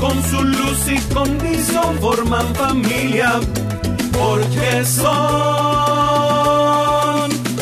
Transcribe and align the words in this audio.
con 0.00 0.22
su 0.24 0.42
luz 0.42 0.88
y 0.88 0.98
condición 1.14 1.98
forman 2.00 2.54
familia, 2.54 3.40
porque 4.12 4.84
son 4.84 5.10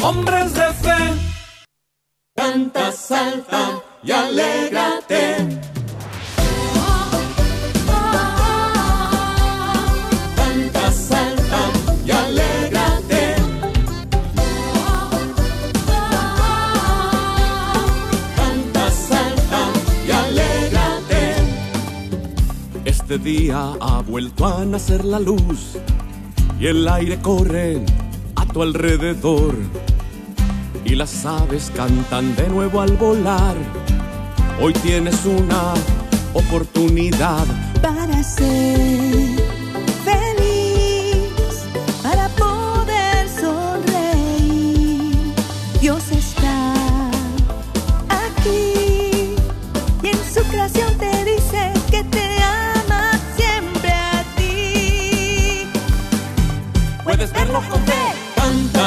hombres 0.02 0.54
de 0.54 0.72
fe. 0.84 1.14
Canta, 2.36 2.92
salta 2.92 3.82
y 4.02 4.12
alégrate 4.12 5.67
Este 23.10 23.24
día 23.24 23.72
ha 23.80 24.02
vuelto 24.02 24.44
a 24.44 24.66
nacer 24.66 25.02
la 25.02 25.18
luz 25.18 25.78
y 26.60 26.66
el 26.66 26.86
aire 26.86 27.18
corre 27.20 27.82
a 28.36 28.44
tu 28.44 28.60
alrededor 28.60 29.54
y 30.84 30.94
las 30.94 31.24
aves 31.24 31.72
cantan 31.74 32.36
de 32.36 32.50
nuevo 32.50 32.82
al 32.82 32.98
volar. 32.98 33.56
Hoy 34.60 34.74
tienes 34.74 35.24
una 35.24 35.72
oportunidad 36.34 37.46
para 37.80 38.22
ser 38.22 39.57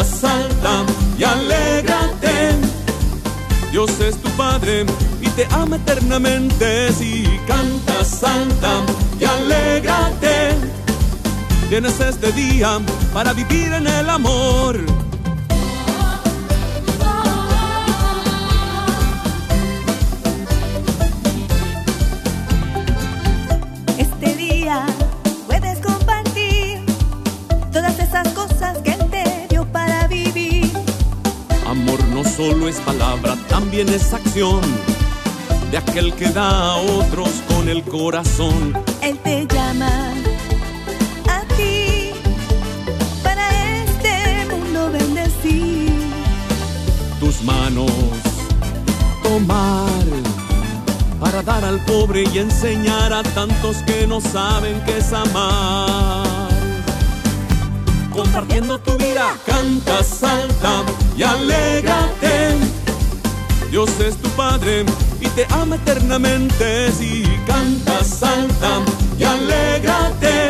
salta 0.04 0.86
y 1.18 1.24
alégrate. 1.24 2.56
Dios 3.72 4.00
es 4.00 4.18
tu 4.18 4.30
Padre 4.32 4.86
y 5.22 5.30
te 5.30 5.48
ama 5.52 5.78
eternamente. 5.78 6.92
Si 6.94 7.24
canta, 7.48 8.04
salta 8.04 8.84
y 9.20 9.24
alégrate. 9.26 10.56
Tienes 11.70 12.00
este 12.00 12.32
día 12.34 12.80
para 13.14 13.34
vivir 13.34 13.72
en 13.74 13.88
el 13.88 14.10
amor. 14.10 14.78
Solo 32.42 32.68
es 32.68 32.80
palabra, 32.80 33.38
también 33.48 33.88
es 33.90 34.14
acción 34.14 34.62
de 35.70 35.78
aquel 35.78 36.12
que 36.16 36.28
da 36.30 36.74
a 36.74 36.78
otros 36.78 37.30
con 37.48 37.70
el 37.70 37.84
corazón. 37.84 38.74
Él 39.04 39.16
te 39.20 39.46
llama 39.46 40.14
a 41.30 41.42
ti 41.56 42.14
para 43.24 43.46
este 43.84 44.48
mundo 44.50 44.90
bendecir. 44.92 45.94
Tus 47.20 47.44
manos 47.44 47.92
tomar 49.22 50.04
para 51.20 51.44
dar 51.44 51.64
al 51.64 51.80
pobre 51.86 52.24
y 52.34 52.40
enseñar 52.40 53.14
a 53.14 53.22
tantos 53.22 53.78
que 53.86 54.08
no 54.08 54.20
saben 54.20 54.82
qué 54.88 54.98
es 54.98 55.14
amar 55.14 56.52
compartiendo 58.12 58.80
tu 58.80 58.98
vida. 58.98 59.36
Canta, 59.46 60.04
salta 60.04 60.81
y 61.18 61.24
alégrate. 61.24 62.56
Dios 63.70 63.90
es 64.00 64.18
tu 64.18 64.30
Padre 64.32 64.86
y 65.20 65.28
te 65.30 65.46
ama 65.52 65.76
eternamente. 65.76 66.92
Si 66.92 67.24
canta, 67.48 68.04
salta 68.04 68.82
y 69.18 69.24
alégrate. 69.24 70.50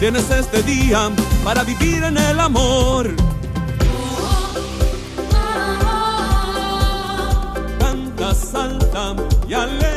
Tienes 0.00 0.30
este 0.30 0.62
día 0.62 1.10
para 1.44 1.62
vivir 1.62 2.02
en 2.02 2.16
el 2.16 2.40
amor. 2.40 3.14
Canta, 7.78 8.34
salta 8.34 9.14
y 9.48 9.54
alégrate. 9.54 9.91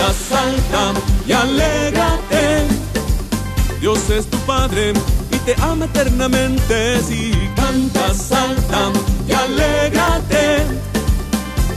Canta, 0.00 0.14
salta 0.14 0.94
y 1.26 1.32
alégrate. 1.32 2.66
Dios 3.80 4.08
es 4.08 4.26
tu 4.26 4.38
Padre 4.38 4.94
y 5.30 5.36
te 5.38 5.54
ama 5.60 5.84
eternamente. 5.84 7.02
Si 7.02 7.32
canta, 7.54 8.14
salta 8.14 8.92
y 9.28 9.32
alégrate 9.32 10.64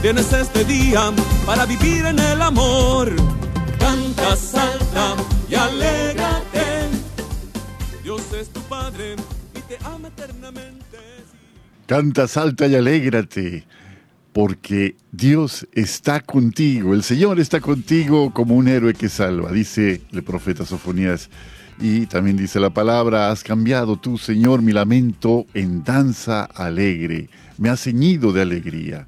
Tienes 0.01 0.31
este 0.31 0.63
día 0.63 1.11
para 1.45 1.65
vivir 1.65 2.05
en 2.05 2.17
el 2.19 2.41
amor. 2.41 3.13
Canta, 3.77 4.37
salta 4.37 5.15
y 5.49 5.55
alégrate. 5.55 6.87
Dios 8.03 8.21
es 8.39 8.49
tu 8.49 8.61
Padre 8.61 9.17
y 9.53 9.59
te 9.61 9.77
ama 9.83 10.07
eternamente. 10.07 10.97
Canta, 11.87 12.27
salta 12.29 12.67
y 12.67 12.75
alégrate. 12.75 13.65
Porque 14.33 14.95
Dios 15.11 15.67
está 15.73 16.19
contigo, 16.19 16.93
el 16.93 17.03
Señor 17.03 17.39
está 17.39 17.61
contigo 17.61 18.33
como 18.33 18.55
un 18.55 18.67
héroe 18.67 18.95
que 18.95 19.07
salva, 19.07 19.51
dice 19.51 20.01
el 20.11 20.23
profeta 20.23 20.65
Sofonías. 20.65 21.29
Y 21.79 22.05
también 22.07 22.37
dice 22.37 22.59
la 22.59 22.71
palabra, 22.71 23.31
has 23.31 23.43
cambiado 23.43 23.97
tú, 23.97 24.17
Señor, 24.17 24.61
mi 24.61 24.73
lamento 24.73 25.45
en 25.53 25.83
danza 25.83 26.43
alegre, 26.45 27.29
me 27.57 27.69
has 27.69 27.83
ceñido 27.83 28.31
de 28.31 28.41
alegría. 28.41 29.07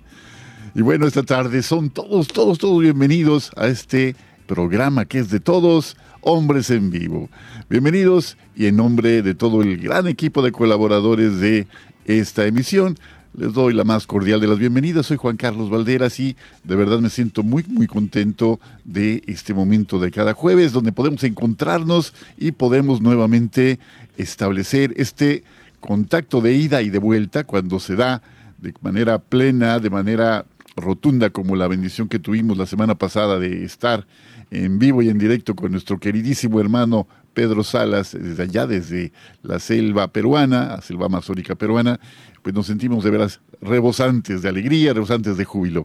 Y 0.76 0.82
bueno, 0.82 1.08
esta 1.08 1.24
tarde 1.24 1.64
son 1.64 1.90
todos, 1.90 2.28
todos, 2.28 2.58
todos 2.58 2.82
bienvenidos 2.82 3.52
a 3.56 3.68
este 3.68 4.16
programa 4.46 5.06
que 5.06 5.20
es 5.20 5.30
de 5.30 5.40
todos, 5.40 5.98
Hombres 6.22 6.70
en 6.70 6.90
Vivo. 6.90 7.30
Bienvenidos 7.70 8.38
y 8.56 8.66
en 8.66 8.78
nombre 8.78 9.22
de 9.22 9.36
todo 9.36 9.62
el 9.62 9.78
gran 9.78 10.08
equipo 10.08 10.42
de 10.42 10.52
colaboradores 10.52 11.40
de 11.40 11.68
esta 12.06 12.46
emisión, 12.46 12.98
les 13.38 13.54
doy 13.54 13.74
la 13.74 13.84
más 13.84 14.08
cordial 14.08 14.40
de 14.40 14.48
las 14.48 14.60
bienvenidas. 14.60 15.08
Soy 15.08 15.18
Juan 15.18 15.38
Carlos 15.38 15.70
Valderas 15.70 16.20
y 16.20 16.36
de 16.64 16.76
verdad 16.76 17.00
me 17.00 17.10
siento 17.10 17.44
muy, 17.44 17.64
muy 17.68 17.88
contento 17.88 18.60
de 18.84 19.24
este 19.28 19.54
momento 19.54 20.00
de 20.00 20.12
cada 20.12 20.34
jueves 20.34 20.72
donde 20.72 20.92
podemos 20.92 21.24
encontrarnos 21.24 22.14
y 22.38 22.52
podemos 22.52 23.02
nuevamente 23.02 23.80
establecer 24.18 24.94
este 24.98 25.44
contacto 25.80 26.42
de 26.42 26.54
ida 26.54 26.82
y 26.82 26.90
de 26.90 27.00
vuelta 27.00 27.44
cuando 27.44 27.80
se 27.80 27.96
da 27.96 28.22
de 28.58 28.74
manera 28.82 29.20
plena, 29.20 29.80
de 29.80 29.90
manera 29.90 30.46
rotunda 30.76 31.30
como 31.30 31.56
la 31.56 31.68
bendición 31.68 32.08
que 32.08 32.20
tuvimos 32.20 32.58
la 32.58 32.66
semana 32.66 32.96
pasada 32.96 33.40
de 33.40 33.64
estar 33.66 34.08
en 34.52 34.80
vivo 34.80 35.02
y 35.02 35.10
en 35.10 35.18
directo 35.18 35.56
con 35.56 35.72
nuestro 35.72 36.00
queridísimo 36.00 36.60
hermano 36.60 37.08
Pedro 37.34 37.64
Salas, 37.64 38.18
desde 38.18 38.44
allá, 38.44 38.66
desde 38.66 39.12
la 39.44 39.60
selva 39.60 40.08
peruana, 40.08 40.68
la 40.68 40.82
selva 40.82 41.08
amazónica 41.08 41.56
peruana, 41.56 42.00
pues 42.46 42.54
nos 42.54 42.68
sentimos 42.68 43.04
de 43.04 43.10
veras 43.10 43.42
rebosantes 43.60 44.44
de 44.44 44.50
alegría, 44.50 44.94
rebosantes 44.94 45.36
de 45.36 45.46
júbilo. 45.46 45.84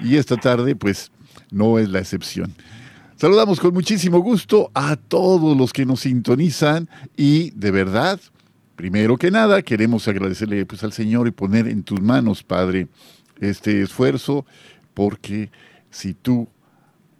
Y 0.00 0.16
esta 0.16 0.36
tarde, 0.36 0.74
pues, 0.74 1.12
no 1.52 1.78
es 1.78 1.88
la 1.88 2.00
excepción. 2.00 2.52
Saludamos 3.14 3.60
con 3.60 3.72
muchísimo 3.72 4.18
gusto 4.18 4.72
a 4.74 4.96
todos 4.96 5.56
los 5.56 5.72
que 5.72 5.86
nos 5.86 6.00
sintonizan 6.00 6.88
y 7.16 7.52
de 7.52 7.70
verdad, 7.70 8.18
primero 8.74 9.18
que 9.18 9.30
nada, 9.30 9.62
queremos 9.62 10.08
agradecerle 10.08 10.66
pues, 10.66 10.82
al 10.82 10.92
Señor 10.92 11.28
y 11.28 11.30
poner 11.30 11.68
en 11.68 11.84
tus 11.84 12.00
manos, 12.00 12.42
Padre, 12.42 12.88
este 13.38 13.80
esfuerzo, 13.80 14.44
porque 14.94 15.52
si 15.90 16.14
tú 16.14 16.48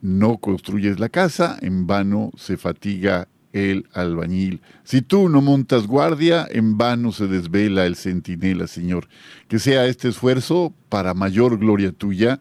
no 0.01 0.39
construyes 0.39 0.99
la 0.99 1.11
casa, 1.11 1.59
en 1.61 1.87
vano 1.87 2.33
se 2.37 2.57
fatiga 2.57 3.29
el 3.53 3.89
albañil. 3.93 4.61
Si 4.85 5.03
tú 5.03 5.29
no 5.29 5.43
montas 5.43 5.87
guardia, 5.87 6.47
en 6.51 6.79
vano 6.79 7.13
se 7.13 7.27
desvela 7.27 7.87
el 7.87 7.97
centinela, 7.97 8.67
Señor. 8.67 9.09
Que 9.49 9.59
sea 9.59 9.87
este 9.87 10.09
esfuerzo 10.09 10.73
para 10.89 11.15
mayor 11.15 11.59
gloria 11.59 11.93
tuya, 11.93 12.41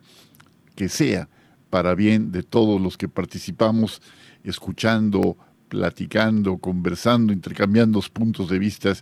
que 0.75 0.89
sea 0.89 1.29
para 1.69 1.95
bien 1.95 2.31
de 2.31 2.44
todos 2.44 2.79
los 2.79 2.97
que 2.97 3.07
participamos, 3.07 4.01
escuchando, 4.44 5.38
platicando, 5.67 6.57
conversando, 6.57 7.33
intercambiando 7.33 8.01
puntos 8.11 8.50
de 8.50 8.59
vista, 8.59 8.94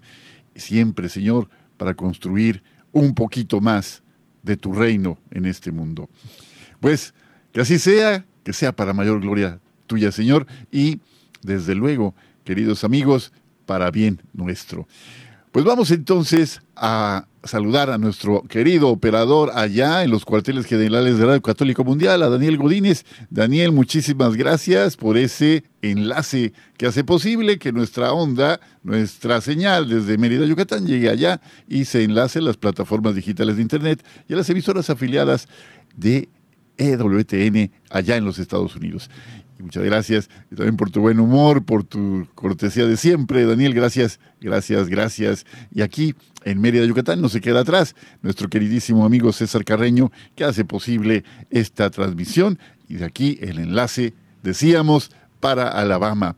siempre, 0.56 1.09
Señor, 1.09 1.50
para 1.77 1.94
construir 1.94 2.63
un 2.92 3.13
poquito 3.13 3.62
más 3.62 4.04
de 4.44 4.57
tu 4.57 4.74
reino 4.74 5.18
en 5.31 5.45
este 5.45 5.71
mundo. 5.71 6.09
Pues 6.80 7.13
que 7.51 7.62
así 7.62 7.80
sea, 7.80 8.25
que 8.44 8.54
sea 8.54 8.71
para 8.75 8.94
mayor 8.94 9.21
gloria 9.21 9.59
tuya, 9.88 10.12
Señor, 10.12 10.45
y 10.71 11.00
desde 11.42 11.75
luego, 11.75 12.16
queridos 12.44 12.84
amigos, 12.84 13.31
para 13.66 13.92
bien 13.92 14.22
nuestro. 14.34 14.88
Pues 15.51 15.66
vamos 15.66 15.92
entonces 15.92 16.62
a 16.75 17.25
saludar 17.44 17.89
a 17.89 17.98
nuestro 17.98 18.44
querido 18.44 18.89
operador 18.89 19.51
allá 19.56 20.04
en 20.04 20.12
los 20.12 20.25
cuarteles 20.25 20.66
generales 20.66 21.18
de 21.18 21.25
Radio 21.25 21.42
Católico 21.42 21.84
Mundial, 21.84 22.22
a 22.22 22.30
Daniel 22.30 22.57
Godínez. 22.57 23.06
Daniel, 23.30 23.72
muchísimas 23.72 24.36
gracias 24.36 24.98
por 24.98 25.18
ese 25.18 25.63
enlace 25.81 26.54
que 26.78 26.86
hace 26.86 27.04
posible 27.04 27.57
que 27.57 27.72
nuestra 27.72 28.13
onda, 28.13 28.60
nuestra 28.83 29.42
señal 29.42 29.90
desde 29.90 30.18
Mérida, 30.18 30.45
Yucatán, 30.45 30.86
llegue 30.86 31.10
allá 31.10 31.42
y 31.68 31.86
se 31.86 32.04
enlace 32.04 32.40
a 32.40 32.44
las 32.44 32.57
plataformas 32.57 33.16
digitales 33.16 33.56
de 33.56 33.62
Internet 33.62 34.06
y 34.28 34.33
a 34.33 34.38
las 34.38 34.50
emisoras 34.50 34.90
afiliadas 34.90 35.48
de 35.95 36.30
EWTN 36.78 37.72
allá 37.90 38.18
en 38.18 38.25
los 38.25 38.38
Estados 38.38 38.75
Unidos. 38.75 39.10
Muchas 39.59 39.83
gracias 39.83 40.30
y 40.51 40.56
también 40.56 40.77
por 40.77 40.92
tu 40.92 41.01
buen 41.01 41.19
humor, 41.19 41.65
por 41.65 41.83
tu 41.83 42.27
cortesía 42.36 42.86
de 42.86 42.95
siempre. 42.95 43.45
Daniel, 43.45 43.74
gracias, 43.74 44.19
gracias, 44.39 44.88
gracias. 44.88 45.45
Y 45.74 45.81
aquí 45.81 46.15
en 46.44 46.62
Mérida, 46.62 46.86
Yucatán, 46.86 47.21
no 47.21 47.30
se 47.30 47.42
queda 47.42 47.62
atrás 47.62 47.95
nuestro 48.21 48.50
queridísimo 48.50 49.06
amigo 49.06 49.33
César 49.33 49.65
Carreño, 49.65 50.12
que 50.36 50.44
hace 50.44 50.63
posible 50.63 51.24
esta 51.50 51.89
transmisión. 51.89 52.59
Y 52.88 52.95
de 52.95 53.06
aquí 53.06 53.39
el 53.42 53.59
enlace, 53.59 54.13
decíamos, 54.44 55.12
para 55.39 55.68
Alabama. 55.68 56.36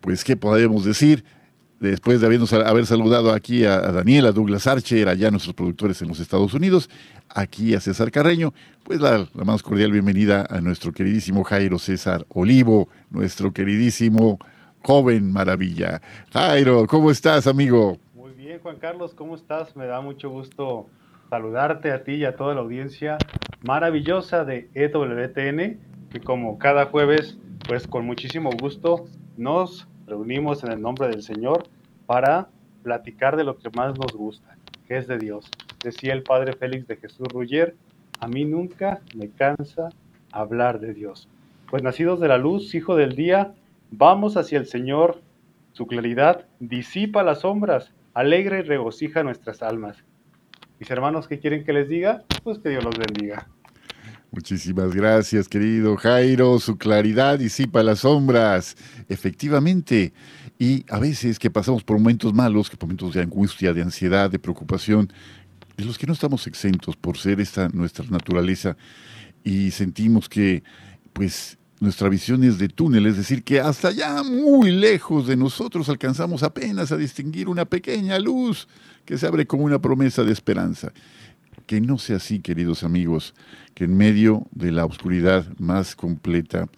Pues, 0.00 0.24
¿qué 0.24 0.36
podemos 0.36 0.84
decir? 0.84 1.24
Después 1.80 2.20
de 2.20 2.26
habernos, 2.26 2.52
haber 2.52 2.86
saludado 2.86 3.32
aquí 3.32 3.64
a, 3.64 3.78
Daniel, 3.78 4.26
a 4.26 4.32
Douglas 4.32 4.66
Archer, 4.66 5.08
allá 5.08 5.30
nuestros 5.30 5.54
productores 5.54 6.02
en 6.02 6.08
los 6.08 6.18
Estados 6.18 6.52
Unidos, 6.52 6.90
aquí 7.28 7.72
a 7.74 7.80
César 7.80 8.10
Carreño, 8.10 8.52
pues 8.82 9.00
la, 9.00 9.28
más 9.34 9.62
cordial 9.62 9.92
bienvenida 9.92 10.44
a 10.50 10.60
nuestro 10.60 10.92
queridísimo 10.92 11.44
Jairo 11.44 11.78
César 11.78 12.26
Olivo, 12.30 12.88
nuestro 13.10 13.52
queridísimo 13.52 14.40
joven 14.82 15.32
maravilla. 15.32 16.02
Jairo, 16.32 16.84
¿cómo 16.88 17.12
estás, 17.12 17.46
amigo? 17.46 17.98
Muy 18.12 18.32
bien, 18.32 18.58
Juan 18.58 18.78
Carlos, 18.78 19.14
¿cómo 19.14 19.36
estás? 19.36 19.76
Me 19.76 19.86
da 19.86 20.00
mucho 20.00 20.30
gusto 20.30 20.88
saludarte 21.30 21.92
a 21.92 22.02
ti 22.02 22.14
y 22.14 22.24
a 22.24 22.34
toda 22.34 22.54
la 22.54 22.60
audiencia 22.60 23.18
maravillosa 23.62 24.44
de 24.44 24.68
EWTN, 24.74 25.78
que 26.10 26.20
como 26.24 26.58
cada 26.58 26.86
jueves, 26.86 27.38
pues 27.68 27.86
con 27.86 28.04
muchísimo 28.04 28.50
gusto 28.58 29.04
nos 29.36 29.86
reunimos 30.08 30.64
en 30.64 30.72
el 30.72 30.80
nombre 30.80 31.08
del 31.08 31.22
Señor 31.22 31.64
para 32.06 32.48
platicar 32.82 33.36
de 33.36 33.44
lo 33.44 33.58
que 33.58 33.70
más 33.70 33.98
nos 33.98 34.12
gusta, 34.12 34.56
que 34.86 34.96
es 34.96 35.06
de 35.06 35.18
Dios. 35.18 35.50
Decía 35.82 36.12
el 36.12 36.22
padre 36.22 36.54
Félix 36.54 36.86
de 36.88 36.96
Jesús 36.96 37.28
Ruller, 37.28 37.76
a 38.20 38.26
mí 38.26 38.44
nunca 38.44 39.00
me 39.14 39.30
cansa 39.30 39.90
hablar 40.32 40.80
de 40.80 40.94
Dios. 40.94 41.28
Pues 41.70 41.82
nacidos 41.82 42.20
de 42.20 42.28
la 42.28 42.38
luz, 42.38 42.74
hijo 42.74 42.96
del 42.96 43.14
día, 43.14 43.54
vamos 43.90 44.36
hacia 44.36 44.58
el 44.58 44.66
Señor. 44.66 45.20
Su 45.72 45.86
claridad 45.86 46.46
disipa 46.58 47.22
las 47.22 47.40
sombras, 47.40 47.92
alegra 48.14 48.58
y 48.58 48.62
regocija 48.62 49.22
nuestras 49.22 49.62
almas. 49.62 50.02
Mis 50.80 50.90
hermanos, 50.90 51.28
¿qué 51.28 51.38
quieren 51.38 51.64
que 51.64 51.72
les 51.72 51.88
diga? 51.88 52.24
Pues 52.42 52.58
que 52.58 52.70
Dios 52.70 52.84
los 52.84 52.96
bendiga. 52.96 53.46
Muchísimas 54.30 54.94
gracias, 54.94 55.48
querido 55.48 55.96
Jairo. 55.96 56.58
Su 56.58 56.76
claridad 56.76 57.38
disipa 57.38 57.82
las 57.82 58.00
sombras. 58.00 58.76
Efectivamente. 59.08 60.12
Y 60.58 60.84
a 60.90 60.98
veces 60.98 61.38
que 61.38 61.50
pasamos 61.50 61.82
por 61.82 61.98
momentos 61.98 62.34
malos, 62.34 62.68
que 62.68 62.76
momentos 62.80 63.14
de 63.14 63.22
angustia, 63.22 63.72
de 63.72 63.82
ansiedad, 63.82 64.30
de 64.30 64.38
preocupación, 64.38 65.10
de 65.76 65.84
los 65.84 65.96
que 65.96 66.06
no 66.06 66.12
estamos 66.12 66.46
exentos 66.46 66.96
por 66.96 67.16
ser 67.16 67.40
esta 67.40 67.68
nuestra 67.68 68.04
naturaleza 68.10 68.76
y 69.44 69.70
sentimos 69.70 70.28
que 70.28 70.62
pues 71.12 71.56
nuestra 71.80 72.08
visión 72.08 72.42
es 72.42 72.58
de 72.58 72.68
túnel, 72.68 73.06
es 73.06 73.16
decir, 73.16 73.44
que 73.44 73.60
hasta 73.60 73.88
allá 73.88 74.22
muy 74.24 74.72
lejos 74.72 75.28
de 75.28 75.36
nosotros 75.36 75.88
alcanzamos 75.88 76.42
apenas 76.42 76.90
a 76.90 76.96
distinguir 76.96 77.48
una 77.48 77.64
pequeña 77.64 78.18
luz 78.18 78.66
que 79.04 79.16
se 79.16 79.26
abre 79.26 79.46
como 79.46 79.64
una 79.64 79.78
promesa 79.78 80.24
de 80.24 80.32
esperanza. 80.32 80.92
Que 81.66 81.80
no 81.80 81.98
sea 81.98 82.16
así, 82.16 82.40
queridos 82.40 82.82
amigos, 82.82 83.34
que 83.74 83.84
en 83.84 83.96
medio 83.96 84.46
de 84.52 84.72
la 84.72 84.84
oscuridad 84.84 85.46
más 85.58 85.94
completa 85.94 86.68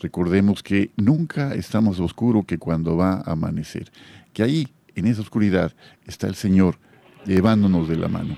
recordemos 0.00 0.62
que 0.62 0.90
nunca 0.96 1.54
está 1.54 1.80
más 1.80 2.00
oscuro 2.00 2.42
que 2.42 2.58
cuando 2.58 2.96
va 2.96 3.22
a 3.24 3.32
amanecer, 3.32 3.92
que 4.32 4.42
ahí, 4.42 4.68
en 4.94 5.06
esa 5.06 5.20
oscuridad, 5.20 5.72
está 6.06 6.26
el 6.26 6.34
Señor 6.34 6.78
llevándonos 7.26 7.88
de 7.88 7.96
la 7.96 8.08
mano. 8.08 8.36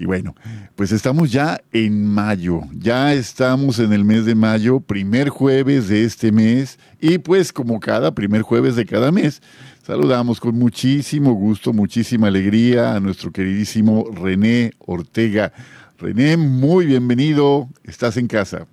Y 0.00 0.04
bueno, 0.04 0.34
pues 0.76 0.92
estamos 0.92 1.32
ya 1.32 1.60
en 1.72 2.06
mayo, 2.06 2.60
ya 2.72 3.12
estamos 3.12 3.80
en 3.80 3.92
el 3.92 4.04
mes 4.04 4.24
de 4.24 4.36
mayo, 4.36 4.78
primer 4.78 5.28
jueves 5.28 5.88
de 5.88 6.04
este 6.04 6.30
mes, 6.30 6.78
y 7.00 7.18
pues 7.18 7.52
como 7.52 7.80
cada 7.80 8.14
primer 8.14 8.42
jueves 8.42 8.76
de 8.76 8.86
cada 8.86 9.10
mes, 9.10 9.42
saludamos 9.88 10.38
con 10.38 10.54
muchísimo 10.58 11.32
gusto, 11.32 11.72
muchísima 11.72 12.26
alegría 12.26 12.94
a 12.94 13.00
nuestro 13.00 13.32
queridísimo 13.32 14.04
René 14.12 14.72
Ortega. 14.80 15.50
René, 15.96 16.36
muy 16.36 16.84
bienvenido, 16.84 17.68
estás 17.84 18.18
en 18.18 18.26
casa. 18.28 18.66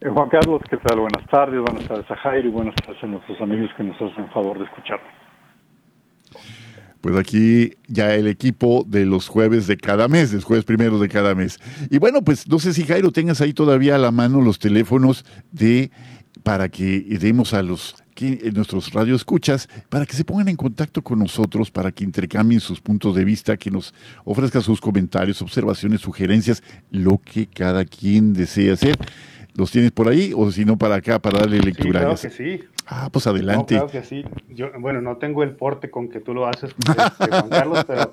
Eh, 0.00 0.08
Juan 0.08 0.30
Carlos, 0.30 0.62
¿qué 0.70 0.78
tal? 0.78 1.00
Buenas 1.00 1.28
tardes, 1.30 1.60
buenas 1.60 1.86
tardes 1.86 2.10
a 2.10 2.16
Jairo 2.16 2.48
y 2.48 2.50
buenas 2.50 2.74
tardes 2.76 3.04
a 3.04 3.06
nuestros 3.08 3.38
amigos 3.42 3.68
que 3.76 3.84
nos 3.84 3.96
hacen 3.96 4.26
favor 4.30 4.58
de 4.58 4.64
escucharnos. 4.64 5.12
Pues 7.02 7.14
aquí 7.16 7.72
ya 7.88 8.14
el 8.14 8.28
equipo 8.28 8.84
de 8.86 9.04
los 9.04 9.28
jueves 9.28 9.66
de 9.66 9.76
cada 9.76 10.08
mes, 10.08 10.32
los 10.32 10.44
jueves 10.44 10.64
primeros 10.64 10.98
de 10.98 11.10
cada 11.10 11.34
mes. 11.34 11.60
Y 11.90 11.98
bueno, 11.98 12.22
pues 12.22 12.48
no 12.48 12.58
sé 12.58 12.72
si 12.72 12.84
Jairo 12.84 13.12
tengas 13.12 13.42
ahí 13.42 13.52
todavía 13.52 13.96
a 13.96 13.98
la 13.98 14.12
mano 14.12 14.40
los 14.40 14.58
teléfonos 14.58 15.26
de 15.52 15.90
para 16.42 16.70
que 16.70 17.00
demos 17.20 17.52
a 17.52 17.62
los 17.62 17.96
que 18.16 18.50
nuestros 18.52 18.92
radioescuchas 18.92 19.68
para 19.90 20.06
que 20.06 20.14
se 20.14 20.24
pongan 20.24 20.48
en 20.48 20.56
contacto 20.56 21.02
con 21.02 21.18
nosotros, 21.18 21.70
para 21.70 21.92
que 21.92 22.02
intercambien 22.02 22.60
sus 22.60 22.80
puntos 22.80 23.14
de 23.14 23.24
vista, 23.24 23.56
que 23.56 23.70
nos 23.70 23.94
ofrezcan 24.24 24.62
sus 24.62 24.80
comentarios, 24.80 25.42
observaciones, 25.42 26.00
sugerencias, 26.00 26.62
lo 26.90 27.18
que 27.18 27.46
cada 27.46 27.84
quien 27.84 28.32
desee 28.32 28.72
hacer. 28.72 28.96
¿Los 29.54 29.70
tienes 29.70 29.90
por 29.90 30.08
ahí 30.08 30.32
o 30.34 30.50
si 30.50 30.64
no 30.64 30.76
para 30.76 30.96
acá 30.96 31.18
para 31.18 31.40
darle 31.40 31.60
lectura? 31.60 32.00
claro 32.00 32.16
que 32.20 32.30
sí. 32.30 32.60
Ah, 32.86 33.08
pues 33.12 33.26
adelante. 33.26 33.74
claro 33.74 33.90
que 33.90 34.02
sí. 34.02 34.24
Yo, 34.48 34.70
bueno, 34.78 35.00
no 35.00 35.16
tengo 35.16 35.42
el 35.42 35.50
porte 35.56 35.90
con 35.90 36.08
que 36.08 36.20
tú 36.20 36.34
lo 36.34 36.46
haces, 36.46 36.74
este, 36.78 37.30
Juan 37.30 37.48
Carlos, 37.48 37.84
pero 37.86 38.12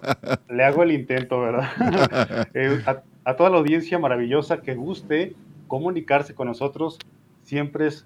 le 0.49 0.63
hago 0.63 0.83
el 0.83 0.91
intento, 0.91 1.39
¿verdad? 1.39 1.69
Eh, 2.53 2.83
a, 3.25 3.35
toda 3.35 3.49
la 3.49 3.57
audiencia 3.57 3.99
maravillosa 3.99 4.61
que 4.61 4.75
guste 4.75 5.35
comunicarse 5.67 6.33
con 6.33 6.47
nosotros, 6.47 6.97
siempre 7.43 7.87
es 7.87 8.05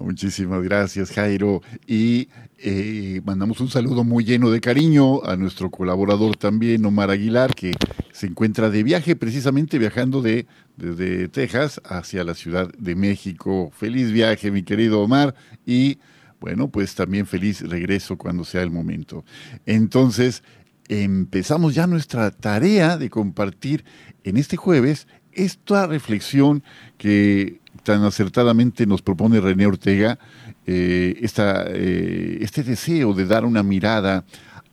muchísimas 0.00 0.62
gracias, 0.62 1.12
Jairo. 1.12 1.60
Y 1.86 2.28
eh, 2.58 3.20
mandamos 3.24 3.60
un 3.60 3.68
saludo 3.68 4.02
muy 4.02 4.24
lleno 4.24 4.50
de 4.50 4.60
cariño 4.60 5.22
a 5.24 5.36
nuestro 5.36 5.70
colaborador 5.70 6.36
también, 6.36 6.86
Omar 6.86 7.10
Aguilar, 7.10 7.54
que 7.54 7.72
se 8.12 8.28
encuentra 8.28 8.70
de 8.70 8.82
viaje, 8.82 9.14
precisamente 9.14 9.78
viajando 9.78 10.22
de, 10.22 10.46
desde 10.76 11.28
Texas 11.28 11.82
hacia 11.84 12.24
la 12.24 12.32
Ciudad 12.32 12.70
de 12.78 12.96
México. 12.96 13.70
Feliz 13.74 14.10
viaje, 14.10 14.50
mi 14.50 14.62
querido 14.62 15.02
Omar. 15.02 15.34
Y 15.66 15.98
bueno, 16.40 16.68
pues 16.68 16.94
también 16.94 17.26
feliz 17.26 17.62
regreso 17.62 18.16
cuando 18.16 18.44
sea 18.44 18.62
el 18.62 18.70
momento. 18.70 19.24
Entonces, 19.64 20.42
empezamos 20.88 21.74
ya 21.74 21.86
nuestra 21.86 22.30
tarea 22.30 22.96
de 22.96 23.10
compartir 23.10 23.84
en 24.24 24.36
este 24.36 24.56
jueves 24.56 25.06
esta 25.32 25.86
reflexión 25.86 26.62
que 26.96 27.60
tan 27.82 28.02
acertadamente 28.04 28.86
nos 28.86 29.02
propone 29.02 29.40
René 29.40 29.66
Ortega, 29.66 30.18
eh, 30.66 31.20
eh, 31.20 32.38
este 32.40 32.62
deseo 32.62 33.14
de 33.14 33.26
dar 33.26 33.44
una 33.44 33.62
mirada 33.62 34.24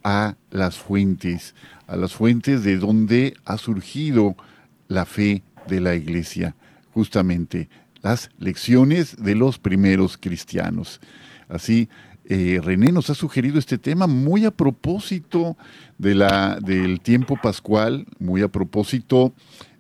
a 0.04 0.36
las 0.52 0.78
fuentes, 0.78 1.54
a 1.88 1.96
las 1.96 2.14
fuentes 2.14 2.64
de 2.64 2.78
donde 2.78 3.36
ha 3.46 3.58
surgido 3.58 4.36
la 4.88 5.06
fe 5.06 5.44
de 5.68 5.80
la 5.80 5.96
iglesia, 5.96 6.56
justamente 6.94 7.70
las 8.02 8.30
lecciones 8.38 9.16
de 9.18 9.36
los 9.36 9.60
primeros 9.60 10.18
cristianos. 10.18 11.00
Así, 11.54 11.88
eh, 12.26 12.60
René 12.64 12.92
nos 12.92 13.12
ha 13.12 13.14
sugerido 13.14 13.60
este 13.60 13.78
tema 13.78 14.08
muy 14.08 14.44
a 14.44 14.50
propósito 14.50 15.56
de 16.00 16.16
la, 16.16 16.58
del 16.60 17.00
tiempo 17.00 17.38
pascual, 17.40 18.08
muy 18.18 18.42
a 18.42 18.48
propósito 18.48 19.34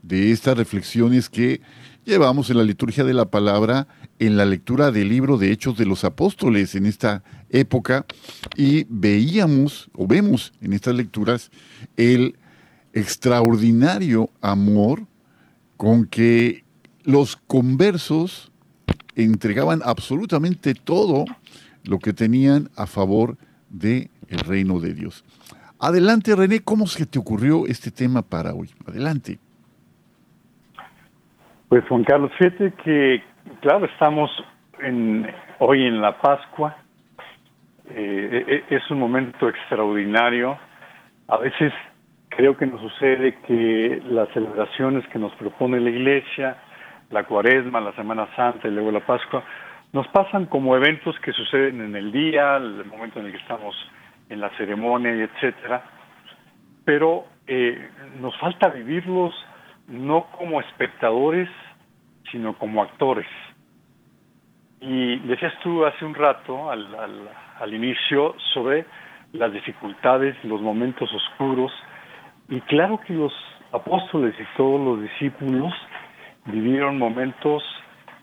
de 0.03 0.31
estas 0.31 0.55
reflexiones 0.55 1.29
que 1.29 1.61
llevamos 2.05 2.51
en 2.51 2.57
la 2.57 2.63
liturgia 2.63 3.03
de 3.03 3.15
la 3.15 3.25
palabra, 3.25 3.87
en 4.19 4.37
la 4.37 4.45
lectura 4.45 4.91
del 4.91 5.09
libro 5.09 5.39
de 5.39 5.51
Hechos 5.51 5.75
de 5.75 5.87
los 5.87 6.03
Apóstoles 6.03 6.75
en 6.75 6.85
esta 6.85 7.23
época, 7.49 8.05
y 8.55 8.85
veíamos 8.87 9.89
o 9.95 10.05
vemos 10.05 10.53
en 10.61 10.73
estas 10.73 10.93
lecturas 10.93 11.49
el 11.97 12.35
extraordinario 12.93 14.29
amor 14.41 15.07
con 15.75 16.05
que 16.05 16.65
los 17.03 17.35
conversos 17.35 18.51
entregaban 19.15 19.81
absolutamente 19.83 20.73
todo 20.75 21.25
lo 21.83 21.99
que 21.99 22.13
tenían 22.13 22.69
a 22.77 22.87
favor 22.87 23.37
del 23.69 24.09
el 24.29 24.39
reino 24.39 24.79
de 24.79 24.93
Dios. 24.93 25.23
Adelante, 25.79 26.35
René, 26.35 26.61
¿cómo 26.63 26.87
se 26.87 27.05
te 27.05 27.19
ocurrió 27.19 27.67
este 27.67 27.91
tema 27.91 28.21
para 28.21 28.53
hoy? 28.53 28.69
Adelante. 28.87 29.37
Pues 31.67 31.83
Juan 31.89 32.03
Carlos, 32.03 32.31
fíjate 32.37 32.71
que, 32.83 33.23
claro, 33.61 33.85
estamos 33.85 34.31
en, 34.81 35.27
hoy 35.59 35.85
en 35.85 36.01
la 36.01 36.17
Pascua, 36.19 36.77
eh, 37.89 38.45
e, 38.47 38.73
e, 38.73 38.77
es 38.77 38.89
un 38.91 38.99
momento 38.99 39.49
extraordinario. 39.49 40.57
A 41.27 41.37
veces 41.37 41.73
creo 42.29 42.55
que 42.55 42.65
nos 42.65 42.79
sucede 42.79 43.35
que 43.45 44.01
las 44.05 44.29
celebraciones 44.29 45.05
que 45.09 45.19
nos 45.19 45.33
propone 45.33 45.79
la 45.79 45.89
Iglesia, 45.89 46.57
la 47.09 47.25
Cuaresma, 47.25 47.81
la 47.81 47.93
Semana 47.95 48.27
Santa 48.35 48.67
y 48.67 48.71
luego 48.71 48.91
la 48.91 49.05
Pascua, 49.05 49.43
nos 49.93 50.07
pasan 50.07 50.47
como 50.47 50.75
eventos 50.75 51.17
que 51.19 51.31
suceden 51.31 51.79
en 51.79 51.95
el 51.95 52.11
día, 52.11 52.57
el 52.57 52.83
momento 52.85 53.19
en 53.19 53.27
el 53.27 53.31
que 53.31 53.37
estamos 53.37 53.75
en 54.29 54.41
la 54.41 54.49
ceremonia 54.57 55.15
y 55.15 55.21
etcétera, 55.21 55.83
pero 56.83 57.25
eh, 57.45 57.89
nos 58.19 58.35
falta 58.39 58.69
vivirlos 58.69 59.33
no 59.87 60.25
como 60.31 60.61
espectadores, 60.61 61.47
sino 62.31 62.57
como 62.57 62.81
actores. 62.81 63.27
Y 64.81 65.19
decías 65.19 65.53
tú 65.61 65.85
hace 65.85 66.03
un 66.03 66.15
rato, 66.15 66.71
al, 66.71 66.87
al, 67.59 67.73
inicio, 67.73 68.35
sobre 68.53 68.85
las 69.31 69.53
dificultades, 69.53 70.35
los 70.43 70.61
momentos 70.61 71.09
oscuros, 71.13 71.71
y 72.49 72.59
claro 72.61 72.99
que 73.05 73.13
los 73.13 73.33
apóstoles 73.71 74.35
y 74.39 74.57
todos 74.57 74.81
los 74.81 75.01
discípulos 75.01 75.73
vivieron 76.45 76.97
momentos 76.97 77.63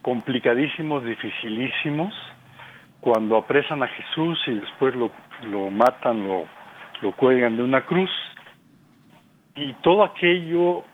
complicadísimos, 0.02 1.04
dificilísimos, 1.04 2.14
cuando 3.00 3.36
apresan 3.36 3.82
a 3.82 3.88
Jesús 3.88 4.38
y 4.46 4.54
después 4.54 4.94
lo, 4.94 5.10
lo 5.44 5.70
matan, 5.70 6.26
lo, 6.26 6.46
lo 7.02 7.12
cuelgan 7.12 7.56
de 7.56 7.62
una 7.62 7.86
cruz, 7.86 8.10
y 9.54 9.72
todo 9.82 10.04
aquello 10.04 10.84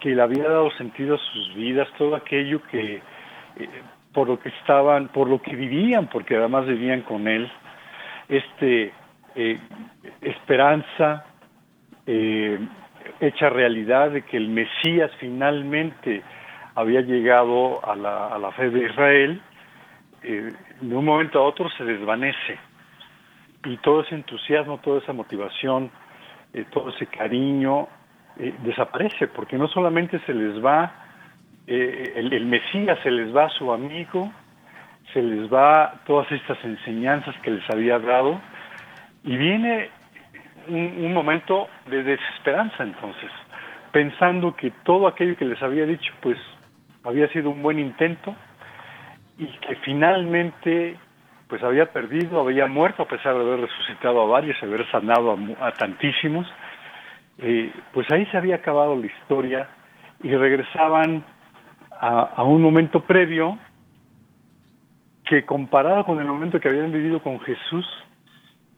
que 0.00 0.10
le 0.10 0.22
había 0.22 0.44
dado 0.44 0.70
sentido 0.72 1.16
a 1.16 1.18
sus 1.18 1.54
vidas, 1.54 1.88
todo 1.98 2.16
aquello 2.16 2.62
que 2.70 2.96
eh, 2.96 3.68
por 4.12 4.28
lo 4.28 4.40
que 4.40 4.48
estaban, 4.48 5.08
por 5.08 5.28
lo 5.28 5.40
que 5.40 5.54
vivían, 5.54 6.08
porque 6.08 6.36
además 6.36 6.66
vivían 6.66 7.02
con 7.02 7.28
él, 7.28 7.50
este 8.28 8.92
eh, 9.36 9.58
esperanza 10.20 11.24
eh, 12.06 12.58
hecha 13.20 13.50
realidad 13.50 14.10
de 14.10 14.22
que 14.22 14.36
el 14.36 14.48
Mesías 14.48 15.10
finalmente 15.20 16.22
había 16.80 17.00
llegado 17.02 17.84
a 17.84 17.94
la, 17.96 18.28
a 18.28 18.38
la 18.38 18.52
fe 18.52 18.70
de 18.70 18.86
Israel, 18.86 19.40
de 20.22 20.96
un 20.96 21.04
momento 21.04 21.38
a 21.38 21.42
otro 21.42 21.68
se 21.70 21.84
desvanece. 21.84 22.58
Y 23.64 23.76
todo 23.78 24.02
ese 24.02 24.14
entusiasmo, 24.14 24.78
toda 24.78 25.00
esa 25.00 25.12
motivación, 25.12 25.90
todo 26.72 26.90
ese 26.90 27.06
cariño 27.06 27.88
eh, 28.38 28.54
desaparece, 28.62 29.28
porque 29.28 29.58
no 29.58 29.68
solamente 29.68 30.18
se 30.20 30.32
les 30.32 30.64
va 30.64 30.92
eh, 31.66 32.12
el, 32.16 32.46
Mesías, 32.46 32.98
se 33.02 33.10
les 33.10 33.34
va 33.34 33.44
a 33.44 33.48
su 33.50 33.72
amigo, 33.72 34.32
se 35.12 35.22
les 35.22 35.52
va 35.52 36.00
todas 36.06 36.30
estas 36.32 36.62
enseñanzas 36.64 37.34
que 37.42 37.50
les 37.50 37.68
había 37.70 37.98
dado, 37.98 38.40
y 39.24 39.36
viene 39.36 39.90
un, 40.68 41.12
momento 41.12 41.68
de 41.86 42.02
desesperanza 42.02 42.82
entonces, 42.82 43.30
pensando 43.92 44.54
que 44.56 44.70
todo 44.84 45.06
aquello 45.06 45.36
que 45.36 45.44
les 45.44 45.60
había 45.62 45.84
dicho, 45.84 46.12
pues 46.20 46.38
había 47.04 47.28
sido 47.28 47.50
un 47.50 47.62
buen 47.62 47.78
intento, 47.78 48.34
y 49.38 49.46
que 49.46 49.76
finalmente 49.76 50.96
pues 51.48 51.62
había 51.64 51.86
perdido, 51.86 52.40
había 52.40 52.66
muerto 52.66 53.02
a 53.02 53.08
pesar 53.08 53.34
de 53.34 53.40
haber 53.40 53.60
resucitado 53.62 54.22
a 54.22 54.26
varios, 54.26 54.62
haber 54.62 54.88
sanado 54.90 55.36
a 55.60 55.72
tantísimos, 55.72 56.46
eh, 57.38 57.72
pues 57.92 58.06
ahí 58.12 58.24
se 58.26 58.36
había 58.36 58.56
acabado 58.56 58.94
la 58.94 59.06
historia 59.06 59.68
y 60.22 60.34
regresaban 60.34 61.24
a, 61.90 62.42
un 62.44 62.62
momento 62.62 63.00
previo 63.00 63.58
que 65.24 65.44
comparado 65.44 66.04
con 66.04 66.20
el 66.20 66.26
momento 66.26 66.60
que 66.60 66.68
habían 66.68 66.92
vivido 66.92 67.20
con 67.22 67.40
Jesús, 67.40 67.86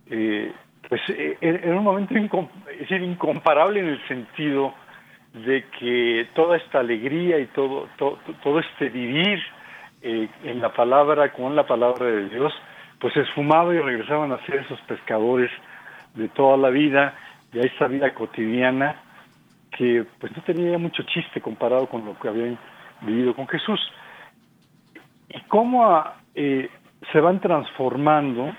eh, 0.07 0.53
pues 0.89 1.01
eh, 1.11 1.37
era 1.41 1.77
un 1.77 1.85
momento 1.85 2.15
es 2.17 2.79
decir, 2.81 3.03
incomparable 3.03 3.81
en 3.81 3.89
el 3.89 4.09
sentido 4.09 4.75
de 5.33 5.65
que 5.79 6.29
toda 6.35 6.57
esta 6.57 6.81
alegría 6.81 7.39
y 7.39 7.47
todo, 7.47 7.89
todo, 7.97 8.19
todo 8.43 8.59
este 8.59 8.89
vivir 8.89 9.43
en 10.03 10.61
la 10.61 10.73
palabra, 10.73 11.33
con 11.33 11.55
la 11.55 11.67
palabra 11.67 12.07
de 12.07 12.29
Dios, 12.29 12.53
pues 12.99 13.15
se 13.15 13.21
esfumaba 13.21 13.75
y 13.75 13.79
regresaban 13.79 14.33
a 14.33 14.45
ser 14.47 14.57
esos 14.57 14.81
pescadores 14.83 15.51
de 16.15 16.29
toda 16.29 16.57
la 16.57 16.71
vida 16.71 17.15
a 17.61 17.67
esa 17.67 17.87
vida 17.87 18.15
cotidiana 18.15 18.97
que 19.77 20.05
pues 20.21 20.35
no 20.37 20.43
tenía 20.43 20.79
mucho 20.79 21.03
chiste 21.03 21.41
comparado 21.41 21.87
con 21.89 22.05
lo 22.05 22.19
que 22.19 22.29
habían 22.29 22.59
vivido 23.03 23.35
con 23.35 23.49
Jesús. 23.49 23.81
Y 25.29 25.41
cómo 25.43 26.05
eh, 26.35 26.69
se 27.11 27.21
van 27.21 27.41
transformando 27.41 28.53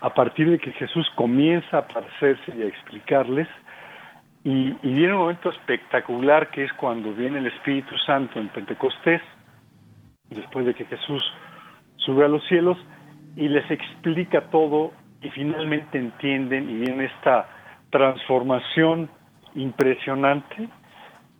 a 0.00 0.10
partir 0.14 0.50
de 0.50 0.58
que 0.58 0.72
Jesús 0.72 1.08
comienza 1.14 1.76
a 1.76 1.80
aparecerse 1.80 2.52
y 2.56 2.62
a 2.62 2.66
explicarles. 2.66 3.48
Y, 4.44 4.74
y 4.82 4.94
viene 4.94 5.12
un 5.12 5.20
momento 5.20 5.50
espectacular 5.50 6.50
que 6.50 6.64
es 6.64 6.72
cuando 6.74 7.12
viene 7.12 7.38
el 7.38 7.46
Espíritu 7.46 7.96
Santo 7.98 8.40
en 8.40 8.48
Pentecostés 8.48 9.22
después 10.30 10.66
de 10.66 10.74
que 10.74 10.84
Jesús 10.84 11.22
sube 11.96 12.24
a 12.24 12.28
los 12.28 12.44
cielos 12.46 12.76
y 13.36 13.48
les 13.48 13.70
explica 13.70 14.50
todo 14.50 14.92
y 15.20 15.30
finalmente 15.30 15.98
entienden 15.98 16.68
y 16.68 16.74
viene 16.80 17.04
esta 17.04 17.48
transformación 17.90 19.08
impresionante 19.54 20.68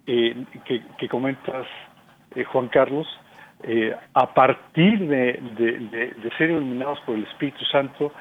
eh, 0.07 0.45
que, 0.99 1.09
comentas, 1.09 1.67
eh, 2.35 2.45
Juan 2.45 2.69
Carlos, 2.69 3.07
eh, 3.63 3.95
a 4.15 4.35
partir 4.35 5.07
de, 5.07 6.31
ser 6.37 6.51
iluminados 6.51 7.01
por 7.01 7.17
el 7.17 7.25
Espíritu 7.25 7.65
Santo 7.67 8.13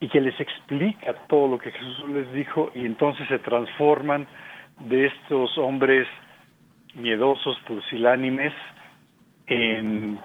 y 0.00 0.08
que 0.08 0.20
les 0.20 0.38
explica 0.40 1.14
todo 1.28 1.46
lo 1.48 1.58
que 1.58 1.70
Jesús 1.70 2.08
les 2.08 2.32
dijo 2.32 2.72
y 2.74 2.86
entonces 2.86 3.28
se 3.28 3.38
transforman 3.38 4.26
de 4.80 5.06
estos 5.06 5.56
hombres 5.58 6.08
miedosos, 6.94 7.56
pusilánimes, 7.66 8.52
en 9.46 10.18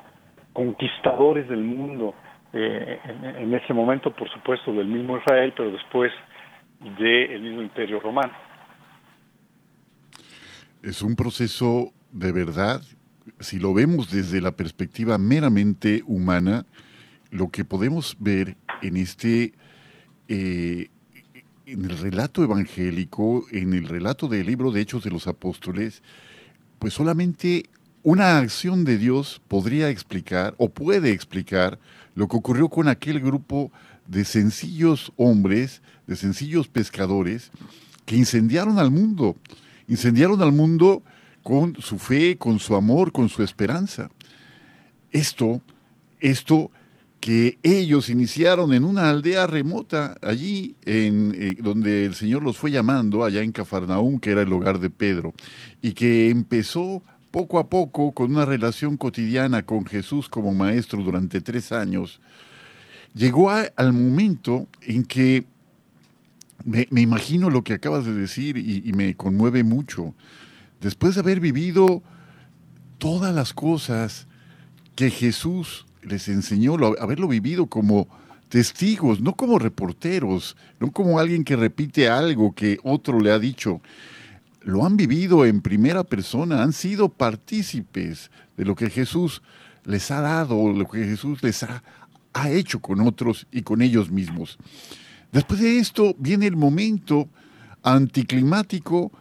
conquistadores 0.53 1.49
del 1.49 1.61
mundo, 1.61 2.15
eh, 2.53 2.99
en, 3.39 3.53
ese 3.53 3.73
momento, 3.73 4.15
por 4.15 4.29
supuesto, 4.31 4.71
del 4.71 4.87
mismo 4.87 5.17
Israel, 5.17 5.53
pero 5.55 5.71
después 5.71 6.11
del 6.97 7.41
mismo 7.41 7.61
imperio 7.61 7.99
romano. 7.99 8.33
Es 10.81 11.01
un 11.01 11.15
proceso 11.15 11.91
de 12.11 12.31
verdad, 12.31 12.81
si 13.39 13.59
lo 13.59 13.73
vemos 13.73 14.11
desde 14.11 14.39
la 14.39 14.51
perspectiva 14.51 15.17
meramente 15.17 16.01
humana, 16.05 16.65
lo 17.31 17.49
que 17.49 17.65
podemos 17.65 18.15
ver 18.19 18.55
en 18.81 18.97
este, 18.97 19.53
eh, 20.27 20.89
en 21.65 21.85
el 21.85 21.97
relato 21.97 22.43
evangélico, 22.43 23.45
en 23.51 23.73
el 23.73 23.87
relato 23.87 24.27
del 24.27 24.45
libro 24.45 24.71
de 24.71 24.81
Hechos 24.81 25.03
de 25.03 25.09
los 25.09 25.27
Apóstoles, 25.27 26.03
pues 26.79 26.93
solamente 26.93 27.65
una 28.03 28.37
acción 28.37 28.85
de 28.85 28.97
Dios 28.97 29.41
podría 29.47 29.89
explicar 29.89 30.53
o 30.57 30.69
puede 30.69 31.11
explicar 31.11 31.79
lo 32.13 32.27
que 32.27 32.37
ocurrió 32.37 32.69
con 32.69 32.87
aquel 32.87 33.19
grupo 33.19 33.71
de 34.07 34.25
sencillos 34.25 35.11
hombres, 35.17 35.81
de 36.05 36.15
sencillos 36.15 36.67
pescadores, 36.67 37.51
que 38.05 38.15
incendiaron 38.15 38.77
al 38.77 38.91
mundo, 38.91 39.35
incendiaron 39.87 40.41
al 40.41 40.51
mundo 40.51 41.01
con 41.41 41.75
su 41.81 41.97
fe, 41.97 42.37
con 42.37 42.59
su 42.59 42.75
amor, 42.75 43.11
con 43.11 43.29
su 43.29 43.41
esperanza. 43.43 44.09
Esto, 45.11 45.61
esto 46.19 46.71
que 47.25 47.57
ellos 47.63 48.11
iniciaron 48.11 48.71
en 48.71 48.83
una 48.83 49.09
aldea 49.09 49.47
remota, 49.47 50.15
allí 50.21 50.75
en 50.85 51.33
eh, 51.33 51.57
donde 51.59 52.05
el 52.05 52.13
Señor 52.13 52.43
los 52.43 52.55
fue 52.55 52.69
llamando, 52.69 53.25
allá 53.25 53.41
en 53.41 53.51
Cafarnaúm, 53.51 54.19
que 54.19 54.29
era 54.29 54.43
el 54.43 54.53
hogar 54.53 54.77
de 54.77 54.91
Pedro, 54.91 55.33
y 55.81 55.93
que 55.93 56.29
empezó 56.29 57.01
poco 57.31 57.57
a 57.57 57.67
poco, 57.67 58.11
con 58.11 58.29
una 58.29 58.45
relación 58.45 58.95
cotidiana 58.95 59.65
con 59.65 59.87
Jesús 59.87 60.29
como 60.29 60.53
maestro 60.53 61.01
durante 61.01 61.41
tres 61.41 61.71
años, 61.71 62.21
llegó 63.15 63.49
al 63.49 63.91
momento 63.91 64.67
en 64.83 65.03
que 65.03 65.45
me, 66.63 66.87
imagino 66.91 67.49
lo 67.49 67.63
que 67.63 67.73
acabas 67.73 68.05
de 68.05 68.13
decir 68.13 68.55
y, 68.55 68.93
me 68.93 69.15
conmueve 69.15 69.63
mucho. 69.63 70.13
Después 70.79 71.15
de 71.15 71.21
haber 71.21 71.39
vivido 71.39 72.03
todas 72.99 73.33
las 73.33 73.51
cosas 73.51 74.27
que 74.93 75.09
Jesús 75.09 75.87
les 76.05 76.27
enseñó, 76.27 76.75
haberlo 76.99 77.27
vivido 77.27 77.67
como 77.67 78.07
testigos, 78.49 79.19
no 79.19 79.33
como 79.33 79.59
reporteros, 79.59 80.55
no 80.79 80.91
como 80.91 81.19
alguien 81.19 81.43
que 81.43 81.55
repite 81.55 82.09
algo 82.09 82.53
que 82.53 82.77
otro 82.83 83.19
le 83.19 83.31
ha 83.31 83.39
dicho, 83.39 83.81
lo 84.61 84.85
han 84.85 84.97
vivido 84.97 85.45
en 85.45 85.61
primera 85.61 86.03
persona, 86.03 86.63
han 86.63 86.73
sido 86.73 87.09
partícipes 87.09 88.31
de 88.57 88.65
lo 88.65 88.75
que 88.75 88.89
Jesús 88.89 89.41
les 89.83 90.09
ha 90.11 90.21
dado, 90.21 90.71
lo 90.71 90.87
que 90.87 91.03
Jesús 91.03 91.43
les 91.43 91.63
ha, 91.63 91.83
ha 92.33 92.49
hecho 92.49 92.79
con 92.79 93.01
otros 93.01 93.47
y 93.51 93.61
con 93.61 93.81
ellos 93.81 94.09
mismos. 94.09 94.57
Después 95.31 95.59
de 95.59 95.77
esto 95.77 96.15
viene 96.17 96.47
el 96.47 96.55
momento 96.55 97.29
anticlimático, 97.83 99.11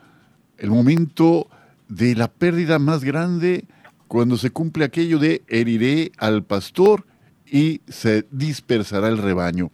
el 0.59 0.71
momento 0.71 1.49
de 1.89 2.15
la 2.15 2.29
pérdida 2.29 2.79
más 2.79 3.05
grande 3.05 3.67
cuando 4.15 4.37
se 4.37 4.51
cumple 4.51 4.85
aquello 4.85 5.19
de 5.19 5.43
heriré 5.49 6.13
al 6.19 6.45
pastor 6.45 7.05
y 7.51 7.81
se 7.89 8.25
dispersará 8.31 9.09
el 9.09 9.19
rebaño. 9.19 9.73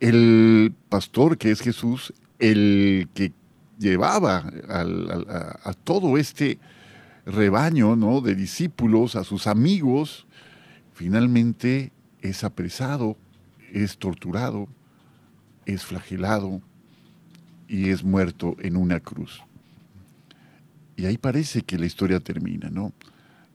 El 0.00 0.74
pastor, 0.88 1.38
que 1.38 1.52
es 1.52 1.60
Jesús, 1.60 2.12
el 2.40 3.08
que 3.14 3.32
llevaba 3.78 4.38
a, 4.68 5.72
todo 5.84 6.18
este 6.18 6.58
rebaño 7.24 7.94
¿no? 7.94 8.22
de 8.22 8.34
discípulos, 8.34 9.14
a 9.14 9.22
sus 9.22 9.46
amigos, 9.46 10.26
finalmente 10.92 11.92
es 12.22 12.42
apresado, 12.42 13.16
es 13.72 13.98
torturado, 13.98 14.66
es 15.64 15.84
flagelado 15.84 16.60
y 17.68 17.90
es 17.90 18.02
muerto 18.02 18.56
en 18.58 18.74
una 18.74 18.98
cruz. 18.98 19.44
Y 20.96 21.06
ahí 21.06 21.18
parece 21.18 21.62
que 21.62 21.78
la 21.78 21.86
historia 21.86 22.18
termina, 22.18 22.68
¿no? 22.68 22.92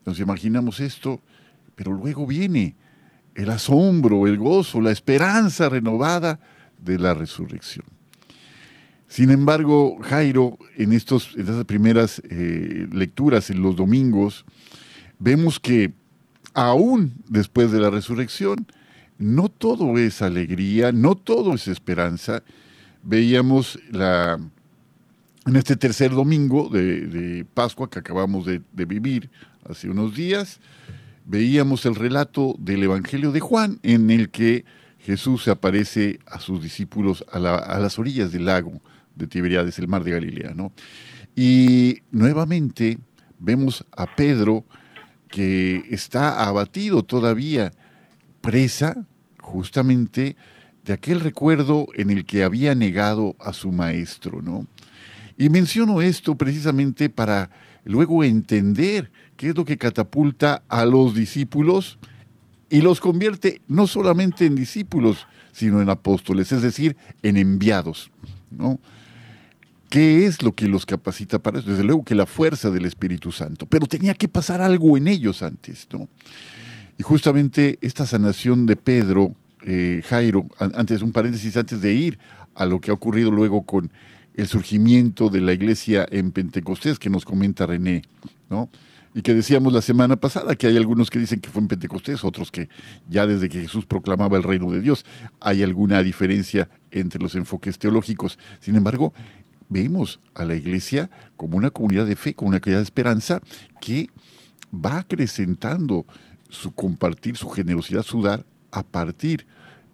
Nos 0.08 0.22
imaginamos 0.22 0.80
esto, 0.80 1.20
pero 1.76 1.91
luego 1.91 2.26
viene 2.26 2.78
el 3.36 3.50
asombro, 3.50 4.26
el 4.26 4.38
gozo, 4.38 4.80
la 4.80 4.91
esperanza 4.91 5.67
renovada 5.67 6.39
de 6.80 6.98
la 6.98 7.13
resurrección. 7.13 7.86
Sin 9.10 9.32
embargo, 9.32 9.98
Jairo, 10.02 10.58
en, 10.78 10.93
estos, 10.93 11.36
estas 11.36 11.65
primeras 11.65 12.22
eh, 12.30 12.88
lecturas 12.93 13.50
en 13.50 13.62
los 13.62 13.76
domingos, 13.76 14.46
vemos 15.20 15.60
que 15.60 15.91
aún 16.54 17.15
después 17.28 17.74
de 17.74 17.82
la 17.82 17.89
resurrección, 17.89 18.65
no 19.17 19.50
todo 19.50 19.98
es 19.98 20.22
alegría, 20.22 20.93
no 20.93 21.15
todo 21.15 21.54
es 21.54 21.67
esperanza. 21.67 22.43
Veíamos 23.04 23.78
la, 23.91 24.39
en 25.48 25.56
este 25.56 25.78
tercer 25.78 26.12
domingo 26.12 26.67
de, 26.70 27.46
Pascua 27.54 27.89
que 27.89 28.00
acabamos 28.00 28.46
de, 28.46 28.62
vivir 28.74 29.30
hace 29.69 29.89
unos 29.89 30.15
días, 30.15 30.60
veíamos 31.25 31.86
el 31.86 31.95
relato 31.95 32.56
del 32.60 32.84
Evangelio 32.84 33.32
de 33.32 33.39
Juan 33.39 33.80
en 33.84 34.10
el 34.10 34.30
que 34.30 34.65
Jesús 34.99 35.43
se 35.43 35.51
aparece 35.51 36.19
a 36.25 36.39
sus 36.39 36.62
discípulos 36.62 37.25
a, 37.32 37.39
las 37.39 37.99
orillas 37.99 38.32
del 38.32 38.45
lago 38.45 38.82
de 39.15 39.27
Tiberiades, 39.27 39.80
el 39.80 39.88
mar 39.88 40.03
de 40.03 40.12
Galilea, 40.12 40.53
¿no? 40.53 40.71
Y 41.36 42.01
nuevamente 42.12 42.97
vemos 43.39 43.86
a 43.95 44.15
Pedro 44.15 44.65
que 45.30 45.84
está 45.89 46.45
abatido 46.45 47.03
todavía, 47.03 47.71
presa 48.41 49.06
justamente 49.39 50.36
de 50.84 50.93
aquel 50.93 51.19
recuerdo 51.19 51.88
en 51.93 52.10
el 52.10 52.25
que 52.25 52.43
había 52.43 52.73
negado 52.75 53.36
a 53.39 53.53
su 53.53 53.71
maestro, 53.71 54.41
¿no? 54.41 54.67
Y 55.38 55.49
menciono 55.49 56.01
esto 56.01 56.36
precisamente 56.36 57.10
para 57.10 57.51
luego 57.86 58.23
entender 58.23 59.12
qué 59.38 59.50
es 59.50 59.56
lo 59.56 59.65
que 59.65 59.78
catapulta 59.78 60.63
a 60.67 60.86
los 60.86 61.15
discípulos 61.15 61.97
y 62.69 62.82
los 62.82 63.00
convierte 63.00 63.62
no 63.67 63.88
solamente 63.88 64.45
en 64.45 64.56
discípulos, 64.56 65.28
sino 65.54 65.82
en 65.82 65.89
apóstoles, 65.89 66.52
es 66.52 66.62
decir, 66.62 66.97
en 67.23 67.38
enviados, 67.38 68.12
¿no? 68.52 68.80
¿Qué 69.89 70.26
es 70.26 70.43
lo 70.43 70.54
que 70.54 70.67
los 70.67 70.86
capacita 70.86 71.39
para 71.39 71.60
eso? 71.60 71.69
Desde 71.69 71.84
luego 71.84 72.04
que 72.04 72.13
la 72.13 72.26
fuerza 72.26 72.69
del 72.69 72.84
Espíritu 72.84 73.32
Santo, 73.32 73.65
pero 73.65 73.88
tenía 73.88 74.13
que 74.13 74.28
pasar 74.28 74.60
algo 74.60 74.97
en 74.97 75.08
ellos 75.08 75.41
antes, 75.41 75.88
¿no? 75.93 76.10
Y 76.97 77.04
justamente 77.04 77.78
esta 77.82 78.06
sanación 78.06 78.65
de 78.65 78.76
Pedro, 78.76 79.34
eh, 79.65 80.02
Jairo, 80.06 80.47
antes, 80.60 81.02
un 81.02 81.12
paréntesis 81.12 81.56
antes 81.56 81.80
de 81.80 81.93
ir 81.93 82.19
a 82.56 82.65
lo 82.65 82.82
que 82.82 82.91
ha 82.91 82.93
ocurrido 82.93 83.32
luego 83.32 83.63
con 83.63 83.91
el 84.34 84.47
surgimiento 84.47 85.30
de 85.30 85.41
la 85.41 85.54
iglesia 85.54 86.06
en 86.12 86.32
Pentecostés, 86.32 87.00
que 87.00 87.10
nos 87.10 87.23
comenta 87.23 87.65
René, 87.65 88.02
¿no? 88.50 88.69
Y 89.17 89.23
que 89.23 89.34
decíamos 89.34 89.73
la 89.73 89.82
semana 89.82 90.15
pasada 90.15 90.56
que 90.56 90.67
hay 90.67 90.77
algunos 90.77 91.10
que 91.10 91.17
dicen 91.17 91.39
que 91.39 91.49
fue 91.49 91.63
en 91.63 91.67
Pentecostés, 91.67 92.23
otros 92.23 92.51
que 92.51 92.69
ya 93.10 93.25
desde 93.25 93.49
que 93.49 93.62
Jesús 93.62 93.88
proclamaba 93.88 94.38
el 94.38 94.43
reino 94.43 94.69
de 94.69 94.80
Dios 94.80 95.06
hay 95.39 95.63
alguna 95.63 96.03
diferencia 96.03 96.69
entre 96.91 97.19
los 97.19 97.34
enfoques 97.34 97.80
teológicos. 97.80 98.38
Sin 98.60 98.75
embargo, 98.75 99.15
vemos 99.69 100.19
a 100.36 100.45
la 100.45 100.53
iglesia 100.53 101.10
como 101.36 101.58
una 101.58 101.71
comunidad 101.71 102.06
de 102.06 102.15
fe, 102.15 102.36
como 102.36 102.49
una 102.49 102.60
comunidad 102.60 102.82
de 102.82 102.84
esperanza 102.84 103.41
que 103.82 104.12
va 104.71 104.99
acrecentando 104.99 106.06
su 106.49 106.73
compartir, 106.73 107.38
su 107.38 107.49
generosidad, 107.49 108.03
su 108.03 108.21
dar 108.21 108.45
a 108.71 108.84
partir 108.84 109.47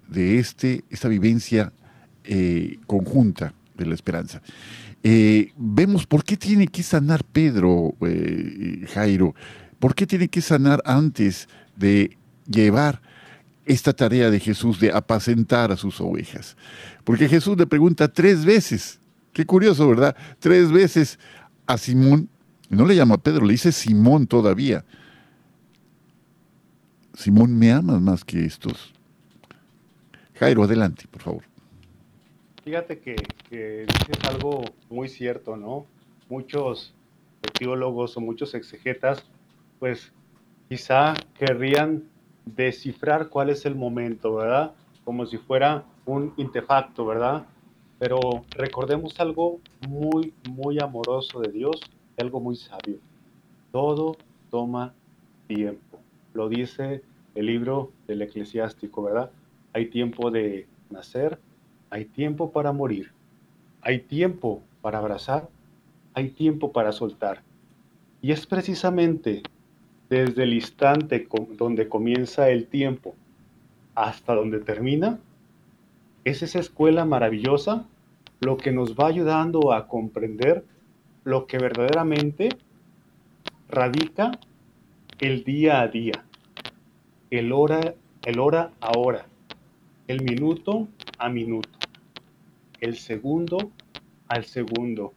de 0.09 0.38
este, 0.38 0.83
esta 0.89 1.07
vivencia 1.07 1.71
eh, 2.25 2.77
conjunta 2.88 3.53
de 3.77 3.86
la 3.86 3.95
esperanza. 3.95 4.41
Eh, 5.04 5.52
vemos 5.58 6.08
por 6.08 6.24
qué 6.24 6.38
tiene 6.38 6.68
que 6.68 6.82
sanar 6.82 7.24
Pedro, 7.26 7.96
eh, 8.02 8.86
Jairo, 8.94 9.36
por 9.80 9.96
qué 9.96 10.08
tiene 10.08 10.30
que 10.30 10.42
sanar 10.42 10.82
antes 10.86 11.50
de 11.76 12.18
llevar 12.48 13.02
esta 13.66 13.94
tarea 13.94 14.30
de 14.30 14.39
Jesús 14.39 14.80
de 14.80 14.92
apacentar 14.92 15.72
a 15.72 15.78
sus 15.78 16.00
ovejas. 16.02 16.56
Porque 17.04 17.30
Jesús 17.30 17.58
le 17.58 17.68
pregunta 17.68 18.08
tres 18.08 18.46
veces, 18.46 19.02
Qué 19.34 19.46
curioso, 19.48 19.89
¿verdad? 19.89 20.16
Tres 20.39 20.72
veces 20.72 21.20
a 21.66 21.78
Simón, 21.78 22.30
no 22.70 22.86
le 22.86 22.96
llama 22.96 23.18
Pedro, 23.18 23.46
le 23.46 23.54
dice 23.54 23.72
Simón 23.72 24.28
todavía. 24.28 24.86
Simón, 27.16 27.58
me 27.58 27.72
amas 27.72 28.00
más 28.00 28.24
que 28.24 28.46
estos. 28.46 28.94
Jairo, 30.36 30.63
adelante, 30.63 31.06
por 31.10 31.22
favor. 31.24 31.53
Fíjate 32.63 32.99
que, 32.99 33.15
que 33.49 33.86
dices 33.86 34.23
algo 34.26 34.63
muy 34.89 35.10
cierto, 35.10 35.58
¿no? 35.58 35.86
Muchos 36.30 36.93
teólogos 37.60 38.15
o 38.15 38.21
muchos 38.21 38.54
exegetas, 38.54 39.23
pues 39.80 40.13
quizá 40.69 41.13
querrían 41.38 42.04
descifrar 42.45 43.30
cuál 43.30 43.49
es 43.49 43.65
el 43.65 43.76
momento, 43.76 44.36
¿verdad? 44.36 44.73
Como 45.04 45.26
si 45.26 45.38
fuera 45.38 45.84
un 46.06 46.34
intefacto, 46.38 47.06
¿verdad? 47.06 47.45
Pero 47.99 48.19
recordemos 48.52 49.19
algo 49.19 49.60
muy, 49.88 50.34
muy 50.49 50.78
amoroso 50.82 51.41
de 51.41 51.52
Dios, 51.52 51.82
algo 52.17 52.39
muy 52.39 52.56
sabio. 52.56 52.97
Todo 53.71 54.15
toma 54.49 54.93
tiempo. 55.47 55.99
Lo 56.34 56.47
dice 56.47 57.02
el 57.36 57.45
libro 57.45 57.91
del 58.08 58.21
eclesiástico, 58.21 59.04
¿verdad? 59.04 59.32
Hay 59.73 59.88
tiempo 59.88 60.32
de 60.32 60.67
nacer, 60.89 61.39
hay 61.93 62.06
tiempo 62.06 62.51
para 62.51 62.71
morir, 62.71 63.12
hay 63.84 63.99
tiempo 63.99 64.63
para 64.82 64.97
abrazar, 64.97 65.47
hay 66.15 66.29
tiempo 66.29 66.71
para 66.71 66.91
soltar. 66.91 67.43
Y 68.19 68.32
es 68.32 68.47
precisamente 68.47 69.43
desde 70.10 70.41
el 70.41 70.53
instante 70.56 71.27
donde 71.56 71.88
comienza 71.88 72.49
el 72.49 72.65
tiempo 72.65 73.13
hasta 73.93 74.34
donde 74.34 74.60
termina, 74.60 75.19
es 76.23 76.41
esa 76.41 76.58
escuela 76.58 77.06
maravillosa 77.06 77.86
lo 78.39 78.58
que 78.58 78.71
nos 78.71 78.95
va 78.95 79.06
ayudando 79.06 79.71
a 79.71 79.88
comprender 79.88 80.65
lo 81.23 81.45
que 81.45 81.60
verdaderamente 81.60 82.49
radica 83.69 84.32
el 85.19 85.43
día 85.43 85.82
a 85.82 85.89
día, 85.89 86.25
el 87.29 87.51
hora, 87.51 87.93
el 88.25 88.39
hora 88.39 88.71
a 88.82 88.97
hora, 88.97 89.27
el 90.08 90.23
minuto 90.23 90.88
a 91.19 91.29
minuto, 91.29 91.83
el 92.84 92.98
segundo 92.98 93.72
al 94.28 94.43
segundo. 94.43 95.13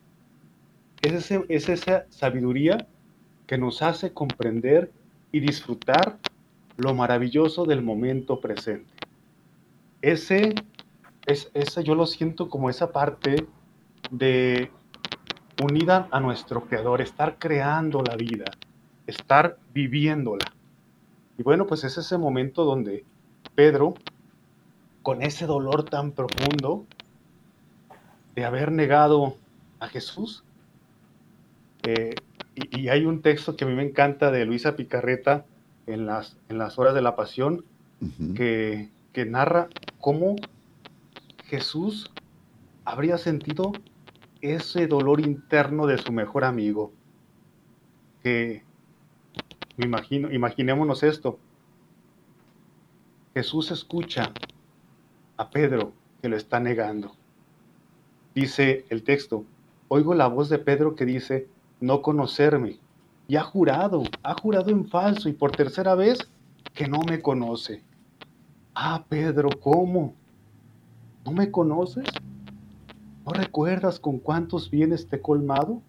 Es, 1.02 1.30
es 1.30 1.68
esa 1.68 2.06
sabiduría 2.10 2.86
que 3.46 3.58
nos 3.58 3.82
hace 3.82 4.12
comprender 4.12 4.92
y 5.32 5.40
disfrutar 5.40 6.18
lo 6.76 6.94
maravilloso 6.94 7.64
del 7.64 7.82
momento 7.82 8.40
presente. 8.40 8.92
Ese, 10.00 10.54
es, 11.26 11.50
ese 11.54 11.82
yo 11.82 11.96
lo 11.96 12.06
siento 12.06 12.48
como 12.48 12.70
esa 12.70 12.92
parte 12.92 13.46
de 14.12 14.70
unida 15.60 16.06
a 16.12 16.20
nuestro 16.20 16.66
creador, 16.66 17.00
estar 17.00 17.38
creando 17.38 18.02
la 18.02 18.14
vida, 18.14 18.44
estar 19.08 19.58
viviéndola. 19.74 20.52
Y 21.36 21.42
bueno, 21.42 21.66
pues 21.66 21.82
es 21.82 21.98
ese 21.98 22.16
momento 22.16 22.64
donde 22.64 23.04
Pedro, 23.56 23.94
con 25.02 25.22
ese 25.22 25.46
dolor 25.46 25.84
tan 25.84 26.12
profundo 26.12 26.86
de 28.36 28.44
haber 28.44 28.70
negado 28.70 29.36
a 29.80 29.88
Jesús, 29.88 30.44
eh, 31.82 32.14
y, 32.54 32.88
hay 32.88 33.04
un 33.04 33.22
texto 33.22 33.56
que 33.56 33.64
a 33.64 33.68
mí 33.68 33.74
me 33.74 33.82
encanta 33.82 34.30
de 34.30 34.44
Luisa 34.44 34.76
Picarreta 34.76 35.44
en 35.86 36.06
las, 36.06 36.36
en 36.48 36.58
las 36.58 36.78
horas 36.78 36.94
de 36.94 37.02
la 37.02 37.16
pasión, 37.16 37.64
que, 38.34 38.90
que 39.12 39.24
narra 39.24 39.68
cómo 40.00 40.36
Jesús 41.46 42.10
habría 42.84 43.16
sentido 43.16 43.72
ese 44.42 44.86
dolor 44.86 45.20
interno 45.20 45.86
de 45.86 45.96
su 45.98 46.12
mejor 46.12 46.44
amigo. 46.44 46.92
Que 48.22 48.62
me 49.76 49.86
imagino, 49.86 50.32
imaginémonos 50.32 51.02
esto. 51.02 51.38
Jesús 53.34 53.70
escucha 53.70 54.32
a 55.36 55.50
Pedro 55.50 55.92
que 56.20 56.28
lo 56.28 56.36
está 56.36 56.60
negando. 56.60 57.16
Dice 58.36 58.84
el 58.90 59.02
texto, 59.02 59.46
oigo 59.88 60.12
la 60.12 60.26
voz 60.26 60.50
de 60.50 60.58
Pedro 60.58 60.94
que 60.94 61.06
dice, 61.06 61.48
no 61.80 62.02
conocerme. 62.02 62.78
Y 63.28 63.36
ha 63.36 63.42
jurado, 63.42 64.02
ha 64.22 64.34
jurado 64.34 64.68
en 64.68 64.86
falso 64.86 65.30
y 65.30 65.32
por 65.32 65.52
tercera 65.52 65.94
vez 65.94 66.18
que 66.74 66.86
no 66.86 67.00
me 67.08 67.22
conoce. 67.22 67.82
Ah, 68.74 69.06
Pedro, 69.08 69.48
¿cómo? 69.58 70.14
¿No 71.24 71.32
me 71.32 71.50
conoces? 71.50 72.04
¿No 73.24 73.32
recuerdas 73.32 73.98
con 73.98 74.18
cuántos 74.18 74.70
bienes 74.70 75.08
te 75.08 75.16
he 75.16 75.22
colmado? 75.22 75.80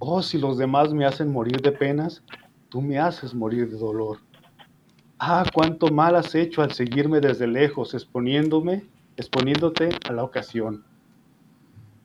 Oh, 0.00 0.22
si 0.22 0.38
los 0.38 0.58
demás 0.58 0.92
me 0.92 1.06
hacen 1.06 1.30
morir 1.30 1.62
de 1.62 1.70
penas, 1.70 2.20
tú 2.68 2.82
me 2.82 2.98
haces 2.98 3.32
morir 3.32 3.70
de 3.70 3.78
dolor. 3.78 4.18
Ah, 5.20 5.44
cuánto 5.54 5.86
mal 5.86 6.16
has 6.16 6.34
hecho 6.34 6.62
al 6.62 6.72
seguirme 6.72 7.20
desde 7.20 7.46
lejos, 7.46 7.94
exponiéndome, 7.94 8.84
exponiéndote 9.16 9.90
a 10.08 10.12
la 10.12 10.24
ocasión. 10.24 10.87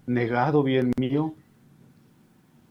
Negado, 0.05 0.63
bien 0.63 0.91
mío, 0.99 1.33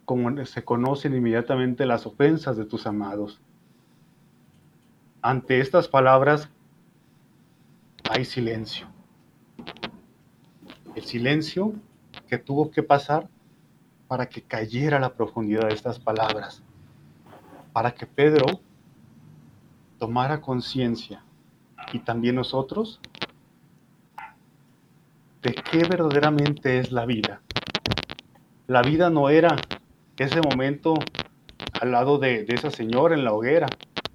como 0.04 0.44
se 0.44 0.64
conocen 0.64 1.16
inmediatamente 1.16 1.86
las 1.86 2.06
ofensas 2.06 2.56
de 2.56 2.64
tus 2.64 2.86
amados. 2.86 3.40
Ante 5.22 5.60
estas 5.60 5.88
palabras 5.88 6.50
hay 8.10 8.24
silencio. 8.24 8.88
El 10.94 11.04
silencio 11.04 11.72
que 12.28 12.38
tuvo 12.38 12.70
que 12.70 12.82
pasar 12.82 13.28
para 14.08 14.28
que 14.28 14.42
cayera 14.42 15.00
la 15.00 15.14
profundidad 15.14 15.68
de 15.68 15.74
estas 15.74 15.98
palabras, 15.98 16.62
para 17.72 17.94
que 17.94 18.04
Pedro 18.04 18.60
tomara 19.98 20.40
conciencia 20.40 21.24
y 21.92 22.00
también 22.00 22.34
nosotros 22.34 23.00
de 25.42 25.54
qué 25.54 25.84
verdaderamente 25.84 26.78
es 26.78 26.92
la 26.92 27.04
vida. 27.04 27.42
La 28.68 28.82
vida 28.82 29.10
no 29.10 29.28
era 29.28 29.56
ese 30.16 30.40
momento 30.40 30.94
al 31.80 31.90
lado 31.90 32.18
de, 32.18 32.46
esa 32.48 32.70
señora 32.70 33.14
en 33.14 33.24
la 33.24 33.32
hoguera. 33.32 33.66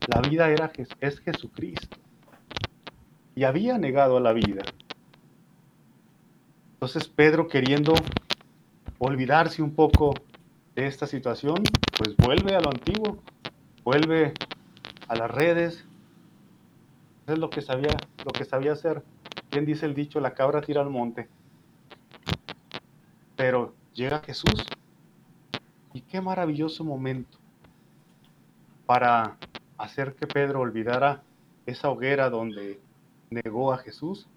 La 0.08 0.22
vida 0.22 0.50
era, 0.50 0.72
es 1.02 1.20
Jesucristo. 1.20 1.98
Y 3.36 3.44
había 3.44 3.78
negado 3.78 4.18
a 4.18 4.22
la 4.22 4.34
vida. 4.34 4.64
Entonces 6.74 7.08
Pedro 7.08 7.48
queriendo 7.48 7.94
olvidarse 9.00 9.62
un 9.62 9.76
poco 9.76 10.14
de 10.76 10.88
esta 10.88 11.08
situación, 11.08 11.64
pues 11.98 12.16
vuelve 12.16 12.56
a 12.56 12.62
lo 12.62 12.70
antiguo, 12.70 13.22
vuelve 13.84 14.34
a 15.08 15.16
las 15.16 15.30
redes. 15.30 15.86
Es 17.28 17.38
lo 17.38 17.50
que 17.50 17.62
sabía, 17.62 17.98
lo 18.24 18.32
que 18.32 18.46
sabía 18.46 18.72
hacer. 18.74 19.04
¿Quién 19.50 19.66
dice 19.66 19.86
el 19.86 19.94
dicho? 19.94 20.20
La 20.20 20.34
cabra 20.34 20.62
tira 20.62 20.82
al 20.82 20.90
monte. 20.90 21.30
Pero 23.36 23.74
llega 23.94 24.20
Jesús 24.20 24.66
y 25.94 26.02
qué 26.02 26.22
maravilloso 26.22 26.84
momento 26.84 27.38
para 28.86 29.38
hacer 29.78 30.16
que 30.16 30.28
Pedro 30.28 30.62
olvidara 30.62 31.24
esa 31.66 31.90
hoguera 31.90 32.30
donde 32.30 32.80
negó 33.30 33.74
a 33.74 33.78
Jesús. 33.78 34.28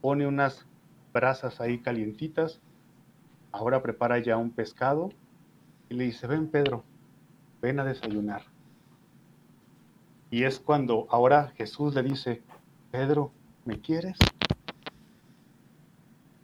Pone 0.00 0.26
unas 0.26 0.66
brasas 1.12 1.60
ahí 1.60 1.78
calientitas. 1.78 2.60
Ahora 3.52 3.82
prepara 3.82 4.18
ya 4.18 4.36
un 4.36 4.50
pescado 4.50 5.10
y 5.88 5.94
le 5.94 6.04
dice, 6.04 6.26
ven 6.26 6.48
Pedro, 6.48 6.84
ven 7.62 7.80
a 7.80 7.84
desayunar. 7.84 8.42
Y 10.30 10.44
es 10.44 10.58
cuando 10.58 11.06
ahora 11.10 11.52
Jesús 11.56 11.94
le 11.94 12.02
dice, 12.02 12.42
Pedro, 12.90 13.30
¿me 13.64 13.80
quieres? 13.80 14.18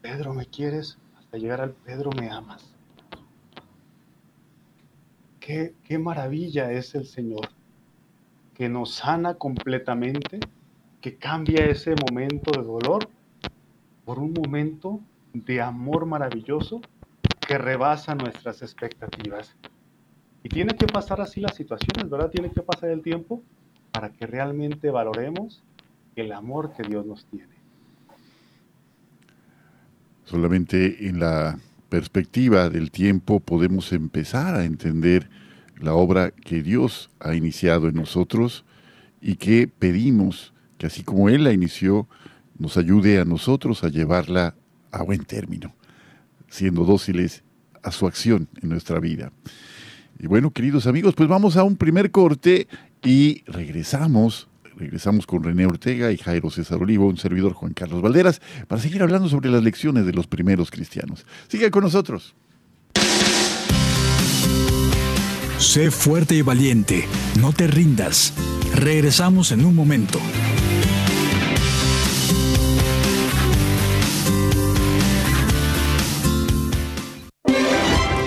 Pedro, 0.01 0.35
¿me 0.35 0.47
quieres? 0.47 0.99
Hasta 1.19 1.39
llegar 1.39 1.61
al 1.61 1.73
Pedro, 1.73 2.11
¿me 2.19 2.31
amas? 2.31 2.75
qué, 5.85 5.99
maravilla 5.99 6.71
es 6.71 6.95
el 6.95 7.07
Señor, 7.07 7.49
que 8.55 8.69
nos 8.69 8.95
sana 8.95 9.35
completamente, 9.35 10.39
que 11.01 11.17
cambia 11.17 11.67
ese 11.67 11.95
momento 12.09 12.53
de 12.53 12.63
dolor 12.63 13.09
por 14.05 14.19
un 14.19 14.33
momento 14.33 15.01
de 15.33 15.61
amor 15.61 16.07
maravilloso 16.07 16.81
que 17.47 17.59
rebasa 17.59 18.15
nuestras 18.15 18.63
expectativas. 18.63 19.57
Y 20.43 20.49
tiene 20.49 20.75
que 20.75 20.87
pasar 20.87 21.21
así 21.21 21.41
las 21.41 21.57
situaciones, 21.57 22.09
¿verdad? 22.09 22.31
Tiene 22.31 22.51
que 22.51 22.63
pasar 22.63 22.91
el 22.91 23.03
tiempo 23.03 23.43
para 23.93 24.11
que 24.13 24.27
realmente 24.27 24.91
valoremos 24.91 25.63
el 26.17 26.33
amor 26.33 26.73
que 26.77 26.83
Dios 26.83 27.07
nos 27.07 27.25
tiene. 27.27 27.49
Solamente 30.25 31.09
en 31.09 31.21
la 31.21 31.59
perspectiva 31.89 32.69
del 32.71 32.91
tiempo 32.91 33.41
podemos 33.41 33.93
empezar 33.93 34.55
a 34.55 34.65
entender 34.65 35.29
la 35.81 35.95
obra 35.95 36.31
que 36.31 36.63
Dios 36.63 37.11
ha 37.21 37.35
iniciado 37.35 37.89
en 37.89 37.97
nosotros 37.97 38.65
y 39.21 39.37
que 39.37 39.67
pedimos 39.67 40.53
que 40.81 40.87
así 40.87 41.03
como 41.03 41.29
Él 41.29 41.45
la 41.45 41.53
inició, 41.53 42.09
nos 42.59 42.79
ayude 42.79 43.21
a 43.21 43.27
nosotros 43.27 43.85
a 43.85 43.91
llevarla 43.91 44.55
a 44.91 45.03
buen 45.03 45.27
término, 45.27 45.75
siendo 46.49 46.87
dóciles 46.87 47.45
a 47.83 47.93
su 47.93 48.07
acción 48.07 48.49
en 48.63 48.71
nuestra 48.71 48.99
vida. 48.99 49.31
Y 50.19 50.27
bueno, 50.27 50.51
queridos 50.53 50.87
amigos, 50.87 51.15
pues 51.15 51.29
vamos 51.29 51.59
a 51.59 51.65
un 51.65 51.77
primer 51.77 52.11
corte 52.11 52.67
y 53.03 53.43
regresamos 53.45 54.49
regresamos 54.81 55.27
con 55.27 55.45
René 55.45 55.67
Ortega 55.67 56.11
y 56.11 56.17
Jairo 56.17 56.51
César 56.51 56.79
Olivo, 56.83 57.07
un 57.07 57.19
servidor 57.19 57.53
Juan 57.53 57.75
Carlos 57.75 58.01
Valderas, 58.01 58.41
para 58.67 58.81
seguir 58.81 59.03
hablando 59.03 59.29
sobre 59.29 59.51
las 59.51 59.63
lecciones 59.63 60.07
de 60.07 60.13
los 60.13 60.27
primeros 60.27 60.71
cristianos. 60.71 61.27
Sigue 61.49 61.71
con 61.71 61.85
nosotros. 61.85 62.35
Sé 65.59 65.91
fuerte 65.91 66.35
y 66.35 66.43
valiente, 66.43 67.07
no 67.39 67.53
te 67.53 67.67
rindas. 67.67 68.33
Regresamos 68.75 69.53
en 69.53 69.67
un 69.67 69.75
momento. 69.75 70.19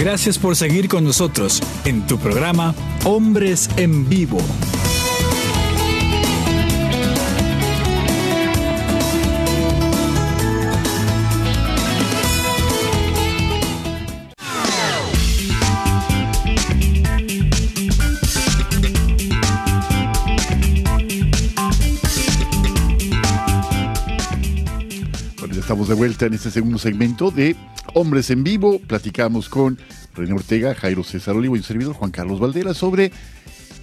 Gracias 0.00 0.38
por 0.38 0.56
seguir 0.56 0.88
con 0.88 1.04
nosotros 1.04 1.62
en 1.84 2.06
tu 2.06 2.18
programa 2.18 2.74
Hombres 3.04 3.68
en 3.76 4.08
Vivo. 4.08 4.38
Estamos 25.70 25.88
de 25.88 25.94
vuelta 25.94 26.26
en 26.26 26.34
este 26.34 26.50
segundo 26.50 26.78
segmento 26.78 27.30
de 27.30 27.54
Hombres 27.94 28.30
en 28.30 28.44
Vivo. 28.44 28.78
Platicamos 28.80 29.48
con 29.48 29.78
René 30.14 30.32
Ortega, 30.32 30.74
Jairo 30.74 31.02
César 31.04 31.36
Olivo 31.36 31.56
y 31.56 31.60
un 31.60 31.64
servidor 31.64 31.94
Juan 31.94 32.10
Carlos 32.10 32.40
Valdera 32.40 32.74
sobre 32.74 33.12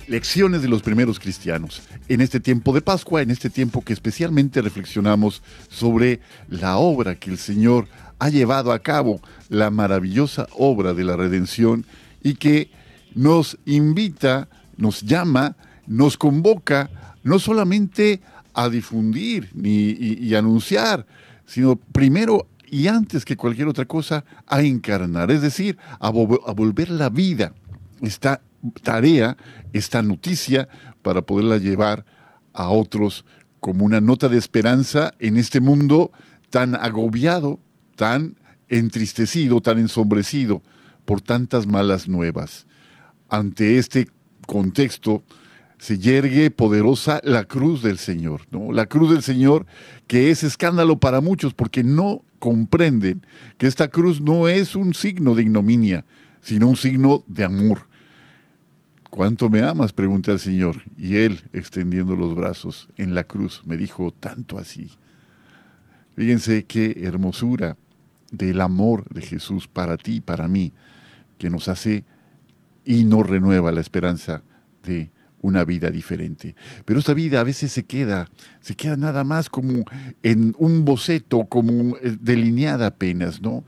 lecciones 0.08 0.62
de 0.62 0.70
los 0.70 0.82
primeros 0.82 1.20
cristianos. 1.20 1.82
En 2.08 2.22
este 2.22 2.40
tiempo 2.40 2.74
de 2.74 2.82
Pascua, 2.82 3.22
en 3.22 3.32
este 3.32 3.50
tiempo 3.50 3.82
que 3.82 3.94
especialmente 3.94 4.62
reflexionamos 4.62 5.42
sobre 5.70 6.22
la 6.50 6.78
obra 6.78 7.16
que 7.16 7.30
el 7.30 7.38
Señor 7.38 7.88
ha 8.20 8.30
llevado 8.30 8.72
a 8.72 8.80
cabo, 8.80 9.22
la 9.50 9.70
maravillosa 9.70 10.48
obra 10.58 10.94
de 10.94 11.04
la 11.04 11.16
redención 11.16 11.86
y 12.24 12.36
que 12.36 12.70
nos 13.14 13.58
invita, 13.66 14.48
nos 14.78 15.02
llama, 15.02 15.56
nos 15.86 16.18
convoca 16.18 16.90
no 17.24 17.40
solamente 17.40 18.22
a 18.54 18.70
difundir 18.70 19.50
ni, 19.54 19.92
y, 19.92 20.34
anunciar, 20.34 21.06
sino 21.46 21.76
primero 21.76 22.48
y 22.70 22.88
antes 22.88 23.26
que 23.26 23.38
cualquier 23.38 23.68
otra 23.68 23.86
cosa, 23.86 24.26
a 24.46 24.62
encarnar, 24.62 25.32
es 25.32 25.42
decir, 25.42 25.78
a, 26.00 26.08
a 26.08 26.12
volver 26.12 26.90
la 26.90 27.10
vida, 27.10 27.54
esta 28.02 28.42
tarea, 28.84 29.38
esta 29.74 30.02
noticia, 30.02 30.68
para 31.02 31.22
poderla 31.22 31.58
llevar 31.58 32.06
a 32.54 32.70
otros 32.70 33.26
como 33.60 33.86
una 33.86 34.02
nota 34.02 34.30
de 34.30 34.38
esperanza 34.38 35.14
en 35.20 35.38
este 35.38 35.60
mundo 35.60 36.12
tan 36.50 36.76
agobiado, 36.76 37.60
tan 37.96 38.36
entristecido, 38.68 39.62
tan 39.62 39.80
ensombrecido 39.80 40.62
por 41.06 41.22
tantas 41.22 41.68
malas 41.68 42.08
nuevas. 42.08 42.68
Ante 43.30 43.78
este 43.78 44.08
contexto, 44.46 45.24
se 45.78 46.00
yergue 46.00 46.50
poderosa 46.50 47.22
la 47.24 47.44
cruz 47.46 47.84
del 47.84 47.98
Señor, 47.98 48.42
¿no? 48.52 48.72
La 48.72 48.88
cruz 48.88 49.12
del 49.12 49.22
Señor 49.22 49.66
que 50.08 50.32
es 50.32 50.44
escándalo 50.44 51.00
para 51.00 51.22
muchos 51.22 51.54
porque 51.54 51.84
no 51.84 52.24
comprenden 52.40 53.26
que 53.58 53.68
esta 53.68 53.88
cruz 53.88 54.22
no 54.22 54.48
es 54.48 54.76
un 54.76 54.94
signo 54.94 55.36
de 55.36 55.44
ignominia, 55.44 56.06
sino 56.42 56.68
un 56.68 56.78
signo 56.78 57.24
de 57.28 57.44
amor. 57.44 57.88
¿Cuánto 59.10 59.50
me 59.50 59.62
amas? 59.62 59.94
pregunté 59.94 60.32
al 60.32 60.40
Señor. 60.40 60.84
Y 60.98 61.18
él, 61.18 61.42
extendiendo 61.54 62.16
los 62.16 62.36
brazos 62.36 62.90
en 62.98 63.16
la 63.16 63.24
cruz, 63.24 63.62
me 63.66 63.78
dijo 63.78 64.12
tanto 64.12 64.58
así. 64.58 64.92
Fíjense 66.16 66.66
qué 66.66 67.02
hermosura 67.04 67.78
del 68.32 68.62
amor 68.62 69.08
de 69.10 69.22
Jesús 69.22 69.68
para 69.68 69.98
ti 69.98 70.22
para 70.22 70.48
mí, 70.48 70.74
que 71.38 71.50
nos 71.50 71.68
hace 71.68 72.04
y 72.84 73.06
nos 73.06 73.28
renueva 73.28 73.72
la 73.72 73.82
esperanza 73.82 74.44
de 74.84 75.10
una 75.42 75.64
vida 75.64 75.90
diferente. 75.92 76.56
Pero 76.86 77.00
esta 77.00 77.14
vida 77.14 77.40
a 77.40 77.44
veces 77.44 77.72
se 77.72 77.86
queda, 77.86 78.30
se 78.62 78.76
queda 78.76 78.98
nada 78.98 79.24
más 79.24 79.50
como 79.50 79.86
en 80.24 80.56
un 80.58 80.86
boceto, 80.86 81.46
como 81.46 81.98
eh, 81.98 82.18
delineada 82.20 82.88
apenas, 82.88 83.42
¿no? 83.42 83.64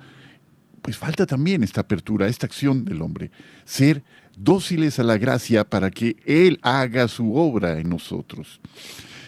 Pues 0.82 0.97
falta 0.97 1.25
también 1.25 1.63
esta 1.63 1.82
apertura, 1.82 2.27
esta 2.27 2.45
acción 2.45 2.86
del 2.86 3.01
hombre, 3.01 3.32
ser 3.65 4.03
dóciles 4.38 4.99
a 4.99 5.03
la 5.03 5.17
gracia 5.17 5.69
para 5.69 5.91
que 5.91 6.15
Él 6.25 6.60
haga 6.62 7.08
su 7.08 7.36
obra 7.36 7.79
en 7.79 7.89
nosotros. 7.89 8.60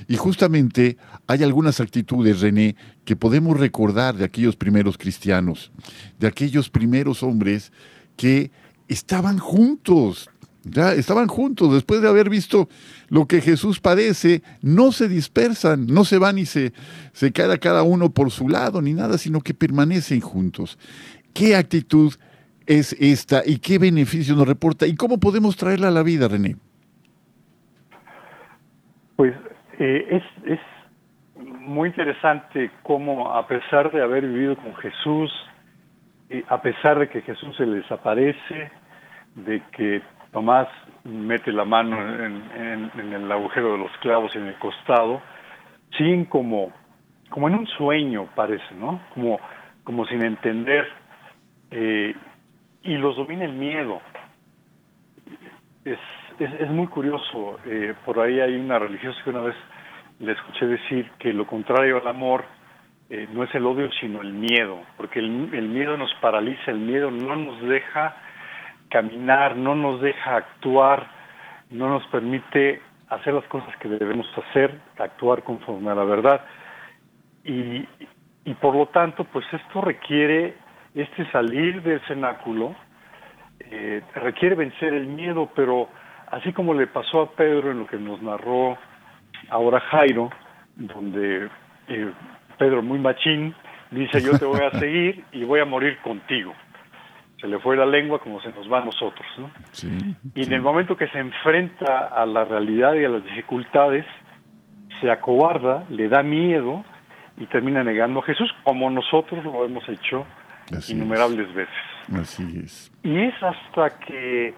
Y 0.08 0.16
justamente 0.18 0.98
hay 1.28 1.44
algunas 1.44 1.80
actitudes, 1.80 2.42
René, 2.42 2.76
que 3.06 3.16
podemos 3.16 3.60
recordar 3.60 4.16
de 4.16 4.26
aquellos 4.26 4.56
primeros 4.56 4.98
cristianos, 4.98 5.72
de 6.20 6.28
aquellos 6.28 6.70
primeros 6.70 7.22
hombres 7.24 7.72
que 8.18 8.52
estaban 8.88 9.38
juntos, 9.38 10.30
ya 10.64 10.94
estaban 10.94 11.28
juntos 11.28 11.74
después 11.74 12.02
de 12.02 12.10
haber 12.10 12.30
visto 12.30 12.70
lo 13.10 13.26
que 13.26 13.42
Jesús 13.42 13.80
padece, 13.80 14.42
no 14.62 14.92
se 14.92 15.08
dispersan, 15.08 15.88
no 15.88 16.04
se 16.04 16.18
van 16.18 16.38
y 16.38 16.46
se, 16.46 16.74
se 17.14 17.32
queda 17.32 17.58
cada 17.58 17.84
uno 17.84 18.12
por 18.12 18.32
su 18.32 18.48
lado 18.48 18.82
ni 18.82 18.94
nada, 18.94 19.18
sino 19.18 19.42
que 19.42 19.54
permanecen 19.54 20.22
juntos. 20.22 20.78
¿Qué 21.34 21.56
actitud 21.56 22.14
es 22.68 22.94
esta 23.00 23.42
y 23.46 23.58
qué 23.58 23.80
beneficio 23.80 24.36
nos 24.36 24.48
reporta 24.48 24.86
y 24.86 24.96
cómo 24.96 25.20
podemos 25.20 25.56
traerla 25.56 25.88
a 25.88 25.92
la 25.92 26.04
vida, 26.04 26.28
René? 26.28 26.56
Pues 29.16 29.34
eh, 29.80 30.08
es, 30.10 30.24
es 30.46 30.60
muy 31.62 31.90
interesante 31.90 32.72
cómo 32.84 33.34
a 33.34 33.48
pesar 33.48 33.92
de 33.92 34.02
haber 34.02 34.28
vivido 34.28 34.56
con 34.58 34.76
Jesús, 34.76 35.32
y 36.30 36.44
a 36.48 36.62
pesar 36.62 37.00
de 37.00 37.10
que 37.10 37.22
Jesús 37.22 37.56
se 37.58 37.66
les 37.66 37.90
aparece, 37.92 38.72
de 39.36 39.62
que 39.76 40.02
Tomás 40.32 40.68
mete 41.04 41.52
la 41.52 41.66
mano 41.66 41.98
en, 42.00 42.92
el 43.14 43.32
agujero 43.32 43.74
de 43.74 43.78
los 43.80 43.92
clavos 43.98 44.36
en 44.36 44.48
el 44.48 44.56
costado, 44.56 45.22
siguen 45.98 46.26
como, 46.26 46.72
como 47.30 47.48
en 47.50 47.56
un 47.56 47.68
sueño, 47.68 48.28
parece, 48.36 48.74
¿no? 48.76 49.02
Como, 49.14 49.40
como 49.84 50.06
sin 50.06 50.24
entender. 50.24 50.88
eh, 51.72 52.16
y 52.84 52.98
los 52.98 53.16
domina 53.16 53.46
el 53.46 53.54
miedo. 53.54 54.02
Es, 55.86 56.00
es, 56.40 56.62
es 56.62 56.70
muy 56.70 56.88
curioso. 56.88 57.60
eh, 57.66 57.94
por 58.06 58.20
ahí 58.20 58.40
hay 58.40 58.56
una 58.56 58.80
religiosa 58.80 59.20
que 59.24 59.30
una 59.30 59.42
vez 59.42 59.56
le 60.20 60.32
escuché 60.34 60.66
decir 60.68 61.12
que 61.20 61.34
lo 61.34 61.46
contrario 61.46 61.98
al 62.02 62.08
amor 62.08 62.46
eh, 63.10 63.28
no 63.34 63.44
es 63.44 63.54
el 63.54 63.66
odio, 63.66 63.90
sino 64.00 64.22
el 64.22 64.34
miedo, 64.34 64.80
porque 64.98 65.20
el, 65.20 65.54
el 65.54 65.68
miedo 65.70 65.98
nos 65.98 66.14
paraliza, 66.22 66.72
el 66.72 66.80
miedo 66.80 67.12
no 67.12 67.36
nos 67.36 67.62
deja 67.64 68.16
caminar, 68.92 69.56
no 69.56 69.76
nos 69.76 70.02
deja 70.02 70.36
actuar, 70.36 71.08
no 71.70 71.90
nos 71.90 72.06
permite 72.08 72.82
hacer 73.10 73.34
las 73.34 73.46
cosas 73.46 73.76
que 73.78 73.90
debemos 73.90 74.28
hacer, 74.38 74.80
actuar 74.98 75.44
conforme 75.44 75.92
a 75.92 75.96
la 75.96 76.04
verdad. 76.04 76.42
Y, 77.44 77.88
y 78.46 78.54
por 78.56 78.76
lo 78.76 78.88
tanto, 78.88 79.24
pues 79.26 79.46
esto 79.52 79.82
requiere, 79.82 80.56
este 80.94 81.30
salir 81.32 81.82
del 81.82 82.02
cenáculo, 82.02 82.76
eh, 83.60 84.02
requiere 84.16 84.56
vencer 84.56 84.94
el 84.94 85.08
miedo, 85.08 85.50
pero 85.56 85.90
así 86.28 86.52
como 86.54 86.74
le 86.74 86.88
pasó 86.88 87.22
a 87.22 87.32
Pedro 87.32 87.72
en 87.72 87.80
lo 87.80 87.88
que 87.88 87.98
nos 87.98 88.22
narró 88.22 88.78
ahora 89.50 89.80
Jairo, 89.80 90.30
donde 90.76 91.50
eh, 91.88 92.12
Pedro 92.58 92.82
muy 92.82 93.00
machín 93.00 93.56
dice 93.92 94.22
yo 94.22 94.38
te 94.38 94.46
voy 94.46 94.62
a 94.62 94.72
seguir 94.80 95.24
y 95.32 95.44
voy 95.44 95.60
a 95.60 95.66
morir 95.66 95.98
contigo. 96.00 96.54
Se 97.42 97.48
le 97.48 97.58
fue 97.60 97.76
la 97.76 97.88
lengua 97.88 98.20
como 98.20 98.40
se 98.42 98.50
nos 98.50 98.72
va 98.72 98.82
a 98.82 98.86
nosotros, 98.86 99.28
¿no? 99.38 99.50
Sí, 99.72 99.90
Y 100.36 100.44
en 100.44 100.54
el 100.54 100.62
momento 100.62 100.96
que 100.96 101.08
se 101.08 101.18
enfrenta 101.18 102.06
a 102.08 102.26
la 102.26 102.46
realidad 102.46 102.94
y 102.94 103.04
a 103.04 103.10
las 103.10 103.24
dificultades, 103.24 104.06
se 105.02 105.10
acobarda, 105.10 105.84
le 105.90 106.08
da 106.08 106.22
miedo 106.22 106.86
y 107.38 107.48
termina 107.48 107.84
negando 107.84 108.20
a 108.20 108.24
Jesús, 108.24 108.54
como 108.64 108.90
nosotros 108.92 109.44
lo 109.44 109.66
hemos 109.66 109.88
hecho 109.90 110.26
innumerables 110.88 111.52
veces. 111.54 111.74
Así 112.14 112.62
es. 112.64 112.92
Y 113.04 113.20
es 113.20 113.34
hasta 113.42 113.98
que 114.00 114.54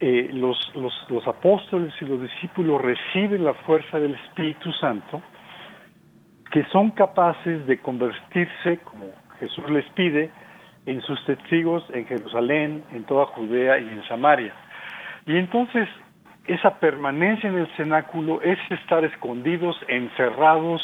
eh, 0.00 0.30
los, 0.32 0.58
los, 0.74 0.92
los, 1.08 1.26
apóstoles 1.26 1.94
y 2.00 2.04
los 2.04 2.20
discípulos 2.20 2.82
reciben 2.82 3.44
la 3.44 3.54
fuerza 3.54 3.98
del 3.98 4.14
Espíritu 4.14 4.70
Santo 4.72 5.22
que 6.52 6.64
son 6.66 6.90
capaces 6.90 7.66
de 7.66 7.78
convertirse, 7.78 8.78
como 8.84 9.06
Jesús 9.40 9.70
les 9.70 9.88
pide, 9.92 10.30
en 10.86 11.00
sus 11.02 11.24
testigos 11.24 11.84
en 11.92 12.06
Jerusalén, 12.06 12.84
en 12.92 13.04
toda 13.04 13.26
Judea 13.26 13.78
y 13.78 13.88
en 13.88 14.02
Samaria. 14.08 14.52
Y 15.26 15.36
entonces 15.36 15.88
esa 16.46 16.78
permanencia 16.80 17.48
en 17.48 17.58
el 17.58 17.68
cenáculo 17.76 18.40
es 18.42 18.58
estar 18.70 19.04
escondidos, 19.04 19.76
encerrados, 19.88 20.82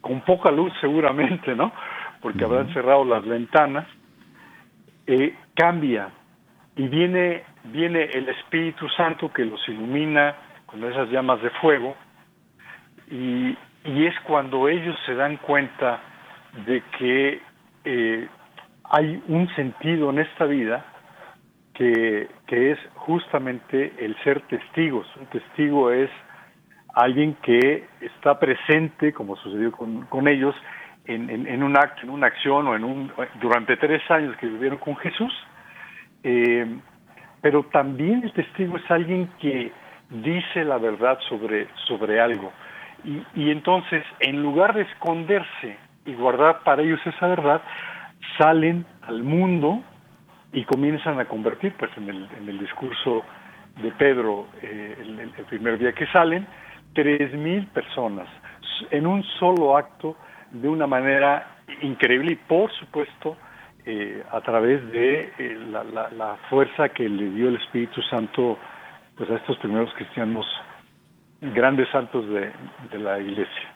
con 0.00 0.20
poca 0.22 0.50
luz 0.50 0.72
seguramente, 0.80 1.54
¿no? 1.54 1.72
Porque 2.20 2.44
habrán 2.44 2.72
cerrado 2.74 3.04
las 3.04 3.24
ventanas, 3.24 3.86
eh, 5.06 5.34
cambia 5.54 6.10
y 6.76 6.88
viene, 6.88 7.44
viene 7.64 8.04
el 8.04 8.28
Espíritu 8.28 8.88
Santo 8.90 9.32
que 9.32 9.44
los 9.44 9.66
ilumina 9.68 10.34
con 10.66 10.84
esas 10.84 11.08
llamas 11.10 11.42
de 11.42 11.50
fuego 11.50 11.96
y, 13.10 13.56
y 13.84 14.06
es 14.06 14.14
cuando 14.20 14.68
ellos 14.68 14.96
se 15.06 15.14
dan 15.14 15.36
cuenta 15.38 16.00
de 16.66 16.82
que 16.98 17.40
eh, 17.84 18.28
hay 18.84 19.22
un 19.28 19.48
sentido 19.54 20.10
en 20.10 20.18
esta 20.18 20.44
vida 20.44 20.84
que, 21.74 22.28
que, 22.46 22.72
es 22.72 22.78
justamente 22.94 23.92
el 23.98 24.16
ser 24.22 24.40
testigos. 24.42 25.06
Un 25.16 25.26
testigo 25.26 25.90
es 25.90 26.10
alguien 26.94 27.34
que 27.42 27.86
está 28.00 28.38
presente, 28.38 29.12
como 29.12 29.36
sucedió 29.36 29.72
con, 29.72 30.02
con 30.06 30.28
ellos, 30.28 30.54
en, 31.06 31.30
en, 31.30 31.62
un 31.62 31.76
acto, 31.76 32.02
en 32.02 32.10
una 32.10 32.28
acción 32.28 32.66
o 32.68 32.76
en 32.76 32.84
un, 32.84 33.12
durante 33.40 33.76
tres 33.76 34.08
años 34.10 34.36
que 34.36 34.46
vivieron 34.46 34.78
con 34.78 34.96
Jesús. 34.96 35.32
Eh, 36.22 36.66
pero 37.40 37.64
también 37.64 38.22
el 38.22 38.32
testigo 38.32 38.76
es 38.76 38.88
alguien 38.90 39.28
que 39.40 39.72
dice 40.10 40.64
la 40.64 40.78
verdad 40.78 41.18
sobre, 41.28 41.68
sobre 41.88 42.20
algo. 42.20 42.52
Y, 43.04 43.22
y 43.34 43.50
entonces, 43.50 44.04
en 44.20 44.42
lugar 44.42 44.74
de 44.74 44.82
esconderse 44.82 45.76
y 46.04 46.14
guardar 46.14 46.60
para 46.62 46.82
ellos 46.82 47.00
esa 47.04 47.26
verdad, 47.26 47.62
salen 48.38 48.84
al 49.02 49.22
mundo 49.22 49.82
y 50.52 50.64
comienzan 50.64 51.18
a 51.18 51.24
convertir, 51.24 51.74
pues 51.78 51.90
en 51.96 52.08
el, 52.08 52.28
en 52.38 52.48
el 52.48 52.58
discurso 52.58 53.24
de 53.80 53.90
Pedro, 53.92 54.48
eh, 54.60 54.96
el, 55.00 55.44
primer 55.46 55.78
día 55.78 55.92
que 55.92 56.06
salen, 56.08 56.46
tres 56.94 57.32
mil 57.34 57.66
personas 57.68 58.28
en 58.90 59.06
un 59.06 59.22
solo 59.38 59.76
acto 59.76 60.16
de 60.50 60.68
una 60.68 60.86
manera 60.86 61.58
increíble 61.80 62.32
y 62.32 62.36
por 62.36 62.70
supuesto 62.72 63.36
eh, 63.86 64.22
a 64.30 64.40
través 64.42 64.84
de 64.92 65.32
eh, 65.38 65.58
la, 65.70 65.84
la, 65.84 66.36
fuerza 66.50 66.90
que 66.90 67.08
le 67.08 67.30
dio 67.30 67.48
el 67.48 67.56
Espíritu 67.56 68.02
Santo 68.02 68.58
pues 69.16 69.30
a 69.30 69.36
estos 69.36 69.56
primeros 69.58 69.92
cristianos 69.94 70.46
grandes 71.40 71.88
santos 71.90 72.28
de, 72.28 72.52
de 72.90 72.98
la 72.98 73.18
iglesia. 73.18 73.74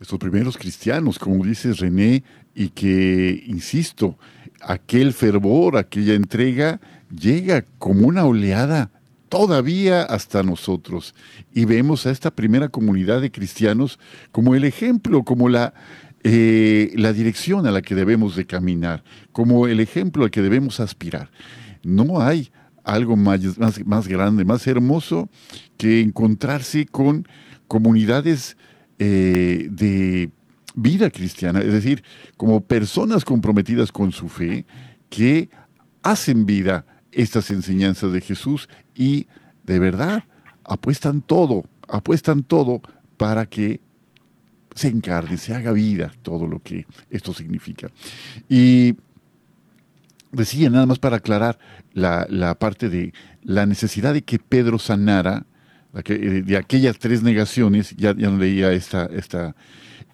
Estos 0.00 0.18
primeros 0.18 0.56
cristianos, 0.56 1.18
como 1.18 1.44
dices 1.44 1.78
René, 1.78 2.22
y 2.54 2.70
que, 2.70 3.44
insisto, 3.46 4.18
aquel 4.60 5.12
fervor, 5.12 5.76
aquella 5.76 6.14
entrega, 6.14 6.80
llega 7.10 7.64
como 7.78 8.06
una 8.06 8.24
oleada 8.24 8.90
todavía 9.28 10.02
hasta 10.02 10.42
nosotros. 10.42 11.14
Y 11.54 11.64
vemos 11.64 12.06
a 12.06 12.10
esta 12.10 12.30
primera 12.30 12.68
comunidad 12.68 13.20
de 13.20 13.30
cristianos 13.30 13.98
como 14.30 14.54
el 14.54 14.64
ejemplo, 14.64 15.22
como 15.24 15.48
la, 15.48 15.74
eh, 16.22 16.92
la 16.96 17.12
dirección 17.12 17.66
a 17.66 17.70
la 17.70 17.82
que 17.82 17.94
debemos 17.94 18.36
de 18.36 18.44
caminar, 18.44 19.02
como 19.32 19.66
el 19.66 19.80
ejemplo 19.80 20.24
al 20.24 20.30
que 20.30 20.42
debemos 20.42 20.80
aspirar. 20.80 21.30
No 21.82 22.20
hay 22.20 22.50
algo 22.84 23.16
más, 23.16 23.40
más, 23.86 24.08
grande, 24.08 24.44
más 24.44 24.66
hermoso 24.66 25.28
que 25.76 26.00
encontrarse 26.00 26.86
con 26.86 27.26
comunidades 27.68 28.56
eh, 28.98 29.68
de 29.70 30.30
vida 30.74 31.10
cristiana, 31.10 31.60
es 31.60 31.72
decir, 31.72 32.02
como 32.36 32.60
personas 32.60 33.24
comprometidas 33.24 33.92
con 33.92 34.12
su 34.12 34.28
fe 34.28 34.66
que 35.10 35.50
hacen 36.02 36.46
vida 36.46 36.86
estas 37.10 37.50
enseñanzas 37.50 38.12
de 38.12 38.20
Jesús 38.20 38.68
y 38.94 39.26
de 39.64 39.78
verdad 39.78 40.24
apuestan 40.64 41.22
todo, 41.22 41.64
apuestan 41.88 42.42
todo 42.42 42.80
para 43.16 43.46
que 43.46 43.80
se 44.74 44.88
encarne, 44.88 45.36
se 45.36 45.54
haga 45.54 45.72
vida 45.72 46.12
todo 46.22 46.46
lo 46.46 46.60
que 46.60 46.86
esto 47.10 47.34
significa. 47.34 47.88
Y 48.48 48.96
decía, 50.32 50.70
nada 50.70 50.86
más 50.86 50.98
para 50.98 51.18
aclarar 51.18 51.58
la, 51.92 52.56
parte 52.58 52.88
de 52.88 53.12
la 53.42 53.66
necesidad 53.66 54.14
de 54.14 54.22
que 54.22 54.38
Pedro 54.38 54.78
sanara 54.78 55.46
de 55.92 56.56
aquellas 56.56 56.98
tres 56.98 57.22
negaciones, 57.22 57.94
ya, 57.96 58.14
ya 58.16 58.30
no 58.30 58.38
leía 58.38 58.72
esta, 58.72 59.06
esta 59.06 59.54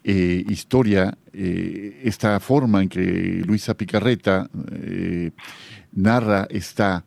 eh, 0.03 0.45
historia, 0.47 1.17
eh, 1.33 2.01
esta 2.03 2.39
forma 2.39 2.81
en 2.81 2.89
que 2.89 3.43
Luisa 3.45 3.75
Picarreta 3.75 4.49
eh, 4.71 5.31
narra 5.91 6.47
esta, 6.49 7.05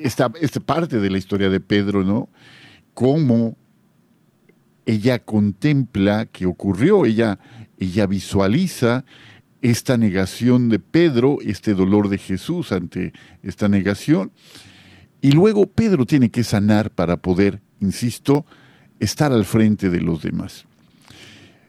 esta, 0.00 0.30
esta, 0.40 0.60
parte 0.60 0.98
de 0.98 1.10
la 1.10 1.18
historia 1.18 1.48
de 1.48 1.60
Pedro, 1.60 2.02
¿no? 2.02 2.28
Cómo 2.92 3.56
ella 4.84 5.20
contempla 5.20 6.26
que 6.26 6.46
ocurrió, 6.46 7.06
ella, 7.06 7.38
ella 7.78 8.06
visualiza 8.06 9.04
esta 9.60 9.96
negación 9.96 10.68
de 10.68 10.80
Pedro, 10.80 11.38
este 11.40 11.72
dolor 11.72 12.08
de 12.08 12.18
Jesús 12.18 12.72
ante 12.72 13.12
esta 13.44 13.68
negación, 13.68 14.32
y 15.20 15.30
luego 15.30 15.66
Pedro 15.66 16.04
tiene 16.04 16.30
que 16.30 16.42
sanar 16.42 16.90
para 16.90 17.16
poder, 17.16 17.62
insisto, 17.82 18.46
estar 18.98 19.32
al 19.32 19.44
frente 19.44 19.90
de 19.90 20.00
los 20.00 20.22
demás. 20.22 20.64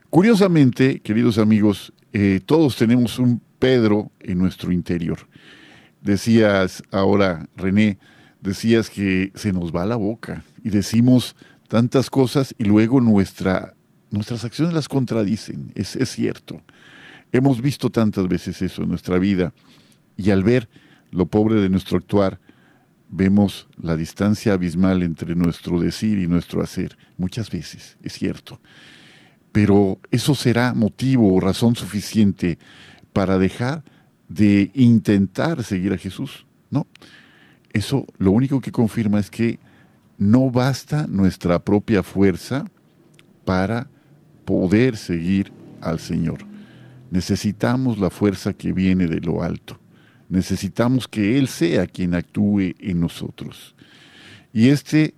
Curiosamente, 0.09 0.99
queridos 0.99 1.37
amigos, 1.37 1.91
eh, 2.13 2.39
todos 2.45 2.75
tenemos 2.75 3.19
un 3.19 3.41
Pedro 3.59 4.11
en 4.19 4.37
nuestro 4.37 4.71
interior. 4.71 5.19
Decías 6.01 6.83
ahora, 6.91 7.47
René, 7.55 7.97
decías 8.41 8.89
que 8.89 9.31
se 9.35 9.53
nos 9.53 9.73
va 9.73 9.85
la 9.85 9.95
boca 9.95 10.43
y 10.63 10.69
decimos 10.69 11.35
tantas 11.67 12.09
cosas 12.09 12.53
y 12.57 12.65
luego 12.65 13.01
nuestra, 13.01 13.73
nuestras 14.11 14.43
acciones 14.45 14.73
las 14.73 14.87
contradicen. 14.87 15.71
Es, 15.75 15.95
es 15.95 16.09
cierto. 16.09 16.61
Hemos 17.31 17.61
visto 17.61 17.89
tantas 17.89 18.27
veces 18.27 18.61
eso 18.61 18.83
en 18.83 18.89
nuestra 18.89 19.17
vida 19.17 19.53
y 20.17 20.29
al 20.29 20.43
ver 20.43 20.69
lo 21.09 21.25
pobre 21.25 21.55
de 21.61 21.69
nuestro 21.69 21.97
actuar, 21.97 22.39
vemos 23.15 23.67
la 23.77 23.95
distancia 23.95 24.53
abismal 24.53 25.03
entre 25.03 25.35
nuestro 25.35 25.79
decir 25.79 26.19
y 26.19 26.27
nuestro 26.27 26.61
hacer. 26.61 26.97
Muchas 27.17 27.49
veces, 27.49 27.97
es 28.01 28.13
cierto 28.13 28.59
pero 29.53 29.99
eso 30.09 30.33
será 30.35 30.73
motivo 30.73 31.33
o 31.33 31.39
razón 31.39 31.75
suficiente 31.75 32.57
para 33.13 33.37
dejar 33.37 33.83
de 34.27 34.71
intentar 34.73 35.63
seguir 35.63 35.93
a 35.93 35.97
Jesús. 35.97 36.47
No, 36.71 36.87
eso 37.71 38.05
lo 38.17 38.31
único 38.31 38.59
que 38.59 38.71
confirma 38.71 39.19
es 39.19 39.29
que 39.29 39.59
no 40.17 40.49
basta 40.49 41.05
nuestra 41.07 41.59
propia 41.59 42.01
fuerza 42.01 42.65
para 43.45 43.87
poder 44.43 44.97
seguir 44.97 45.53
al 45.81 45.99
Señor. 45.99 46.39
Necesitamos 47.11 47.99
la 47.99 48.09
fuerza 48.09 48.53
que 48.53 48.73
viene 48.73 49.05
de 49.05 49.21
lo 49.21 49.43
alto. 49.43 49.79
Necesitamos 50.33 51.07
que 51.07 51.37
Él 51.37 51.47
sea 51.47 51.85
quien 51.85 52.15
actúe 52.15 52.73
en 52.79 52.99
nosotros. 52.99 53.75
Y 54.51 54.69
este 54.69 55.13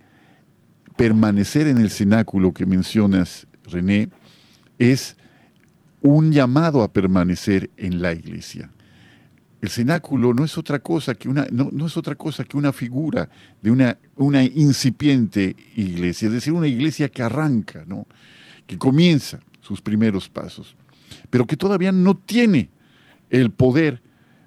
permanecer 0.94 1.68
en 1.68 1.78
el 1.78 1.88
cenáculo 1.88 2.52
que 2.52 2.66
mencionas, 2.66 3.46
René, 3.64 4.10
es 4.78 5.16
un 6.02 6.32
llamado 6.32 6.82
a 6.82 6.92
permanecer 6.92 7.70
en 7.78 8.02
la 8.02 8.12
iglesia. 8.12 8.70
El 9.62 9.70
cenáculo 9.70 10.34
no 10.34 10.44
es 10.44 10.58
otra 10.58 10.80
cosa 10.80 11.14
que 11.14 11.30
una, 11.30 11.46
no, 11.50 11.86
es 11.86 11.96
otra 11.96 12.14
cosa 12.14 12.44
que 12.44 12.58
una 12.58 12.74
figura 12.74 13.30
de 13.62 13.70
una, 13.70 13.96
una, 14.16 14.44
incipiente 14.44 15.56
iglesia, 15.76 16.28
es 16.28 16.34
decir, 16.34 16.52
una 16.52 16.68
iglesia 16.68 17.08
que 17.08 17.22
arranca, 17.22 17.84
¿no? 17.86 18.06
que 18.66 18.76
comienza 18.76 19.40
sus 19.62 19.80
primeros 19.80 20.28
pasos, 20.28 20.76
pero 21.30 21.46
que 21.46 21.56
todavía 21.56 21.90
no 21.90 22.18
tiene 22.18 22.68
el 23.30 23.50
poder 23.50 24.02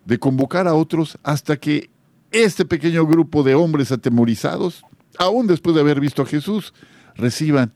de 0.06 0.20
convocar 0.20 0.68
a 0.68 0.74
otros 0.74 1.18
hasta 1.24 1.58
que 1.58 1.90
este 2.32 2.66
pequeño 2.66 3.06
grupo 3.06 3.44
de 3.44 3.56
hombres 3.56 3.92
atemorizados, 3.92 4.84
aún 5.18 5.48
después 5.48 5.76
de 5.76 5.82
haber 5.82 6.00
visto 6.00 6.22
a 6.22 6.26
Jesús, 6.26 6.74
reciban 7.16 7.74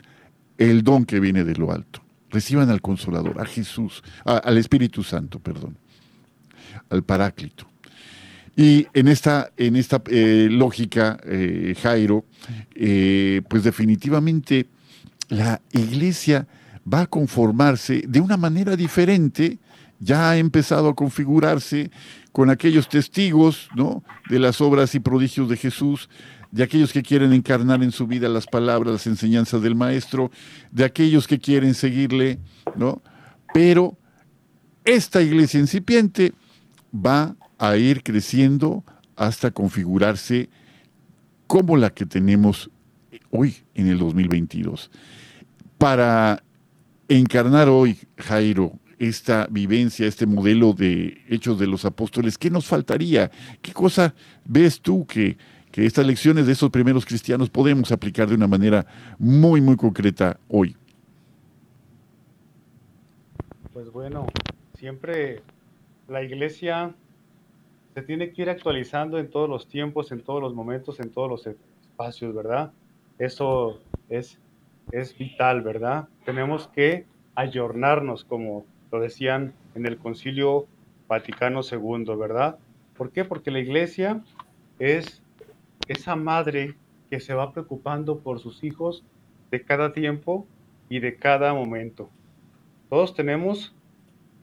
el 0.57 0.84
don 0.84 1.05
que 1.05 1.19
viene 1.19 1.43
de 1.43 1.55
lo 1.55 1.71
alto 1.71 2.03
reciban 2.34 2.69
al 2.69 2.82
Consolador, 2.82 3.39
a 3.39 3.45
Jesús, 3.45 4.03
al 4.26 4.57
Espíritu 4.57 5.03
Santo, 5.03 5.39
perdón, 5.39 5.78
al 6.89 7.03
Paráclito. 7.03 7.67
Y 8.55 8.88
en 8.93 9.07
esta, 9.07 9.51
en 9.55 9.76
esta 9.76 10.01
eh, 10.07 10.47
lógica, 10.51 11.19
eh, 11.24 11.76
Jairo, 11.82 12.26
eh, 12.76 13.41
pues 13.47 13.63
definitivamente 13.63 14.67
la 15.30 15.61
iglesia 15.71 16.47
va 16.91 17.01
a 17.01 17.07
conformarse 17.07 18.03
de 18.07 18.19
una 18.19 18.36
manera 18.36 18.76
diferente 18.76 19.59
ya 20.04 20.32
ha 20.32 20.38
empezado 20.38 20.89
a 20.89 20.95
configurarse 20.95 21.89
con 22.32 22.49
aquellos 22.49 22.89
testigos 22.89 23.70
¿no? 23.76 24.04
de 24.30 24.39
las 24.39 24.60
obras 24.60 24.95
y 24.95 24.99
prodigios 24.99 25.49
de 25.49 25.58
Jesús, 25.58 26.10
de 26.51 26.64
aquellos 26.64 26.91
que 26.91 27.01
quieren 27.01 27.34
encarnar 27.34 27.82
en 27.82 27.91
su 27.91 28.06
vida 28.06 28.28
las 28.30 28.45
palabras, 28.45 28.93
las 28.93 29.08
enseñanzas 29.08 29.62
del 29.62 29.76
Maestro, 29.76 30.30
de 30.72 30.84
aquellos 30.84 31.28
que 31.28 31.39
quieren 31.39 31.74
seguirle, 31.74 32.39
¿no? 32.76 33.01
Pero 33.54 33.97
esta 34.86 35.22
iglesia 35.22 35.60
incipiente 35.60 36.34
va 36.93 37.36
a 37.58 37.76
ir 37.78 38.04
creciendo 38.04 38.84
hasta 39.16 39.49
configurarse 39.49 40.49
como 41.47 41.78
la 41.78 41.89
que 41.91 42.06
tenemos 42.06 42.70
hoy 43.32 43.56
en 43.74 43.88
el 43.88 43.97
2022. 43.97 44.91
Para 45.80 46.43
encarnar 47.08 47.70
hoy, 47.70 47.97
Jairo, 48.18 48.80
esta 48.99 49.47
vivencia, 49.49 50.07
este 50.07 50.25
modelo 50.25 50.73
de 50.73 51.21
hechos 51.29 51.59
de 51.59 51.67
los 51.67 51.85
apóstoles, 51.85 52.37
¿qué 52.37 52.49
nos 52.49 52.65
faltaría? 52.65 53.31
¿Qué 53.61 53.73
cosa 53.73 54.13
ves 54.45 54.81
tú 54.81 55.05
que, 55.05 55.37
que 55.71 55.85
estas 55.85 56.05
lecciones 56.05 56.45
de 56.45 56.53
esos 56.53 56.69
primeros 56.69 57.05
cristianos 57.05 57.49
podemos 57.49 57.91
aplicar 57.91 58.27
de 58.27 58.35
una 58.35 58.47
manera 58.47 58.85
muy, 59.17 59.61
muy 59.61 59.75
concreta 59.75 60.39
hoy? 60.47 60.75
Pues 63.73 63.91
bueno, 63.91 64.27
siempre 64.77 65.41
la 66.07 66.21
iglesia 66.21 66.93
se 67.93 68.01
tiene 68.01 68.31
que 68.31 68.41
ir 68.43 68.49
actualizando 68.49 69.19
en 69.19 69.29
todos 69.29 69.49
los 69.49 69.67
tiempos, 69.67 70.11
en 70.11 70.21
todos 70.21 70.41
los 70.41 70.53
momentos, 70.53 70.99
en 70.99 71.11
todos 71.11 71.29
los 71.29 71.47
espacios, 71.47 72.33
¿verdad? 72.33 72.71
Eso 73.19 73.79
es, 74.09 74.39
es 74.91 75.17
vital, 75.17 75.61
¿verdad? 75.61 76.07
Tenemos 76.25 76.67
que 76.69 77.05
ayornarnos, 77.35 78.23
como 78.23 78.65
lo 78.93 78.99
decían 78.99 79.53
en 79.73 79.87
el 79.87 79.97
Concilio 79.97 80.67
Vaticano 81.07 81.61
II, 81.69 82.15
¿verdad? 82.15 82.59
¿Por 82.95 83.11
qué? 83.11 83.25
Porque 83.25 83.49
la 83.49 83.57
iglesia 83.59 84.21
es 84.77 85.23
esa 85.87 86.15
madre 86.15 86.75
que 87.09 87.19
se 87.19 87.33
va 87.33 87.51
preocupando 87.51 88.19
por 88.19 88.39
sus 88.39 88.63
hijos 88.63 89.03
de 89.49 89.63
cada 89.63 89.93
tiempo 89.93 90.45
y 90.89 90.99
de 90.99 91.15
cada 91.15 91.55
momento. 91.55 92.07
Todos 92.89 93.15
tenemos 93.15 93.75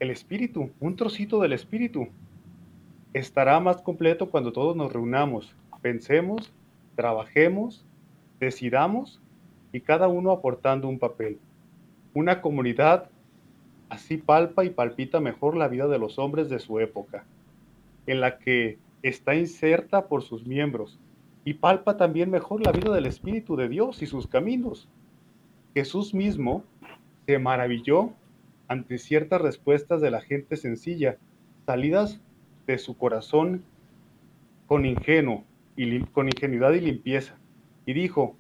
el 0.01 0.11
espíritu, 0.11 0.71
un 0.81 0.97
trocito 0.97 1.41
del 1.41 1.53
espíritu. 1.53 2.09
Estará 3.13 3.61
más 3.61 3.81
completo 3.83 4.31
cuando 4.31 4.53
todos 4.53 4.75
nos 4.75 4.93
reunamos, 4.93 5.55
pensemos, 5.81 6.53
trabajemos, 6.97 7.87
decidamos 8.41 9.21
y 9.73 9.81
cada 9.81 10.09
uno 10.09 10.33
aportando 10.33 10.89
un 10.89 10.99
papel. 10.99 11.39
Una 12.15 12.41
comunidad 12.41 13.11
así 13.91 14.17
palpa 14.17 14.65
y 14.65 14.71
palpita 14.71 15.21
mejor 15.21 15.57
la 15.57 15.69
vida 15.69 15.89
de 15.89 15.99
los 15.99 16.19
hombres 16.19 16.49
de 16.49 16.61
su 16.61 16.79
época, 16.81 17.25
en 18.07 18.21
la 18.21 18.39
que 18.39 18.79
está 19.03 19.35
inserta 19.35 20.07
por 20.07 20.23
sus 20.23 20.47
miembros 20.47 20.99
y 21.45 21.55
palpa 21.55 21.97
también 21.97 22.31
mejor 22.31 22.65
la 22.65 22.73
vida 22.73 22.93
del 22.95 23.07
Espíritu 23.07 23.57
de 23.57 23.69
Dios 23.69 24.03
y 24.03 24.07
sus 24.07 24.27
caminos. 24.27 24.89
Jesús 25.75 26.15
mismo 26.15 26.65
se 27.27 27.39
maravilló 27.39 28.11
ante 28.69 28.99
ciertas 28.99 29.41
respuestas 29.41 30.01
de 30.01 30.11
la 30.11 30.21
gente 30.21 30.57
sencilla, 30.57 31.19
salidas 31.67 32.21
de 32.67 32.79
su 32.79 32.97
corazón 32.97 33.65
con 34.67 34.87
ingenuo 34.87 35.45
y 35.77 36.01
con 36.07 36.29
ingenuidad 36.29 36.73
y 36.73 36.81
limpieza, 36.81 37.37
y 37.87 37.95
dijo: 37.95 38.37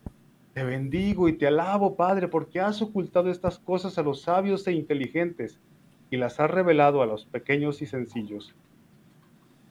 Te 0.55 0.65
bendigo 0.65 1.29
y 1.29 1.35
te 1.35 1.47
alabo, 1.47 1.95
Padre, 1.95 2.27
porque 2.27 2.61
has 2.61 2.83
ocultado 2.83 3.31
estas 3.31 3.59
cosas 3.59 3.99
a 3.99 4.03
los 4.03 4.23
sabios 4.23 4.67
e 4.67 4.73
inteligentes 4.73 5.61
y 6.11 6.17
las 6.17 6.41
has 6.41 6.51
revelado 6.51 7.03
a 7.03 7.07
los 7.07 7.25
pequeños 7.25 7.83
y 7.83 7.87
sencillos. 7.87 8.53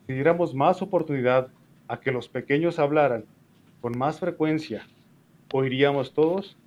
Si 0.07 0.13
diéramos 0.13 0.55
más 0.55 0.81
oportunidad 0.81 1.49
a 1.89 1.99
que 1.99 2.13
los 2.13 2.29
pequeños 2.29 2.79
hablaran 2.79 3.25
con 3.81 3.97
más 3.97 4.19
frecuencia, 4.19 4.87
oiríamos 5.51 6.13
todos 6.13 6.57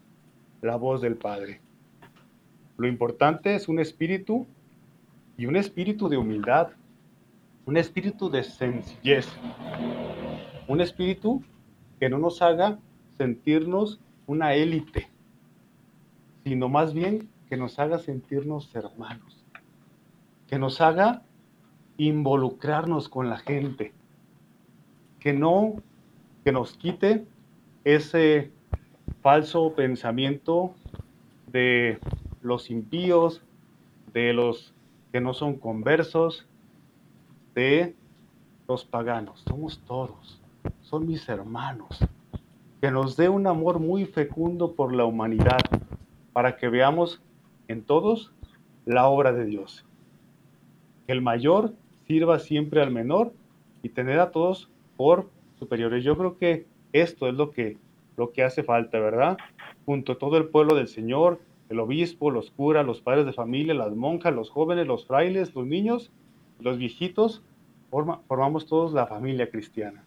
la 0.60 0.76
voz 0.76 1.00
del 1.00 1.16
Padre. 1.16 1.60
Lo 2.76 2.86
importante 2.86 3.54
es 3.54 3.66
un 3.66 3.78
espíritu 3.78 4.46
y 5.38 5.46
un 5.46 5.56
espíritu 5.56 6.10
de 6.10 6.18
humildad, 6.18 6.68
un 7.64 7.78
espíritu 7.78 8.28
de 8.28 8.42
sencillez, 8.44 9.26
un 10.68 10.80
espíritu 10.82 11.42
que 11.98 12.10
no 12.10 12.18
nos 12.18 12.42
haga 12.42 12.78
sentirnos 13.22 14.00
una 14.26 14.54
élite, 14.54 15.08
sino 16.42 16.68
más 16.68 16.92
bien 16.92 17.28
que 17.48 17.56
nos 17.56 17.78
haga 17.78 18.00
sentirnos 18.00 18.74
hermanos, 18.74 19.44
que 20.48 20.58
nos 20.58 20.80
haga 20.80 21.22
involucrarnos 21.98 23.08
con 23.08 23.30
la 23.30 23.38
gente, 23.38 23.92
que 25.20 25.32
no, 25.32 25.76
que 26.42 26.50
nos 26.50 26.72
quite 26.72 27.24
ese 27.84 28.50
falso 29.20 29.72
pensamiento 29.76 30.74
de 31.46 32.00
los 32.40 32.72
impíos, 32.72 33.40
de 34.12 34.32
los 34.32 34.74
que 35.12 35.20
no 35.20 35.32
son 35.32 35.54
conversos, 35.54 36.44
de 37.54 37.94
los 38.66 38.84
paganos. 38.84 39.44
Somos 39.46 39.78
todos, 39.86 40.40
son 40.80 41.06
mis 41.06 41.28
hermanos. 41.28 42.00
Que 42.82 42.90
nos 42.90 43.16
dé 43.16 43.28
un 43.28 43.46
amor 43.46 43.78
muy 43.78 44.06
fecundo 44.06 44.72
por 44.72 44.92
la 44.92 45.04
humanidad, 45.04 45.60
para 46.32 46.56
que 46.56 46.68
veamos 46.68 47.22
en 47.68 47.82
todos 47.82 48.32
la 48.86 49.06
obra 49.06 49.32
de 49.32 49.44
Dios. 49.44 49.86
Que 51.06 51.12
el 51.12 51.22
mayor 51.22 51.74
sirva 52.08 52.40
siempre 52.40 52.82
al 52.82 52.90
menor 52.90 53.32
y 53.84 53.90
tener 53.90 54.18
a 54.18 54.32
todos 54.32 54.68
por 54.96 55.30
superiores. 55.60 56.02
Yo 56.02 56.18
creo 56.18 56.38
que 56.38 56.66
esto 56.92 57.28
es 57.28 57.34
lo 57.34 57.52
que, 57.52 57.78
lo 58.16 58.32
que 58.32 58.42
hace 58.42 58.64
falta, 58.64 58.98
¿verdad? 58.98 59.38
Junto 59.86 60.14
a 60.14 60.18
todo 60.18 60.36
el 60.36 60.48
pueblo 60.48 60.74
del 60.74 60.88
Señor, 60.88 61.38
el 61.68 61.78
obispo, 61.78 62.32
los 62.32 62.50
curas, 62.50 62.84
los 62.84 63.00
padres 63.00 63.26
de 63.26 63.32
familia, 63.32 63.74
las 63.74 63.94
monjas, 63.94 64.34
los 64.34 64.50
jóvenes, 64.50 64.88
los 64.88 65.06
frailes, 65.06 65.54
los 65.54 65.68
niños, 65.68 66.10
los 66.58 66.78
viejitos, 66.78 67.44
formamos 68.26 68.66
todos 68.66 68.92
la 68.92 69.06
familia 69.06 69.48
cristiana. 69.48 70.04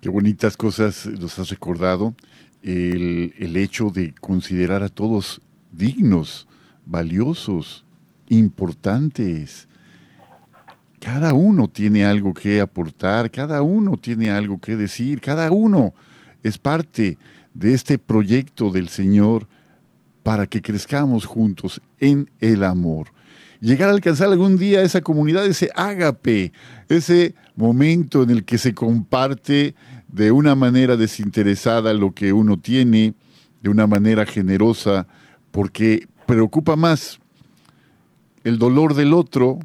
Qué 0.00 0.08
bonitas 0.08 0.56
cosas 0.56 1.06
nos 1.06 1.38
has 1.38 1.50
recordado. 1.50 2.14
El, 2.62 3.34
el 3.38 3.56
hecho 3.56 3.90
de 3.90 4.14
considerar 4.14 4.82
a 4.82 4.88
todos 4.88 5.42
dignos, 5.72 6.48
valiosos, 6.86 7.84
importantes, 8.28 9.68
cada 11.00 11.34
uno 11.34 11.68
tiene 11.68 12.04
algo 12.04 12.32
que 12.32 12.60
aportar, 12.60 13.30
cada 13.30 13.60
uno 13.60 13.98
tiene 13.98 14.30
algo 14.30 14.58
que 14.58 14.76
decir, 14.76 15.20
cada 15.20 15.50
uno 15.50 15.92
es 16.42 16.56
parte 16.56 17.18
de 17.52 17.74
este 17.74 17.98
proyecto 17.98 18.70
del 18.70 18.88
Señor 18.88 19.48
para 20.22 20.46
que 20.46 20.62
crezcamos 20.62 21.26
juntos 21.26 21.82
en 21.98 22.30
el 22.40 22.64
amor. 22.64 23.08
Llegar 23.60 23.90
a 23.90 23.92
alcanzar 23.92 24.28
algún 24.28 24.56
día 24.56 24.82
esa 24.82 25.02
comunidad, 25.02 25.46
ese 25.46 25.70
ágape, 25.74 26.52
ese 26.88 27.34
momento 27.56 28.22
en 28.22 28.30
el 28.30 28.44
que 28.44 28.56
se 28.56 28.74
comparte 28.74 29.74
de 30.08 30.32
una 30.32 30.54
manera 30.54 30.96
desinteresada 30.96 31.92
lo 31.92 32.12
que 32.12 32.32
uno 32.32 32.58
tiene, 32.58 33.14
de 33.62 33.68
una 33.68 33.86
manera 33.86 34.24
generosa, 34.24 35.06
porque 35.50 36.08
preocupa 36.26 36.74
más 36.76 37.20
el 38.44 38.58
dolor 38.58 38.94
del 38.94 39.12
otro 39.12 39.58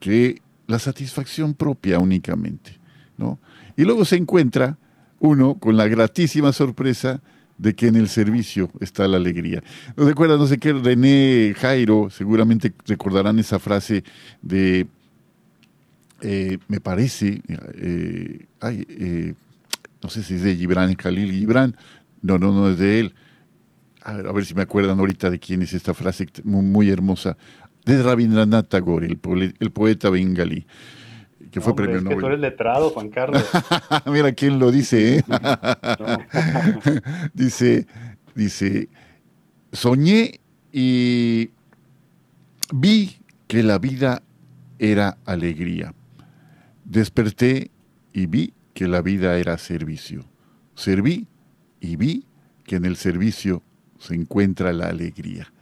que 0.00 0.40
la 0.66 0.78
satisfacción 0.78 1.54
propia 1.54 1.98
únicamente. 1.98 2.78
¿no? 3.18 3.38
Y 3.76 3.84
luego 3.84 4.04
se 4.04 4.16
encuentra 4.16 4.78
uno 5.18 5.56
con 5.58 5.76
la 5.76 5.88
gratísima 5.88 6.52
sorpresa 6.52 7.20
de 7.58 7.74
que 7.74 7.86
en 7.88 7.96
el 7.96 8.08
servicio 8.08 8.70
está 8.80 9.06
la 9.08 9.16
alegría. 9.16 9.62
¿No 9.96 10.04
recuerdan, 10.04 10.38
no 10.38 10.46
sé 10.46 10.58
qué, 10.58 10.72
René 10.72 11.54
Jairo, 11.56 12.10
seguramente 12.10 12.72
recordarán 12.86 13.38
esa 13.38 13.58
frase 13.58 14.04
de, 14.42 14.86
eh, 16.20 16.58
me 16.68 16.80
parece, 16.80 17.42
eh, 17.48 18.46
eh, 18.62 19.34
no 20.02 20.08
sé 20.08 20.22
si 20.22 20.34
es 20.34 20.42
de 20.42 20.56
Gibran, 20.56 20.94
Khalil 20.94 21.32
Gibran, 21.32 21.76
no, 22.22 22.38
no, 22.38 22.52
no 22.52 22.70
es 22.70 22.78
de 22.78 23.00
él. 23.00 23.14
A 24.02 24.14
ver, 24.14 24.26
a 24.26 24.32
ver, 24.32 24.44
si 24.44 24.54
me 24.54 24.62
acuerdan 24.62 24.98
ahorita 24.98 25.30
de 25.30 25.38
quién 25.38 25.62
es 25.62 25.72
esta 25.72 25.94
frase 25.94 26.26
muy 26.44 26.90
hermosa 26.90 27.36
de 27.84 28.02
Rabindranath 28.02 28.68
Tagore, 28.68 29.06
el, 29.06 29.70
poeta 29.70 30.10
bengalí, 30.10 30.66
que 31.54 31.60
fue 31.60 31.76
premio 31.76 32.00
Nobel. 32.00 32.16
Que 32.16 32.20
tú 32.20 32.26
eres 32.26 32.40
letrado, 32.40 32.90
Juan 32.90 33.10
Carlos. 33.10 33.44
Mira 34.06 34.32
quién 34.32 34.58
lo 34.58 34.72
dice, 34.72 35.18
¿eh? 35.18 35.22
dice, 37.32 37.86
dice, 38.34 38.88
soñé 39.72 40.40
y 40.72 41.50
vi 42.72 43.18
que 43.46 43.62
la 43.62 43.78
vida 43.78 44.20
era 44.80 45.16
alegría. 45.26 45.94
Desperté 46.84 47.70
y 48.12 48.26
vi 48.26 48.52
que 48.72 48.88
la 48.88 49.00
vida 49.00 49.38
era 49.38 49.56
servicio. 49.56 50.24
Serví 50.74 51.28
y 51.78 51.94
vi 51.94 52.26
que 52.64 52.74
en 52.74 52.84
el 52.84 52.96
servicio 52.96 53.62
se 54.00 54.16
encuentra 54.16 54.72
la 54.72 54.88
alegría 54.88 55.52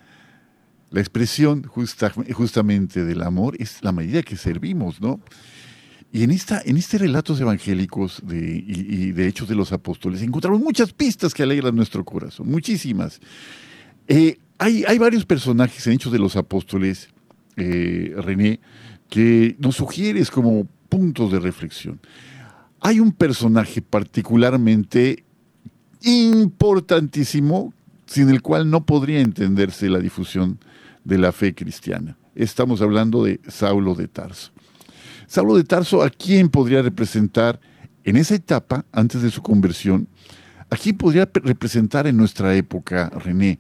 La 0.91 1.01
expresión 1.01 1.65
justamente 1.65 3.05
del 3.05 3.23
amor 3.23 3.57
es 3.59 3.85
la 3.85 3.93
medida 3.93 4.23
que 4.23 4.37
servimos, 4.37 5.03
¿no? 5.03 5.21
Y 6.13 6.25
en, 6.25 6.31
esta, 6.31 6.61
en 6.63 6.77
este 6.77 6.99
relatos 6.99 7.41
evangélicos 7.41 8.21
de, 8.23 8.63
y, 8.67 9.13
de 9.13 9.27
Hechos 9.27 9.49
de 9.49 9.55
los 9.55 9.73
Apóstoles 9.73 10.21
encontramos 10.21 10.61
muchas 10.61 10.93
pistas 10.93 11.33
que 11.33 11.43
alegran 11.43 11.75
nuestro 11.75 12.05
corazón, 12.05 12.51
muchísimas. 12.51 13.19
Eh, 14.09 14.39
hay, 14.59 14.85
hay, 14.87 14.99
varios 14.99 15.25
personajes 15.25 15.87
en 15.87 15.95
Hechos 15.95 16.13
de 16.13 16.19
los 16.19 16.37
Apóstoles, 16.37 17.09
eh, 17.57 18.15
René, 18.19 18.61
que 19.09 19.57
nos 19.59 19.77
sugieres 19.77 20.31
como 20.31 20.67
puntos 20.91 21.33
de 21.33 21.41
reflexión. 21.41 21.99
Hay 22.81 23.01
un 23.01 23.13
personaje 23.13 23.81
particularmente 23.81 25.25
importantísimo 26.03 27.73
sin 28.05 28.29
el 28.29 28.43
cual 28.43 28.69
no 28.69 28.85
podría 28.85 29.21
entenderse 29.21 29.89
la 29.89 29.99
difusión 29.99 30.59
de 31.05 31.17
la 31.17 31.33
fe 31.33 31.55
cristiana. 31.55 32.19
Estamos 32.35 32.83
hablando 32.83 33.25
de 33.25 33.41
Saulo 33.49 33.95
de 33.95 34.09
Tarso. 34.09 34.53
Saulo 35.33 35.55
de 35.55 35.65
Tarso, 35.65 36.03
¿a 36.03 36.11
quién 36.11 36.51
podría 36.51 36.83
representar 36.83 37.59
en 38.05 38.17
esa 38.17 38.35
etapa, 38.35 38.85
antes 38.93 39.23
de 39.23 39.31
su 39.31 39.43
conversión? 39.43 40.07
¿A 40.71 40.77
quién 40.77 40.99
podría 40.99 41.27
representar 41.33 42.07
en 42.07 42.19
nuestra 42.19 42.55
época, 42.55 43.09
René? 43.09 43.59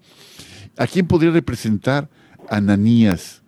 ¿A 0.76 0.86
quién 0.86 1.08
podría 1.08 1.30
representar 1.30 2.08
Ananías? 2.50 3.42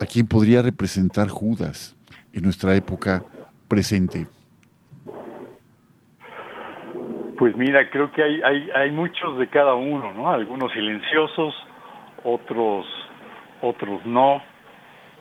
¿A 0.00 0.06
quién 0.06 0.26
podría 0.26 0.62
representar 0.62 1.28
Judas 1.28 1.94
en 2.32 2.44
nuestra 2.44 2.74
época 2.74 3.22
presente? 3.68 4.26
Pues 7.36 7.54
mira, 7.54 7.90
creo 7.90 8.10
que 8.12 8.22
hay, 8.22 8.40
hay, 8.40 8.70
hay 8.74 8.90
muchos 8.92 9.38
de 9.38 9.46
cada 9.50 9.74
uno, 9.74 10.14
¿no? 10.14 10.30
Algunos 10.30 10.72
silenciosos, 10.72 11.54
otros, 12.24 12.86
otros 13.60 14.06
no. 14.06 14.40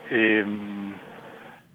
Eh, 0.10 0.46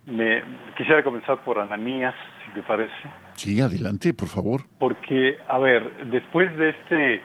me 0.06 0.42
quisiera 0.82 1.04
comenzar 1.04 1.38
por 1.44 1.60
Ananías, 1.60 2.12
si 2.44 2.54
te 2.54 2.62
parece. 2.62 2.92
Sí, 3.34 3.60
adelante, 3.60 4.12
por 4.14 4.26
favor. 4.26 4.62
Porque, 4.80 5.38
a 5.48 5.58
ver, 5.58 6.06
después 6.06 6.56
de 6.56 6.70
este 6.70 7.22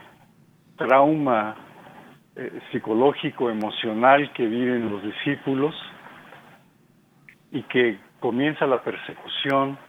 trauma 0.77 1.55
eh, 2.35 2.59
psicológico, 2.71 3.49
emocional 3.49 4.31
que 4.33 4.45
viven 4.45 4.91
los 4.91 5.01
discípulos 5.01 5.73
y 7.51 7.63
que 7.63 7.97
comienza 8.19 8.67
la 8.67 8.83
persecución 8.83 9.79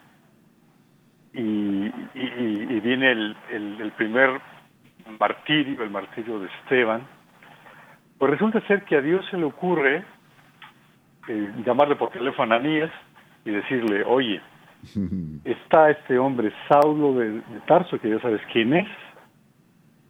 y, 1.34 1.90
viene 2.80 3.12
el, 3.12 3.36
el 3.50 3.92
primer 3.98 4.40
martirio, 5.20 5.82
el 5.82 5.90
martirio 5.90 6.40
de 6.40 6.46
Esteban, 6.46 7.06
pues 8.16 8.30
resulta 8.30 8.66
ser 8.66 8.84
que 8.84 8.96
a 8.96 9.02
Dios 9.02 9.26
se 9.30 9.36
le 9.36 9.44
ocurre 9.44 10.04
eh, 11.28 11.52
llamarle 11.66 11.96
por 11.96 12.10
teléfono 12.10 12.54
a 12.54 12.56
Anías 12.56 12.90
y 13.45 13.51
decirle, 13.51 14.05
oye, 14.05 14.41
está 15.45 15.91
este 15.91 16.18
hombre 16.18 16.53
Saulo 16.68 17.14
de, 17.14 17.43
Tarso, 17.66 17.99
que 18.01 18.11
ya 18.11 18.20
sabes 18.20 18.41
quién 18.53 18.74
es, 18.74 18.89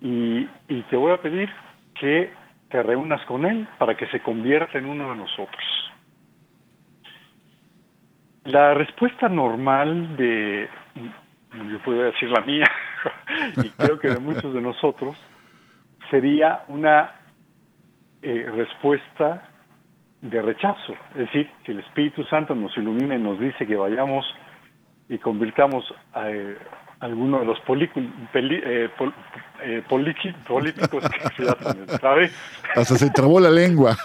y, 0.00 0.46
te 0.90 0.96
voy 0.96 1.12
a 1.12 1.20
pedir 1.20 1.50
que 1.98 2.32
te 2.70 2.82
reúnas 2.82 3.24
con 3.26 3.44
él 3.44 3.66
para 3.78 3.96
que 3.96 4.06
se 4.08 4.20
convierta 4.20 4.78
en 4.78 4.86
uno 4.86 5.10
de 5.10 5.16
nosotros. 5.16 5.64
La 8.44 8.74
respuesta 8.74 9.28
normal 9.28 10.16
de, 10.16 10.68
yo 11.70 11.78
puedo 11.84 12.02
decir 12.02 12.30
la 12.30 12.40
mía, 12.42 12.70
y 13.56 13.68
creo 13.70 13.98
que 13.98 14.08
de 14.08 14.20
muchos 14.20 14.54
de 14.54 14.60
nosotros, 14.60 15.16
sería 16.10 16.64
una 16.68 17.12
eh, 18.22 18.50
respuesta 18.54 19.48
de 20.22 20.42
rechazo. 20.42 20.92
Es 21.12 21.26
decir, 21.26 21.50
si 21.64 21.72
el 21.72 21.80
Espíritu 21.80 22.24
Santo 22.24 22.54
nos 22.54 22.76
ilumina 22.76 23.14
y 23.14 23.22
nos 23.22 23.38
dice 23.38 23.66
que 23.66 23.76
vayamos 23.76 24.26
y 25.08 25.18
convirtamos 25.18 25.84
a, 26.12 26.30
eh, 26.30 26.58
alguno 27.00 27.40
de 27.40 27.46
los 27.46 27.58
eh, 27.58 28.90
eh, 29.62 29.82
políticos 29.88 31.04
que 31.08 31.44
se 31.44 31.50
hacen 31.50 31.86
Hasta 32.74 32.96
se 32.96 33.10
trabó 33.10 33.40
la 33.40 33.50
lengua. 33.50 33.96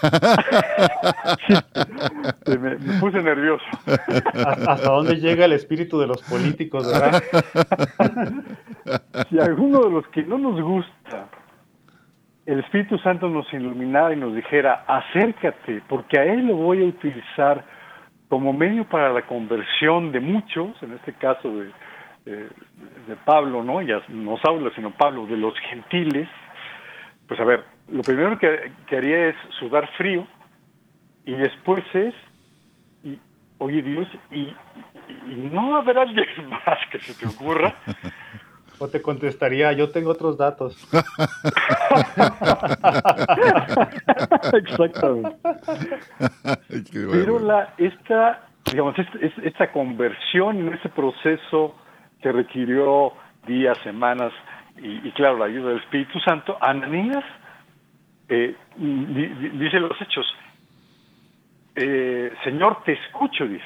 me, 2.46 2.76
puse 3.00 3.20
nervioso. 3.22 3.64
¿Hasta 3.86 4.88
dónde 4.88 5.16
llega 5.16 5.44
el 5.46 5.52
espíritu 5.52 5.98
de 5.98 6.06
los 6.06 6.22
políticos, 6.22 6.86
verdad? 6.90 7.22
si 9.30 9.40
alguno 9.40 9.80
de 9.80 9.90
los 9.90 10.06
que 10.08 10.22
no 10.22 10.38
nos 10.38 10.60
gusta 10.60 11.28
el 12.46 12.60
Espíritu 12.60 12.98
Santo 12.98 13.28
nos 13.28 13.50
iluminara 13.52 14.12
y 14.12 14.16
nos 14.16 14.34
dijera, 14.34 14.84
acércate, 14.86 15.82
porque 15.88 16.18
a 16.18 16.24
Él 16.24 16.46
lo 16.46 16.56
voy 16.56 16.82
a 16.82 16.86
utilizar 16.86 17.64
como 18.28 18.52
medio 18.52 18.84
para 18.84 19.12
la 19.12 19.22
conversión 19.22 20.12
de 20.12 20.20
muchos, 20.20 20.70
en 20.82 20.92
este 20.92 21.14
caso 21.14 21.50
de, 21.56 21.70
de, 22.24 23.16
Pablo, 23.24 23.62
¿no? 23.62 23.80
Ya 23.80 24.02
no 24.08 24.36
Saulo, 24.38 24.70
sino 24.74 24.90
Pablo, 24.90 25.26
de 25.26 25.36
los 25.36 25.54
gentiles, 25.60 26.28
pues 27.28 27.40
a 27.40 27.44
ver, 27.44 27.64
lo 27.88 28.02
primero 28.02 28.38
que, 28.38 28.72
haría 28.94 29.28
es 29.28 29.36
sudar 29.58 29.88
frío 29.96 30.26
y 31.24 31.32
después 31.32 31.82
es, 31.94 32.14
y, 33.02 33.18
oye 33.58 33.80
Dios, 33.82 34.08
y, 34.30 34.54
y 35.30 35.50
no 35.50 35.76
habrá 35.76 36.02
alguien 36.02 36.26
más 36.48 36.78
que 36.90 36.98
se 36.98 37.14
te 37.14 37.26
ocurra 37.26 37.74
o 38.78 38.88
te 38.88 39.00
contestaría, 39.00 39.72
yo 39.72 39.90
tengo 39.90 40.10
otros 40.10 40.36
datos. 40.36 40.76
Exactamente. 44.52 45.36
Pero 46.92 47.38
la, 47.38 47.74
esta, 47.78 48.48
digamos, 48.70 48.94
esta, 49.42 49.70
conversión 49.72 50.58
en 50.58 50.74
ese 50.74 50.88
proceso 50.88 51.74
que 52.20 52.32
requirió 52.32 53.12
días, 53.46 53.78
semanas 53.84 54.32
y, 54.76 55.10
claro, 55.12 55.38
la 55.38 55.44
ayuda 55.46 55.68
del 55.68 55.78
Espíritu 55.78 56.18
Santo, 56.20 56.58
Ananías 56.60 57.24
eh, 58.28 58.56
dice 58.76 59.78
los 59.80 60.00
hechos, 60.00 60.26
eh, 61.76 62.32
Señor, 62.42 62.82
te 62.84 62.92
escucho, 62.92 63.46
dice. 63.46 63.64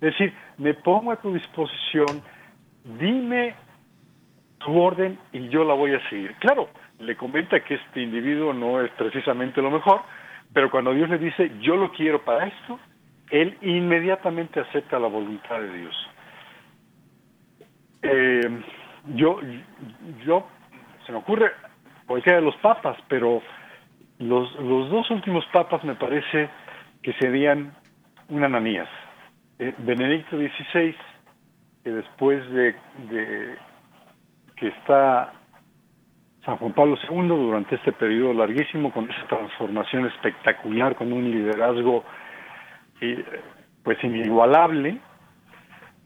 Es 0.00 0.12
decir, 0.12 0.34
me 0.58 0.74
pongo 0.74 1.12
a 1.12 1.16
tu 1.16 1.32
disposición, 1.32 2.22
dime 2.84 3.54
tu 4.64 4.80
orden 4.80 5.18
y 5.32 5.48
yo 5.48 5.64
la 5.64 5.74
voy 5.74 5.94
a 5.94 6.08
seguir. 6.08 6.34
Claro, 6.36 6.68
le 6.98 7.16
comenta 7.16 7.60
que 7.60 7.74
este 7.74 8.00
individuo 8.02 8.52
no 8.52 8.80
es 8.80 8.90
precisamente 8.92 9.60
lo 9.60 9.70
mejor, 9.70 10.00
pero 10.52 10.70
cuando 10.70 10.94
Dios 10.94 11.08
le 11.10 11.18
dice, 11.18 11.52
yo 11.60 11.76
lo 11.76 11.92
quiero 11.92 12.24
para 12.24 12.46
esto, 12.46 12.80
él 13.30 13.56
inmediatamente 13.60 14.60
acepta 14.60 14.98
la 14.98 15.08
voluntad 15.08 15.60
de 15.60 15.78
Dios. 15.78 16.10
Eh, 18.02 18.62
yo, 19.14 19.40
yo, 20.24 20.46
se 21.04 21.12
me 21.12 21.18
ocurre 21.18 21.52
cualquiera 22.06 22.38
de 22.38 22.44
los 22.44 22.56
papas, 22.56 22.96
pero 23.08 23.42
los, 24.18 24.54
los 24.60 24.90
dos 24.90 25.10
últimos 25.10 25.44
papas 25.46 25.84
me 25.84 25.94
parece 25.94 26.48
que 27.02 27.12
serían 27.14 27.74
un 28.28 28.44
ananías. 28.44 28.88
Eh, 29.58 29.74
Benedicto 29.78 30.36
XVI, 30.36 30.94
que 31.82 31.90
después 31.90 32.48
de 32.50 32.74
que 34.64 34.70
está 34.70 35.30
San 36.42 36.56
Juan 36.56 36.72
Pablo 36.72 36.96
II 37.10 37.28
durante 37.28 37.74
este 37.74 37.92
periodo 37.92 38.32
larguísimo 38.32 38.90
con 38.92 39.10
esa 39.10 39.26
transformación 39.26 40.06
espectacular, 40.06 40.96
con 40.96 41.12
un 41.12 41.30
liderazgo 41.30 42.02
eh, 43.02 43.22
pues 43.82 44.02
inigualable, 44.02 44.98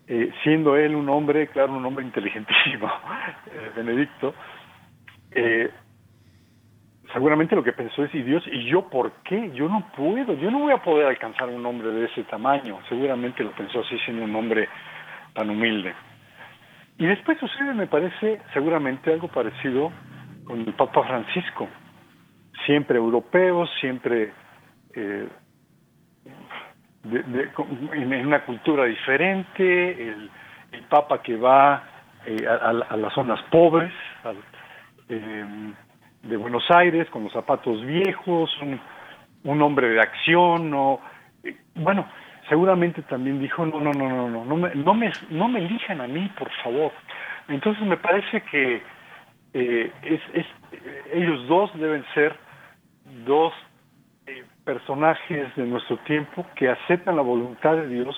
eh, 0.08 0.32
siendo 0.42 0.76
él 0.76 0.96
un 0.96 1.08
hombre, 1.08 1.46
claro, 1.46 1.74
un 1.74 1.86
hombre 1.86 2.04
inteligentísimo, 2.04 2.88
eh, 3.46 3.70
Benedicto, 3.76 4.34
seguramente 7.12 7.54
lo 7.54 7.62
que 7.62 7.72
pensó 7.74 8.02
es, 8.02 8.12
y 8.12 8.22
Dios, 8.22 8.42
¿y 8.50 8.64
yo 8.64 8.88
por 8.88 9.12
qué? 9.22 9.52
Yo 9.52 9.68
no 9.68 9.86
puedo, 9.96 10.34
yo 10.34 10.50
no 10.50 10.58
voy 10.58 10.72
a 10.72 10.82
poder 10.82 11.06
alcanzar 11.06 11.48
un 11.48 11.64
hombre 11.64 11.92
de 11.92 12.06
ese 12.06 12.24
tamaño, 12.24 12.80
seguramente 12.88 13.44
lo 13.44 13.52
pensó 13.52 13.82
así 13.82 13.96
siendo 14.00 14.24
un 14.24 14.34
hombre 14.34 14.68
tan 15.32 15.48
humilde. 15.48 15.94
Y 16.98 17.06
después 17.06 17.38
sucede, 17.38 17.74
me 17.74 17.86
parece, 17.86 18.40
seguramente 18.52 19.12
algo 19.12 19.28
parecido 19.28 19.92
con 20.44 20.60
el 20.60 20.74
Papa 20.74 21.04
Francisco. 21.04 21.68
Siempre 22.66 22.98
europeo, 22.98 23.66
siempre 23.80 24.32
eh, 24.94 25.28
en 27.04 28.26
una 28.26 28.44
cultura 28.44 28.84
diferente, 28.84 30.08
el, 30.08 30.30
Papa 30.88 31.22
que 31.22 31.36
va 31.36 31.82
eh, 32.24 32.46
a, 32.46 32.72
las 32.72 33.12
zonas 33.12 33.40
pobres 33.50 33.92
em, 35.08 35.74
de 36.22 36.36
Buenos 36.36 36.64
Aires 36.70 37.08
con 37.10 37.24
los 37.24 37.32
zapatos 37.32 37.84
viejos, 37.84 38.50
un, 39.44 39.62
hombre 39.62 39.90
de 39.90 40.00
acción, 40.00 40.70
no, 40.70 41.00
eh, 41.44 41.56
bueno, 41.74 42.06
seguramente 42.48 43.02
también 43.02 43.40
dijo, 43.40 43.64
no, 43.66 43.80
no, 43.80 43.92
no, 43.92 44.08
no, 44.08 44.28
no, 44.28 44.44
no 44.44 44.56
me, 44.56 44.74
no 44.74 44.94
me, 44.94 45.12
no 45.30 45.48
me 45.48 45.64
elijan 45.64 46.00
a 46.00 46.06
mí, 46.06 46.30
por 46.38 46.50
favor. 46.62 46.92
Entonces 47.48 47.82
me 47.84 47.96
parece 47.96 48.42
que 48.42 48.82
eh, 49.54 49.92
es, 50.02 50.20
es, 50.34 50.46
ellos 51.12 51.46
dos 51.48 51.70
deben 51.78 52.04
ser 52.14 52.36
dos 53.24 53.52
eh, 54.26 54.44
personajes 54.64 55.54
de 55.56 55.64
nuestro 55.64 55.96
tiempo 55.98 56.46
que 56.54 56.68
aceptan 56.68 57.16
la 57.16 57.22
voluntad 57.22 57.76
de 57.76 57.88
Dios 57.88 58.16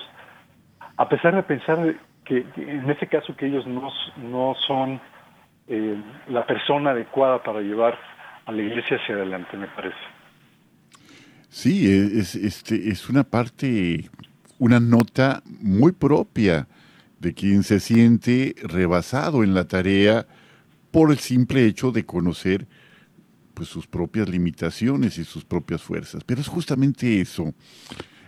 a 0.97 1.09
pesar 1.09 1.35
de 1.35 1.43
pensar 1.43 1.95
que, 2.23 2.45
en 2.57 2.89
este 2.89 3.07
caso 3.07 3.35
que 3.35 3.47
ellos 3.47 3.65
no, 3.65 3.89
no 4.17 4.55
son 4.67 5.01
eh, 5.67 5.97
la 6.27 6.45
persona 6.45 6.91
adecuada 6.91 7.41
para 7.41 7.61
llevar 7.61 7.97
a 8.45 8.51
la 8.51 8.61
iglesia 8.61 8.97
hacia 8.97 9.15
adelante, 9.15 9.57
me 9.57 9.67
parece. 9.67 9.97
Sí, 11.53 11.91
es, 11.91 12.33
este, 12.35 12.89
es 12.89 13.09
una 13.09 13.25
parte, 13.25 14.09
una 14.57 14.79
nota 14.79 15.43
muy 15.59 15.91
propia 15.91 16.69
de 17.19 17.33
quien 17.33 17.63
se 17.63 17.81
siente 17.81 18.55
rebasado 18.63 19.43
en 19.43 19.53
la 19.53 19.67
tarea 19.67 20.25
por 20.91 21.11
el 21.11 21.19
simple 21.19 21.65
hecho 21.65 21.91
de 21.91 22.05
conocer 22.05 22.69
pues, 23.53 23.67
sus 23.67 23.85
propias 23.85 24.29
limitaciones 24.29 25.17
y 25.17 25.25
sus 25.25 25.43
propias 25.43 25.81
fuerzas. 25.81 26.23
Pero 26.25 26.39
es 26.39 26.47
justamente 26.47 27.19
eso 27.19 27.53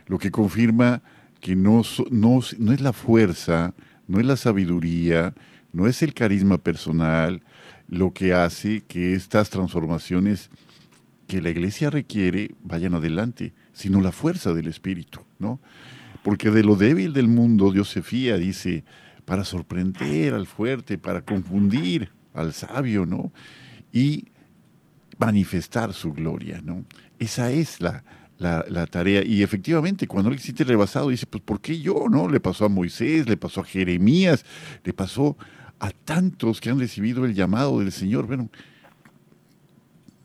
lo 0.07 0.19
que 0.19 0.29
confirma 0.29 1.01
que 1.39 1.55
no, 1.55 1.81
no, 2.11 2.41
no 2.59 2.73
es 2.73 2.81
la 2.81 2.91
fuerza, 2.91 3.73
no 4.05 4.19
es 4.19 4.25
la 4.25 4.35
sabiduría, 4.35 5.33
no 5.71 5.87
es 5.87 6.03
el 6.03 6.13
carisma 6.13 6.57
personal 6.57 7.41
lo 7.87 8.11
que 8.11 8.33
hace 8.33 8.81
que 8.81 9.13
estas 9.13 9.49
transformaciones 9.49 10.49
que 11.27 11.41
la 11.41 11.49
iglesia 11.49 11.89
requiere 11.89 12.51
vayan 12.63 12.93
adelante, 12.93 13.53
sino 13.71 14.01
la 14.01 14.11
fuerza 14.11 14.53
del 14.53 14.67
Espíritu, 14.67 15.21
¿no? 15.39 15.59
Porque 16.23 16.51
de 16.51 16.63
lo 16.63 16.75
débil 16.75 17.13
del 17.13 17.27
mundo 17.27 17.71
Dios 17.71 17.89
se 17.89 18.01
fía, 18.01 18.37
dice, 18.37 18.83
para 19.25 19.43
sorprender 19.43 20.33
al 20.33 20.47
fuerte, 20.47 20.97
para 20.97 21.21
confundir 21.21 22.11
al 22.33 22.53
sabio, 22.53 23.05
¿no? 23.05 23.31
Y 23.91 24.25
manifestar 25.17 25.93
su 25.93 26.13
gloria, 26.13 26.61
¿no? 26.63 26.85
Esa 27.19 27.51
es 27.51 27.79
la, 27.81 28.03
la, 28.37 28.87
tarea. 28.87 29.23
Y 29.23 29.43
efectivamente, 29.43 30.07
cuando 30.07 30.29
él 30.31 30.37
se 30.37 30.45
siente 30.45 30.63
rebasado, 30.63 31.09
dice, 31.09 31.25
pues 31.25 31.43
¿por 31.43 31.61
qué 31.61 31.79
yo? 31.79 32.05
¿No? 32.09 32.27
Le 32.27 32.39
pasó 32.39 32.65
a 32.65 32.69
Moisés, 32.69 33.27
le 33.27 33.37
pasó 33.37 33.61
a 33.61 33.65
Jeremías, 33.65 34.45
le 34.83 34.93
pasó 34.93 35.37
a 35.79 35.91
tantos 35.91 36.59
que 36.61 36.69
han 36.69 36.79
recibido 36.79 37.25
el 37.25 37.33
llamado 37.33 37.79
del 37.79 37.91
Señor. 37.91 38.27
Bueno, 38.27 38.49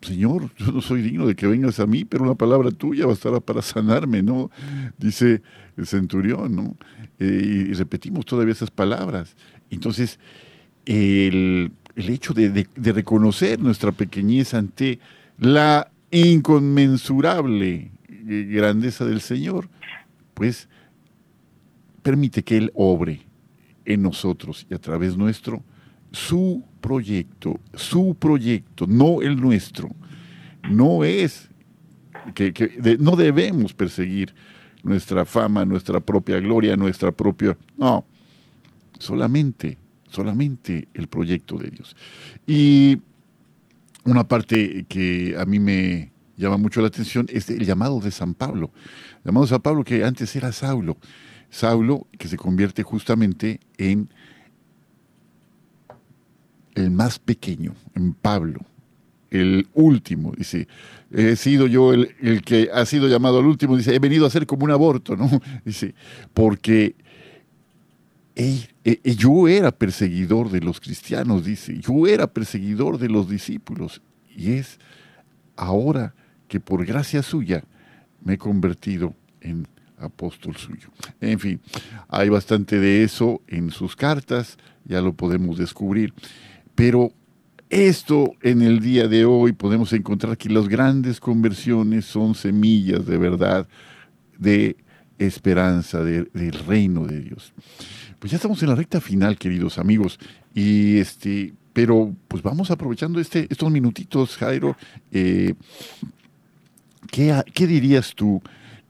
Señor, 0.01 0.51
yo 0.57 0.73
no 0.73 0.81
soy 0.81 1.03
digno 1.03 1.27
de 1.27 1.35
que 1.35 1.47
vengas 1.47 1.81
a 1.81 1.87
mí, 1.87 2.05
pero 2.05 2.25
una 2.25 2.35
palabra 2.35 2.71
tuya 2.71 3.07
bastará 3.07 3.41
para 3.41 3.63
sanarme, 3.63 4.23
¿no? 4.23 4.51
Dice 4.97 5.43
el 5.77 5.87
centurión, 5.87 6.55
¿no? 6.55 6.77
Eh, 7.19 7.67
y 7.71 7.73
repetimos 7.73 8.25
todavía 8.25 8.53
esas 8.53 8.71
palabras. 8.71 9.37
Entonces, 9.71 10.21
el, 10.87 11.73
hecho 11.97 12.33
de, 12.33 12.51
de, 12.51 12.93
reconocer 12.93 13.59
nuestra 13.61 13.91
pequeñez 13.91 14.55
ante 14.55 15.01
la 15.39 15.91
inconmensurable 16.11 17.91
grandeza 18.09 19.05
del 19.05 19.21
Señor, 19.21 19.69
pues 20.35 20.69
permite 22.03 22.45
que 22.45 22.57
Él 22.57 22.71
obre 22.75 23.27
en 23.85 24.03
nosotros 24.03 24.67
y 24.71 24.75
a 24.75 24.79
través 24.79 25.17
nuestro 25.17 25.63
su 26.13 26.65
proyecto, 26.81 27.61
su 27.75 28.17
proyecto, 28.19 28.87
no 28.87 29.21
el 29.23 29.41
nuestro. 29.41 29.91
No 30.71 31.05
es 31.05 31.49
que, 32.35 32.97
no 32.99 33.17
debemos 33.17 33.73
perseguir 33.73 34.35
nuestra 34.83 35.25
fama, 35.25 35.65
nuestra 35.65 36.01
propia 36.01 36.41
gloria, 36.41 36.77
nuestra 36.77 37.13
propia... 37.13 37.57
No, 37.77 38.05
solamente, 38.99 39.79
solamente 40.09 40.89
el 40.95 41.09
proyecto 41.09 41.57
de 41.59 41.71
Dios. 41.71 41.97
Y 42.47 43.01
una 44.05 44.27
parte 44.27 44.87
que 44.89 45.37
a 45.39 45.45
mí 45.45 45.59
me 45.59 46.13
llama 46.37 46.57
mucho 46.57 46.81
la 46.81 46.89
atención 46.89 47.27
es 47.31 47.49
el 47.51 47.65
llamado 47.65 48.01
de 48.01 48.11
San 48.11 48.35
Pablo. 48.35 48.71
El 49.19 49.25
llamado 49.27 49.47
de 49.47 49.51
San 49.51 49.63
Pablo 49.63 49.85
que 49.85 50.05
antes 50.05 50.35
era 50.37 50.53
Saulo. 50.53 50.97
Saulo 51.51 52.07
que 52.19 52.29
se 52.29 52.37
convierte 52.37 52.83
justamente 52.83 53.61
en 53.79 54.11
el 56.79 56.91
más 56.91 57.19
pequeño, 57.19 57.75
en 57.95 58.15
Pablo, 58.15 58.61
el 59.31 59.69
último, 59.75 60.33
dice, 60.37 60.69
he 61.11 61.37
sido 61.37 61.67
yo 61.67 61.93
el, 61.93 62.43
que 62.43 62.71
ha 62.73 62.87
sido 62.87 63.09
llamado 63.09 63.39
al 63.39 63.47
último, 63.47 63.77
dice, 63.77 63.95
he 63.95 63.99
venido 63.99 64.27
a 64.27 64.31
ser 64.31 64.47
como 64.47 64.65
un 64.65 64.71
aborto, 64.71 65.17
¿no? 65.17 65.29
Dice, 65.65 65.95
porque 66.33 66.95
yo 69.05 69.49
era 69.49 69.73
perseguidor 69.73 70.51
de 70.51 70.61
los 70.61 70.81
cristianos, 70.81 71.45
dice, 71.45 71.79
yo 71.81 72.07
era 72.07 72.29
perseguidor 72.29 72.99
de 72.99 73.09
los 73.09 73.29
discípulos, 73.29 74.01
y 74.35 74.53
es 74.53 74.79
ahora 75.57 76.15
que 76.47 76.61
por 76.61 76.87
gracia 76.87 77.23
suya 77.23 77.65
me 78.25 78.35
he 78.35 78.39
convertido 78.39 79.15
en 79.41 79.67
apóstol 79.99 80.57
suyo. 80.57 80.89
En 81.21 81.39
fin, 81.39 81.61
hay 82.09 82.29
bastante 82.29 82.79
de 82.79 83.03
eso 83.03 83.43
en 83.49 83.71
sus 83.71 83.97
cartas, 83.97 84.57
ya 84.85 85.01
lo 85.01 85.13
podemos 85.13 85.59
descubrir. 85.59 86.15
Pero 86.79 87.13
esto 87.71 88.35
en 88.41 88.63
el 88.63 88.79
día 88.79 89.09
de 89.09 89.25
hoy 89.25 89.51
podemos 89.51 89.93
encontrar 89.93 90.39
que 90.39 90.49
las 90.49 90.69
grandes 90.69 91.19
conversiones 91.19 92.05
son 92.05 92.37
semillas 92.37 93.05
de 93.05 93.19
verdad, 93.19 93.67
de 94.39 94.77
esperanza, 95.19 96.05
del 96.05 96.53
reino 96.69 97.05
de 97.05 97.19
Dios. 97.19 97.53
Pues 98.21 98.31
ya 98.31 98.37
estamos 98.37 98.63
en 98.63 98.69
la 98.69 98.77
recta 98.77 99.01
final, 99.01 99.37
queridos 99.37 99.77
amigos, 99.77 100.21
y 100.55 100.99
este, 100.99 101.53
pero 101.73 102.15
pues 102.29 102.45
vamos 102.45 102.71
aprovechando 102.71 103.19
este, 103.19 103.49
estos 103.51 103.73
minutitos, 103.73 104.37
Jairo. 104.37 104.77
Eh, 105.11 105.55
¿qué, 107.11 107.43
¿Qué 107.55 107.67
dirías 107.67 108.15
tú 108.15 108.41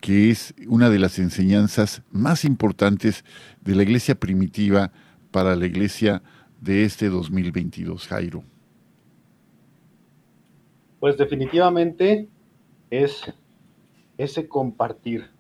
que 0.03 0.28
es 0.30 0.53
una 0.66 0.91
de 0.91 0.99
las 0.99 1.18
enseñanzas 1.18 2.03
más 2.12 2.45
importantes 2.45 3.24
de 3.64 3.74
la 3.74 3.82
iglesia 3.82 4.14
primitiva 4.14 4.93
para 5.30 5.57
la 5.57 5.64
iglesia 5.64 6.22
de 6.61 6.84
este 6.84 7.09
2022, 7.09 8.06
Jairo? 8.09 8.42
Pues 11.00 11.16
definitivamente 11.16 12.28
es 12.90 13.32
ese 14.16 14.48
compartir. 14.48 15.30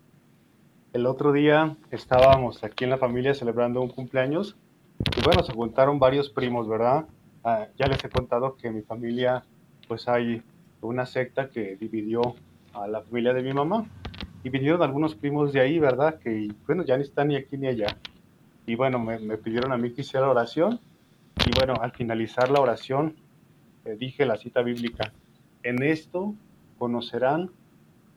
El 0.92 1.06
otro 1.06 1.32
día 1.32 1.76
estábamos 1.90 2.62
aquí 2.62 2.84
en 2.84 2.90
la 2.90 2.98
familia 2.98 3.34
celebrando 3.34 3.80
un 3.80 3.88
cumpleaños 3.88 4.56
y 5.16 5.22
bueno, 5.22 5.42
se 5.42 5.52
juntaron 5.52 5.98
varios 5.98 6.30
primos, 6.30 6.68
¿verdad? 6.68 7.06
Ah, 7.44 7.66
ya 7.76 7.86
les 7.86 8.02
he 8.04 8.08
contado 8.08 8.56
que 8.56 8.68
en 8.68 8.76
mi 8.76 8.82
familia 8.82 9.44
pues 9.86 10.08
hay 10.08 10.42
una 10.80 11.06
secta 11.06 11.50
que 11.50 11.76
dividió 11.76 12.20
a 12.72 12.86
la 12.86 13.02
familia 13.02 13.32
de 13.32 13.42
mi 13.42 13.52
mamá 13.52 13.86
y 14.44 14.50
vinieron 14.50 14.82
algunos 14.82 15.14
primos 15.14 15.52
de 15.52 15.60
ahí, 15.60 15.78
¿verdad? 15.78 16.18
Que 16.20 16.48
bueno, 16.66 16.84
ya 16.84 16.96
ni 16.96 17.02
están 17.02 17.28
ni 17.28 17.36
aquí 17.36 17.56
ni 17.56 17.66
allá. 17.66 17.96
Y 18.66 18.76
bueno, 18.76 18.98
me, 18.98 19.18
me 19.18 19.38
pidieron 19.38 19.72
a 19.72 19.76
mí 19.76 19.92
que 19.92 20.02
hiciera 20.02 20.28
oración 20.28 20.80
y 21.46 21.50
bueno, 21.56 21.74
al 21.80 21.92
finalizar 21.92 22.50
la 22.50 22.60
oración, 22.60 23.16
eh, 23.84 23.96
dije 23.98 24.26
la 24.26 24.36
cita 24.36 24.62
bíblica, 24.62 25.12
en 25.62 25.82
esto 25.82 26.34
conocerán 26.78 27.50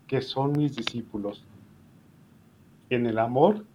que 0.08 0.22
son 0.22 0.52
mis 0.54 0.76
discípulos, 0.76 1.44
en 2.90 3.06
el 3.06 3.20
amor 3.20 3.66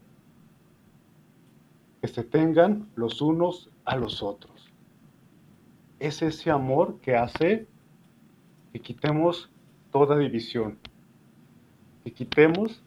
que 2.01 2.09
se 2.09 2.23
tengan 2.23 2.89
los 2.95 3.21
unos 3.23 3.71
a 3.85 3.97
los 3.97 4.23
otros. 4.23 4.69
Es 5.99 6.23
ese 6.23 6.51
amor 6.51 7.01
que 7.01 7.17
hace 7.17 7.67
que 8.73 8.81
quitemos 8.81 9.51
toda 9.91 10.19
división, 10.19 10.79
que 12.05 12.13
quitemos 12.13 12.83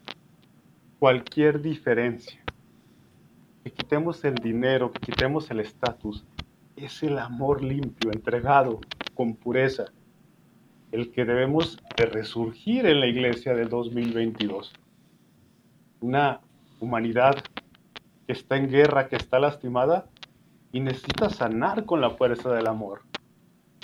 cualquier 0.99 1.62
diferencia, 1.62 2.39
que 3.64 3.72
quitemos 3.72 4.24
el 4.24 4.36
dinero, 4.36 4.91
que 4.91 4.99
quitemos 4.99 5.49
el 5.49 5.62
estatus, 5.62 6.24
es 6.86 7.03
el 7.03 7.17
amor 7.19 7.63
limpio, 7.63 8.11
entregado, 8.11 8.80
con 9.13 9.36
pureza, 9.36 9.86
el 10.91 11.11
que 11.11 11.25
debemos 11.25 11.77
de 11.97 12.05
resurgir 12.05 12.86
en 12.86 12.99
la 12.99 13.07
iglesia 13.07 13.53
del 13.53 13.69
2022. 13.69 14.73
Una 16.01 16.39
humanidad 16.80 17.36
que 18.25 18.34
está 18.34 18.55
en 18.55 18.69
guerra, 18.69 19.09
que 19.09 19.17
está 19.17 19.39
lastimada 19.39 20.07
y 20.71 20.80
necesita 20.80 21.30
sanar 21.30 21.86
con 21.86 21.99
la 21.99 22.11
fuerza 22.11 22.51
del 22.53 22.67
amor. 22.67 23.01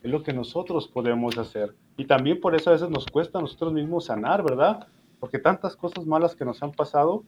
Es 0.02 0.10
lo 0.10 0.24
que 0.24 0.34
nosotros 0.34 0.88
podemos 0.88 1.38
hacer. 1.38 1.76
Y 1.98 2.06
también 2.06 2.40
por 2.40 2.56
eso 2.56 2.70
a 2.70 2.74
veces 2.74 2.90
nos 2.90 3.06
cuesta 3.06 3.40
a 3.40 3.42
nosotros 3.42 3.74
mismos 3.74 4.06
sanar, 4.06 4.44
¿verdad? 4.44 4.88
Porque 5.20 5.40
tantas 5.40 5.76
cosas 5.76 6.06
malas 6.06 6.36
que 6.36 6.46
nos 6.46 6.64
han 6.64 6.72
pasado 6.72 7.24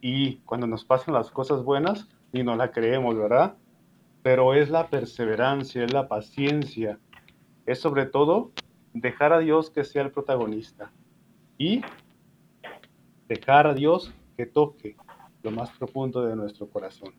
y 0.00 0.36
cuando 0.38 0.66
nos 0.66 0.84
pasan 0.84 1.14
las 1.14 1.30
cosas 1.30 1.62
buenas, 1.64 2.08
ni 2.32 2.42
no 2.42 2.56
la 2.56 2.70
creemos, 2.70 3.16
¿verdad? 3.16 3.56
Pero 4.22 4.54
es 4.54 4.70
la 4.70 4.88
perseverancia, 4.88 5.84
es 5.84 5.92
la 5.92 6.08
paciencia, 6.08 6.98
es 7.66 7.80
sobre 7.80 8.06
todo 8.06 8.52
dejar 8.92 9.32
a 9.32 9.38
Dios 9.38 9.70
que 9.70 9.84
sea 9.84 10.02
el 10.02 10.10
protagonista 10.10 10.90
y 11.56 11.82
dejar 13.28 13.66
a 13.66 13.74
Dios 13.74 14.12
que 14.36 14.46
toque 14.46 14.96
lo 15.42 15.50
más 15.50 15.70
profundo 15.70 16.24
de 16.24 16.36
nuestro 16.36 16.68
corazón. 16.68 17.14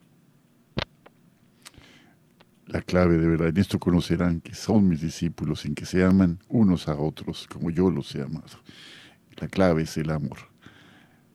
La 2.67 2.81
clave 2.81 3.17
de 3.17 3.27
verdad, 3.27 3.49
en 3.49 3.57
esto 3.57 3.79
conocerán 3.79 4.39
que 4.39 4.53
son 4.53 4.87
mis 4.87 5.01
discípulos, 5.01 5.65
en 5.65 5.75
que 5.75 5.85
se 5.85 6.03
aman 6.03 6.39
unos 6.47 6.87
a 6.87 6.95
otros 6.95 7.47
como 7.47 7.69
yo 7.69 7.89
los 7.89 8.15
he 8.15 8.21
amado. 8.21 8.59
La 9.37 9.47
clave 9.47 9.83
es 9.83 9.97
el 9.97 10.09
amor. 10.09 10.37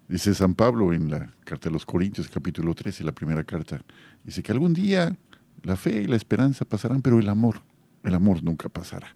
Dice 0.09 0.35
San 0.35 0.55
Pablo 0.55 0.93
en 0.93 1.11
la 1.11 1.35
carta 1.45 1.69
de 1.69 1.73
los 1.73 1.85
Corintios, 1.85 2.29
capítulo 2.29 2.75
13, 2.75 3.03
la 3.03 3.13
primera 3.13 3.43
carta, 3.45 3.83
dice 4.23 4.43
que 4.43 4.53
algún 4.53 4.73
día 4.73 5.17
la 5.63 5.77
fe 5.77 6.03
y 6.03 6.07
la 6.07 6.17
esperanza 6.17 6.65
pasarán, 6.65 7.03
pero 7.03 7.19
el 7.19 7.29
amor, 7.29 7.63
el 8.05 8.15
amor 8.15 8.43
nunca 8.43 8.69
pasará. 8.69 9.09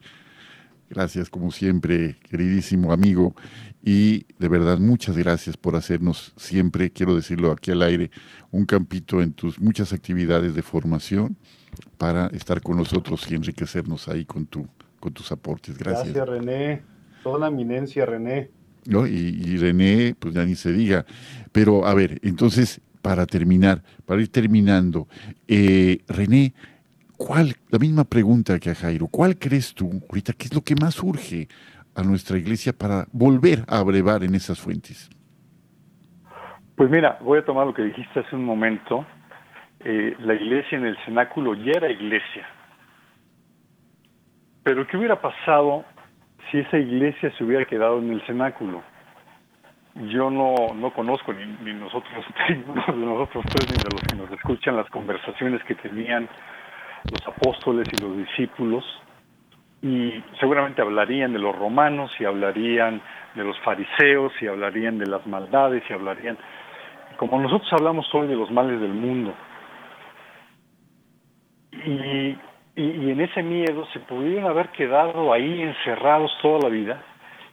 Gracias 0.89 1.31
como 1.31 1.53
siempre, 1.53 2.17
queridísimo 2.29 2.93
amigo, 2.93 3.35
y 3.83 4.27
de 4.39 4.49
verdad 4.49 4.79
muchas 4.79 5.17
gracias 5.17 5.57
por 5.57 5.77
hacernos 5.77 6.33
siempre, 6.37 6.91
quiero 6.91 7.15
decirlo 7.15 7.53
aquí 7.53 7.71
al 7.71 7.83
aire, 7.83 8.11
un 8.51 8.67
campito 8.67 9.23
en 9.23 9.33
tus 9.33 9.61
muchas 9.61 9.93
actividades 9.93 10.55
de 10.55 10.63
formación 10.63 11.37
para 11.97 12.27
estar 12.29 12.61
con 12.61 12.77
nosotros 12.77 13.31
y 13.31 13.37
enriquecernos 13.37 14.09
ahí 14.09 14.25
con, 14.25 14.47
tu, 14.47 14.67
con 14.99 15.13
tus 15.13 15.31
aportes. 15.31 15.79
Gracias. 15.79 16.13
Gracias, 16.13 16.29
René. 16.29 16.83
Toda 17.23 17.39
la 17.39 17.49
eminencia, 17.49 18.05
René. 18.05 18.51
¿No? 18.87 19.07
Y, 19.07 19.13
y 19.13 19.57
René, 19.59 20.17
pues 20.19 20.35
ya 20.35 20.45
ni 20.45 20.57
se 20.57 20.73
diga. 20.73 21.07
Pero 21.53 21.87
a 21.87 21.95
ver, 21.95 22.19
entonces, 22.23 22.81
para 23.03 23.27
terminar, 23.27 23.83
para 24.07 24.21
ir 24.21 24.31
terminando, 24.31 25.07
eh, 25.49 25.99
René, 26.09 26.53
¿cuál, 27.17 27.55
la 27.71 27.79
misma 27.79 28.05
pregunta 28.05 28.59
que 28.59 28.71
a 28.71 28.75
Jairo, 28.75 29.07
¿cuál 29.07 29.39
crees 29.39 29.75
tú 29.75 29.91
ahorita 30.09 30.33
que 30.33 30.47
es 30.47 30.55
lo 30.55 30.63
que 30.63 30.75
más 30.75 31.03
urge 31.03 31.49
a 31.95 32.03
nuestra 32.03 32.39
iglesia 32.39 32.73
para 32.73 33.07
volver 33.13 33.65
a 33.69 33.79
abrevar 33.79 34.23
en 34.25 34.35
esas 34.35 34.61
fuentes? 34.61 35.11
Pues 36.77 36.91
mira, 36.91 37.19
voy 37.23 37.39
a 37.39 37.45
tomar 37.45 37.67
lo 37.67 37.75
que 37.75 37.83
dijiste 37.83 38.21
hace 38.21 38.35
un 38.35 38.45
momento. 38.45 39.05
Eh, 39.81 40.17
la 40.21 40.35
iglesia 40.35 40.79
en 40.79 40.87
el 40.87 40.97
cenáculo 41.05 41.55
ya 41.55 41.73
era 41.73 41.91
iglesia. 41.91 42.47
Pero 44.63 44.87
¿qué 44.87 44.97
hubiera 44.97 45.21
pasado 45.21 45.85
si 46.51 46.59
esa 46.59 46.79
iglesia 46.79 47.33
se 47.37 47.45
hubiera 47.45 47.65
quedado 47.65 47.99
en 47.99 48.13
el 48.13 48.23
cenáculo? 48.27 48.83
Yo 49.95 50.31
no, 50.31 50.55
no 50.75 50.93
conozco 50.93 51.33
ni, 51.33 51.45
ni 51.65 51.73
nosotros, 51.73 52.25
de 52.49 52.95
nosotros 52.95 53.45
tres, 53.49 53.71
ni 53.73 53.83
de 53.83 53.91
los 53.91 54.03
que 54.03 54.17
nos 54.17 54.31
escuchan 54.31 54.77
las 54.77 54.89
conversaciones 54.91 55.63
que 55.65 55.75
tenían 55.75 56.29
los 57.11 57.27
apóstoles 57.27 57.89
y 57.93 58.03
los 58.03 58.17
discípulos, 58.17 58.85
y 59.83 60.23
seguramente 60.39 60.83
hablarían 60.83 61.33
de 61.33 61.39
los 61.39 61.57
romanos, 61.57 62.13
y 62.21 62.25
hablarían 62.25 63.01
de 63.35 63.45
los 63.45 63.59
fariseos, 63.61 64.33
y 64.41 64.47
hablarían 64.47 64.99
de 64.99 65.07
las 65.07 65.27
maldades, 65.27 65.83
y 65.89 65.93
hablarían, 65.93 66.39
como 67.17 67.41
nosotros 67.41 67.73
hablamos 67.73 68.07
hoy 68.15 68.29
de 68.29 68.37
los 68.37 68.51
males 68.51 68.81
del 68.81 68.93
mundo. 68.93 69.35
Y, 71.73 72.37
y, 72.77 72.83
y 72.83 73.11
en 73.11 73.21
ese 73.23 73.43
miedo 73.43 73.87
se 73.93 74.01
pudieron 74.01 74.49
haber 74.49 74.69
quedado 74.69 75.33
ahí 75.33 75.63
encerrados 75.63 76.31
toda 76.43 76.61
la 76.61 76.69
vida, 76.69 77.03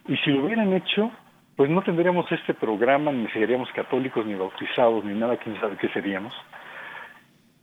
y 0.06 0.16
si 0.18 0.30
lo 0.30 0.44
hubieran 0.44 0.72
hecho, 0.72 1.10
pues 1.58 1.70
no 1.70 1.82
tendríamos 1.82 2.30
este 2.30 2.54
programa, 2.54 3.10
ni 3.10 3.26
seríamos 3.30 3.68
católicos, 3.72 4.24
ni 4.24 4.36
bautizados, 4.36 5.04
ni 5.04 5.18
nada, 5.18 5.38
quién 5.38 5.60
sabe 5.60 5.76
qué 5.76 5.88
seríamos. 5.88 6.32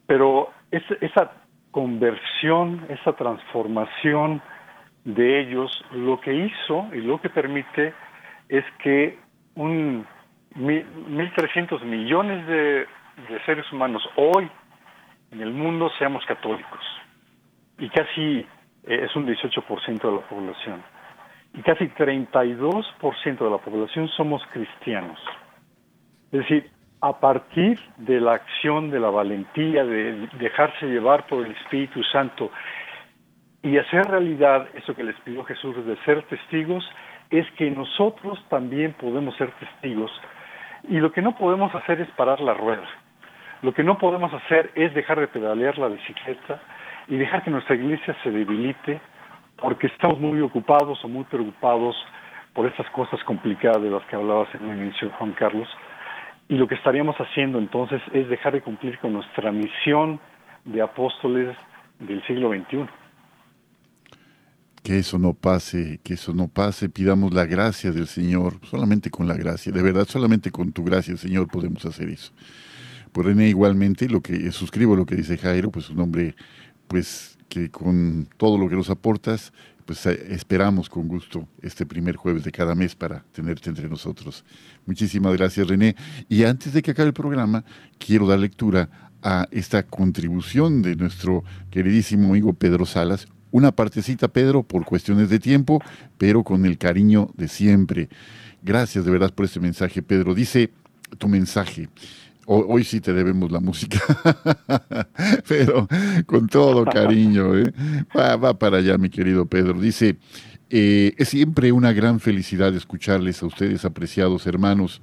Pero 0.06 0.52
es, 0.70 0.84
esa 1.00 1.32
conversión, 1.72 2.86
esa 2.90 3.14
transformación 3.14 4.42
de 5.06 5.40
ellos, 5.40 5.72
lo 5.94 6.20
que 6.20 6.34
hizo 6.34 6.90
y 6.92 7.00
lo 7.04 7.22
que 7.22 7.30
permite 7.30 7.94
es 8.50 8.66
que 8.80 9.18
un 9.56 10.06
1.300 10.58 11.82
millones 11.86 12.46
de, 12.48 12.88
de 13.30 13.46
seres 13.46 13.72
humanos 13.72 14.04
hoy 14.18 14.52
en 15.32 15.40
el 15.40 15.54
mundo 15.54 15.90
seamos 15.98 16.26
católicos 16.26 16.82
y 17.78 17.88
casi 17.88 18.40
eh, 18.84 19.06
es 19.06 19.16
un 19.16 19.26
18% 19.26 20.02
de 20.02 20.12
la 20.12 20.28
población 20.28 20.84
y 21.58 21.62
casi 21.62 21.88
32% 21.88 23.38
de 23.38 23.50
la 23.50 23.58
población 23.58 24.08
somos 24.10 24.42
cristianos. 24.52 25.20
Es 26.32 26.40
decir, 26.40 26.70
a 27.02 27.20
partir 27.20 27.80
de 27.98 28.20
la 28.20 28.34
acción, 28.34 28.90
de 28.90 29.00
la 29.00 29.10
valentía, 29.10 29.86
de 29.86 30.28
dejarse 30.40 30.88
llevar 30.88 31.28
por 31.28 31.46
el 31.46 31.52
Espíritu 31.54 32.04
Santo 32.04 32.52
y 33.62 33.78
hacer 33.78 34.06
realidad 34.06 34.68
eso 34.76 34.96
que 34.96 35.04
les 35.04 35.16
pidió 35.22 35.44
Jesús 35.44 35.76
de 35.86 35.98
ser 36.04 36.24
testigos, 36.24 36.84
es 37.30 37.50
que 37.52 37.72
nosotros 37.72 38.44
también 38.50 38.94
podemos 38.94 39.36
ser 39.38 39.52
testigos. 39.54 40.12
Y 40.88 41.00
lo 41.00 41.12
que 41.12 41.22
no 41.22 41.36
podemos 41.36 41.74
hacer 41.74 42.02
es 42.02 42.10
parar 42.12 42.42
la 42.42 42.54
rueda. 42.54 42.88
Lo 43.62 43.74
que 43.74 43.84
no 43.84 43.98
podemos 43.98 44.32
hacer 44.34 44.72
es 44.76 44.94
dejar 44.94 45.20
de 45.20 45.28
pedalear 45.28 45.78
la 45.78 45.88
bicicleta 45.88 46.60
y 47.08 47.18
dejar 47.18 47.44
que 47.44 47.50
nuestra 47.50 47.76
iglesia 47.76 48.16
se 48.24 48.30
debilite 48.30 49.00
porque 49.58 49.88
estamos 49.88 50.20
muy 50.20 50.42
ocupados 50.42 51.04
o 51.04 51.08
muy 51.08 51.24
preocupados 51.26 51.96
por 52.54 52.66
estas 52.68 52.90
cosas 52.92 53.20
complicadas 53.26 53.82
de 53.82 53.90
las 53.90 54.04
que 54.06 54.16
hablabas 54.16 54.48
en 54.56 54.70
el 54.70 54.78
inicio, 54.84 55.12
Juan 55.18 55.34
Carlos. 55.34 55.68
Y 56.48 56.56
lo 56.56 56.68
que 56.68 56.76
estaríamos 56.76 57.16
haciendo 57.18 57.60
entonces 57.60 58.02
es 58.14 58.30
dejar 58.30 58.54
de 58.54 58.62
cumplir 58.62 58.98
con 59.00 59.14
nuestra 59.14 59.52
misión 59.52 60.20
de 60.64 60.82
apóstoles 60.82 61.56
del 62.00 62.26
siglo 62.26 62.50
XXI. 62.50 62.86
Que 64.84 65.00
eso 65.00 65.18
no 65.18 65.34
pase, 65.34 66.00
que 66.04 66.14
eso 66.14 66.34
no 66.34 66.48
pase, 66.48 66.90
pidamos 66.90 67.34
la 67.34 67.46
gracia 67.46 67.92
del 67.92 68.08
Señor, 68.08 68.54
solamente 68.64 69.10
con 69.10 69.28
la 69.28 69.36
gracia, 69.36 69.72
de 69.72 69.82
verdad, 69.82 70.06
solamente 70.08 70.52
con 70.52 70.72
tu 70.72 70.84
gracia, 70.84 71.18
Señor, 71.18 71.48
podemos 71.48 71.84
hacer 71.86 72.10
eso. 72.10 72.32
Por 73.12 73.26
René, 73.26 73.48
igualmente, 73.48 74.08
lo 74.08 74.22
que 74.22 74.52
suscribo 74.52 74.96
lo 74.96 75.06
que 75.06 75.16
dice 75.16 75.38
Jairo, 75.38 75.72
pues 75.72 75.90
un 75.90 76.00
hombre, 76.02 76.36
pues 76.88 77.35
que 77.50 77.70
con 77.70 78.28
todo 78.38 78.58
lo 78.58 78.70
que 78.70 78.76
nos 78.76 78.90
aportas, 78.90 79.54
pues 79.86 80.06
esperamos 80.06 80.90
con 80.90 81.08
gusto 81.08 81.48
este 81.62 81.86
primer 81.86 82.16
jueves 82.16 82.44
de 82.44 82.52
cada 82.52 82.74
mes 82.74 82.96
para 82.96 83.24
tenerte 83.32 83.70
entre 83.70 83.88
nosotros. 83.88 84.44
Muchísimas 84.86 85.34
gracias, 85.38 85.68
René. 85.68 85.96
Y 86.28 86.44
antes 86.44 86.74
de 86.74 86.82
que 86.82 86.92
acabe 86.92 87.08
el 87.08 87.14
programa, 87.14 87.64
quiero 88.00 88.26
dar 88.28 88.40
lectura 88.40 88.90
a 89.22 89.48
esta 89.52 89.84
contribución 89.84 90.82
de 90.82 90.96
nuestro 90.96 91.44
queridísimo 91.70 92.30
amigo 92.30 92.54
Pedro 92.54 92.86
Salas. 92.86 93.28
Una 93.52 93.72
partecita, 93.72 94.28
Pedro, 94.28 94.64
por 94.64 94.86
cuestiones 94.86 95.30
de 95.30 95.40
tiempo, 95.40 95.82
pero 96.18 96.44
con 96.44 96.66
el 96.66 96.78
cariño 96.78 97.30
de 97.36 97.48
siempre. 97.48 98.10
Gracias 98.62 99.06
de 99.06 99.12
verdad 99.12 99.34
por 99.34 99.46
este 99.46 99.60
mensaje, 99.60 100.02
Pedro. 100.02 100.34
Dice 100.34 100.72
tu 101.18 101.28
mensaje. 101.28 101.90
Hoy 102.48 102.84
sí 102.84 103.02
te 103.02 103.12
debemos 103.12 103.52
la 103.52 103.60
música, 103.60 104.00
pero 105.48 105.88
con 106.28 106.48
todo 106.48 106.86
cariño. 106.86 107.58
¿eh? 107.58 107.74
Va, 108.16 108.58
para 108.58 108.78
allá, 108.78 108.98
mi 108.98 109.10
querido 109.10 109.48
Pedro. 109.48 109.80
Dice, 109.80 110.18
eh, 110.70 111.14
es 111.18 111.30
siempre 111.30 111.72
una 111.72 111.92
gran 111.92 112.20
felicidad 112.20 112.74
escucharles 112.76 113.42
a 113.42 113.48
ustedes, 113.48 113.84
apreciados 113.84 114.46
hermanos. 114.46 115.02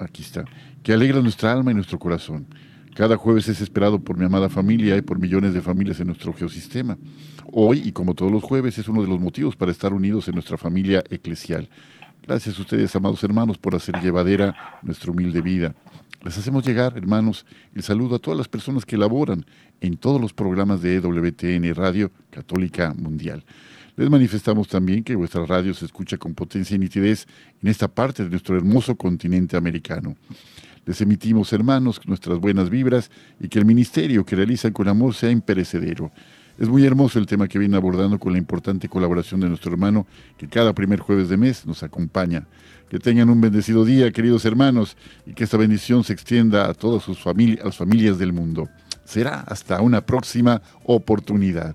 Aquí 0.00 0.22
está. 0.22 0.44
Que 0.82 0.92
alegra 0.92 1.20
nuestra 1.20 1.52
alma 1.52 1.70
y 1.70 1.74
nuestro 1.74 1.98
corazón. 1.98 2.46
Cada 2.94 3.16
jueves 3.16 3.48
es 3.48 3.60
esperado 3.60 4.00
por 4.00 4.18
mi 4.18 4.24
amada 4.24 4.48
familia 4.48 4.96
y 4.96 5.02
por 5.02 5.18
millones 5.18 5.54
de 5.54 5.62
familias 5.62 6.00
en 6.00 6.08
nuestro 6.08 6.32
geosistema. 6.32 6.98
Hoy, 7.52 7.82
y 7.84 7.92
como 7.92 8.14
todos 8.14 8.32
los 8.32 8.42
jueves, 8.42 8.78
es 8.78 8.88
uno 8.88 9.02
de 9.02 9.08
los 9.08 9.20
motivos 9.20 9.54
para 9.54 9.70
estar 9.70 9.92
unidos 9.92 10.26
en 10.26 10.34
nuestra 10.34 10.58
familia 10.58 11.04
eclesial. 11.08 11.68
Gracias 12.26 12.58
a 12.58 12.62
ustedes, 12.62 12.94
amados 12.96 13.22
hermanos, 13.24 13.58
por 13.58 13.74
hacer 13.74 14.00
llevadera 14.00 14.80
nuestra 14.82 15.10
humilde 15.10 15.40
vida. 15.40 15.74
Les 16.22 16.36
hacemos 16.36 16.66
llegar, 16.66 16.98
hermanos, 16.98 17.46
el 17.74 17.82
saludo 17.82 18.16
a 18.16 18.18
todas 18.18 18.36
las 18.36 18.48
personas 18.48 18.84
que 18.84 18.98
laboran 18.98 19.46
en 19.80 19.96
todos 19.96 20.20
los 20.20 20.34
programas 20.34 20.82
de 20.82 20.96
EWTN 20.96 21.74
Radio 21.74 22.12
Católica 22.30 22.92
Mundial. 22.92 23.42
Les 23.96 24.10
manifestamos 24.10 24.68
también 24.68 25.02
que 25.02 25.16
vuestra 25.16 25.46
radio 25.46 25.72
se 25.72 25.86
escucha 25.86 26.18
con 26.18 26.34
potencia 26.34 26.76
y 26.76 26.78
nitidez 26.78 27.26
en 27.62 27.70
esta 27.70 27.88
parte 27.88 28.22
de 28.22 28.28
nuestro 28.28 28.54
hermoso 28.54 28.96
continente 28.96 29.56
americano. 29.56 30.14
Les 30.84 31.00
emitimos, 31.00 31.54
hermanos, 31.54 32.00
nuestras 32.04 32.38
buenas 32.38 32.68
vibras 32.68 33.10
y 33.38 33.48
que 33.48 33.58
el 33.58 33.64
ministerio 33.64 34.24
que 34.24 34.36
realizan 34.36 34.72
con 34.72 34.88
amor 34.88 35.14
sea 35.14 35.30
imperecedero. 35.30 36.12
Es 36.60 36.68
muy 36.68 36.84
hermoso 36.84 37.18
el 37.18 37.24
tema 37.24 37.48
que 37.48 37.58
viene 37.58 37.78
abordando 37.78 38.18
con 38.18 38.32
la 38.32 38.38
importante 38.38 38.86
colaboración 38.86 39.40
de 39.40 39.48
nuestro 39.48 39.72
hermano 39.72 40.06
que 40.36 40.46
cada 40.46 40.74
primer 40.74 41.00
jueves 41.00 41.30
de 41.30 41.38
mes 41.38 41.64
nos 41.64 41.82
acompaña. 41.82 42.46
Que 42.90 42.98
tengan 42.98 43.30
un 43.30 43.40
bendecido 43.40 43.82
día, 43.86 44.12
queridos 44.12 44.44
hermanos, 44.44 44.94
y 45.24 45.32
que 45.32 45.44
esta 45.44 45.56
bendición 45.56 46.04
se 46.04 46.12
extienda 46.12 46.68
a 46.68 46.74
todas 46.74 47.02
sus 47.02 47.18
familias, 47.18 47.62
a 47.62 47.68
las 47.68 47.78
familias 47.78 48.18
del 48.18 48.34
mundo. 48.34 48.68
Será 49.06 49.40
hasta 49.40 49.80
una 49.80 50.04
próxima 50.04 50.60
oportunidad. 50.84 51.74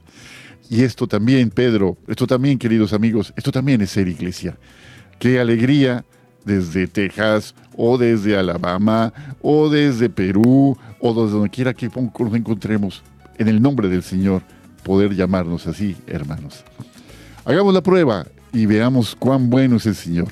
Y 0.70 0.84
esto 0.84 1.08
también, 1.08 1.50
Pedro, 1.50 1.98
esto 2.08 2.28
también, 2.28 2.60
queridos 2.60 2.94
amigos, 2.94 3.34
esto 3.36 3.52
también 3.52 3.82
es 3.82 3.90
ser 3.90 4.08
iglesia. 4.08 4.56
Qué 5.18 5.40
alegría 5.40 6.06
desde 6.44 6.86
Texas 6.86 7.56
o 7.76 7.98
desde 7.98 8.38
Alabama 8.38 9.12
o 9.42 9.68
desde 9.68 10.12
Perú 10.12 10.78
o 11.00 11.14
desde 11.16 11.38
donde 11.38 11.50
quiera 11.50 11.74
que 11.74 11.90
nos 11.90 12.36
encontremos, 12.36 13.02
en 13.40 13.48
el 13.48 13.60
nombre 13.60 13.90
del 13.90 14.04
Señor, 14.04 14.44
poder 14.86 15.16
llamarnos 15.16 15.66
así, 15.66 15.98
hermanos. 16.06 16.64
Hagamos 17.44 17.74
la 17.74 17.82
prueba 17.82 18.28
y 18.54 18.68
veamos 18.68 19.16
cuán 19.16 19.50
bueno 19.50 19.78
es 19.78 19.88
el 19.88 19.96
Señor. 19.96 20.30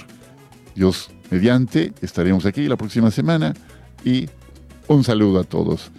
Dios 0.76 1.10
mediante, 1.32 1.91
estaremos 2.01 2.45
aquí 2.45 2.68
la 2.68 2.78
próxima 2.78 3.10
semana 3.10 3.54
y 4.06 4.30
un 4.88 5.04
saludo 5.04 5.39
a 5.39 5.43
todos. 5.43 5.91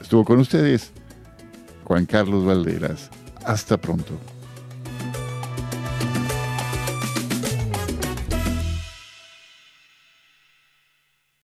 Estuvo 0.00 0.24
con 0.24 0.38
ustedes 0.38 0.92
Juan 1.84 2.06
Carlos 2.06 2.46
Valderas. 2.46 3.10
Hasta 3.44 3.76
pronto. 3.76 4.14